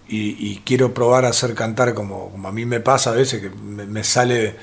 y, 0.08 0.52
y 0.52 0.62
quiero 0.64 0.94
probar 0.94 1.26
a 1.26 1.28
hacer 1.28 1.54
cantar 1.54 1.92
como, 1.92 2.32
a 2.42 2.52
mí 2.52 2.64
me 2.64 2.80
pasa 2.80 3.10
a 3.10 3.12
veces, 3.12 3.42
que 3.42 3.50
me, 3.50 4.02
sale 4.04 4.56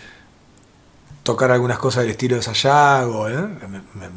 tocar 1.22 1.52
algunas 1.52 1.78
cosas 1.78 2.02
del 2.02 2.12
estilo 2.12 2.36
de 2.36 2.42
Sayago, 2.42 3.30
¿eh? 3.30 3.38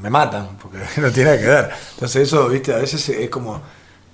me 0.00 0.08
matan, 0.08 0.56
porque 0.56 0.78
no 0.96 1.12
tiene 1.12 1.32
nada 1.32 1.42
que 1.42 1.46
ver. 1.46 1.70
Entonces 1.96 2.28
eso, 2.28 2.48
viste, 2.48 2.72
a 2.72 2.78
veces 2.78 3.06
es 3.10 3.28
como 3.28 3.60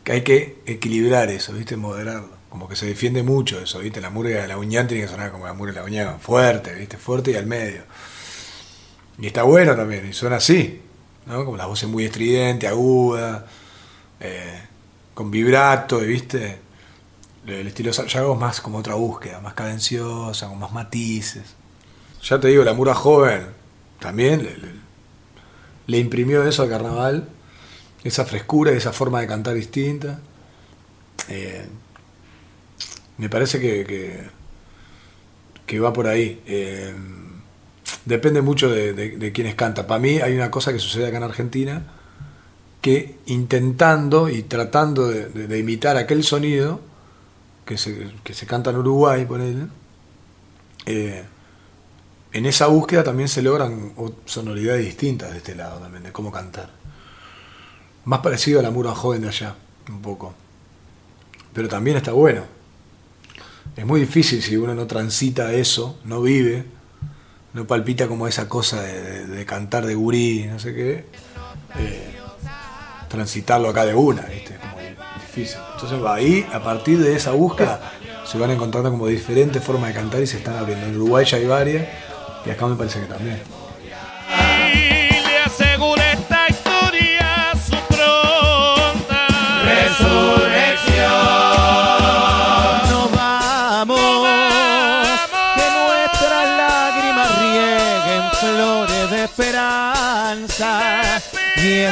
que 0.02 0.10
hay 0.10 0.22
que 0.22 0.60
equilibrar 0.66 1.30
eso, 1.30 1.52
viste, 1.52 1.76
moderarlo. 1.76 2.30
Como 2.48 2.68
que 2.68 2.74
se 2.74 2.86
defiende 2.86 3.22
mucho 3.22 3.60
eso, 3.60 3.78
viste, 3.78 4.00
la 4.00 4.10
murga 4.10 4.42
de 4.42 4.48
la 4.48 4.58
uñán 4.58 4.88
tiene 4.88 5.04
que 5.04 5.08
sonar 5.08 5.30
como 5.30 5.46
la 5.46 5.54
murga 5.54 5.74
de 5.74 5.78
la 5.78 5.84
uñán, 5.84 6.18
fuerte, 6.18 6.74
viste, 6.74 6.96
fuerte 6.96 7.30
y 7.30 7.36
al 7.36 7.46
medio. 7.46 7.82
Y 9.18 9.26
está 9.26 9.42
bueno 9.42 9.76
también, 9.76 10.08
y 10.08 10.12
suena 10.12 10.36
así, 10.36 10.80
¿no? 11.26 11.44
Como 11.44 11.56
las 11.56 11.66
voces 11.66 11.88
muy 11.88 12.04
estridentes, 12.04 12.68
agudas, 12.68 13.42
eh, 14.20 14.62
con 15.14 15.30
vibrato, 15.30 15.98
viste. 15.98 16.60
El 17.46 17.66
estilo 17.66 17.92
Sayago 17.92 18.34
es 18.34 18.40
más 18.40 18.60
como 18.60 18.78
otra 18.78 18.94
búsqueda, 18.94 19.40
más 19.40 19.54
cadenciosa, 19.54 20.48
con 20.48 20.58
más 20.58 20.72
matices. 20.72 21.56
Ya 22.22 22.38
te 22.38 22.48
digo, 22.48 22.62
la 22.62 22.72
mura 22.72 22.94
joven 22.94 23.48
también 23.98 24.48
le, 25.86 25.98
imprimió 25.98 26.44
eso 26.44 26.62
al 26.62 26.68
carnaval, 26.68 27.28
esa 28.04 28.24
frescura 28.24 28.72
y 28.72 28.76
esa 28.76 28.92
forma 28.92 29.20
de 29.20 29.26
cantar 29.26 29.54
distinta. 29.54 30.20
Eh, 31.28 31.66
me 33.18 33.28
parece 33.28 33.60
que, 33.60 33.84
que, 33.84 34.30
que 35.66 35.80
va 35.80 35.92
por 35.92 36.06
ahí. 36.06 36.40
Eh, 36.46 36.94
depende 38.04 38.42
mucho 38.42 38.70
de, 38.70 38.92
de, 38.92 39.16
de 39.16 39.32
quienes 39.32 39.54
cantan. 39.54 39.86
Para 39.86 40.00
mí 40.00 40.20
hay 40.20 40.34
una 40.34 40.50
cosa 40.50 40.72
que 40.72 40.78
sucede 40.78 41.06
acá 41.06 41.18
en 41.18 41.22
Argentina 41.22 41.82
que 42.82 43.20
intentando 43.26 44.28
y 44.28 44.42
tratando 44.42 45.08
de, 45.08 45.58
imitar 45.58 45.96
aquel 45.96 46.24
sonido 46.24 46.80
que 47.64 47.78
se, 47.78 48.10
que 48.24 48.34
se 48.34 48.44
canta 48.44 48.70
en 48.70 48.76
Uruguay, 48.76 49.24
ponele, 49.24 49.68
eh, 50.84 51.22
en 52.32 52.46
esa 52.46 52.66
búsqueda 52.66 53.04
también 53.04 53.28
se 53.28 53.40
logran 53.40 53.92
sonoridades 54.24 54.84
distintas 54.84 55.30
de 55.30 55.38
este 55.38 55.54
lado 55.54 55.78
también, 55.78 56.02
de 56.02 56.12
cómo 56.12 56.32
cantar. 56.32 56.70
Más 58.04 58.18
parecido 58.18 58.58
a 58.58 58.64
la 58.64 58.72
mura 58.72 58.92
joven 58.96 59.22
de 59.22 59.28
allá, 59.28 59.54
un 59.88 60.02
poco. 60.02 60.34
Pero 61.52 61.68
también 61.68 61.96
está 61.98 62.10
bueno. 62.10 62.42
Es 63.76 63.86
muy 63.86 64.00
difícil 64.00 64.42
si 64.42 64.56
uno 64.56 64.74
no 64.74 64.88
transita 64.88 65.52
eso, 65.52 66.00
no 66.04 66.20
vive, 66.20 66.64
no 67.54 67.66
palpita 67.66 68.08
como 68.08 68.26
esa 68.26 68.48
cosa 68.48 68.80
de, 68.82 69.02
de- 69.02 69.26
de 69.26 69.44
cantar 69.46 69.86
de 69.86 69.94
gurí, 69.94 70.46
no 70.50 70.58
sé 70.58 70.74
qué, 70.74 71.04
eh, 71.78 72.14
transitarlo 73.08 73.68
acá 73.68 73.84
de 73.84 73.94
una, 73.94 74.22
¿viste? 74.22 74.56
Como 74.56 74.76
difícil. 75.16 75.58
Entonces 75.74 75.98
ahí, 76.06 76.46
a 76.52 76.62
partir 76.62 76.98
de 76.98 77.14
esa 77.14 77.32
búsqueda, 77.32 77.80
se 78.24 78.38
van 78.38 78.50
encontrando 78.50 78.90
como 78.90 79.06
diferentes 79.06 79.62
formas 79.62 79.88
de 79.88 79.94
cantar 79.94 80.22
y 80.22 80.26
se 80.26 80.38
están 80.38 80.56
abriendo. 80.56 80.86
En 80.86 80.96
Uruguay 80.96 81.24
ya 81.26 81.36
hay 81.36 81.46
varias 81.46 81.86
y 82.46 82.50
acá 82.50 82.66
me 82.66 82.76
parece 82.76 83.00
que 83.00 83.06
también. 83.06 83.40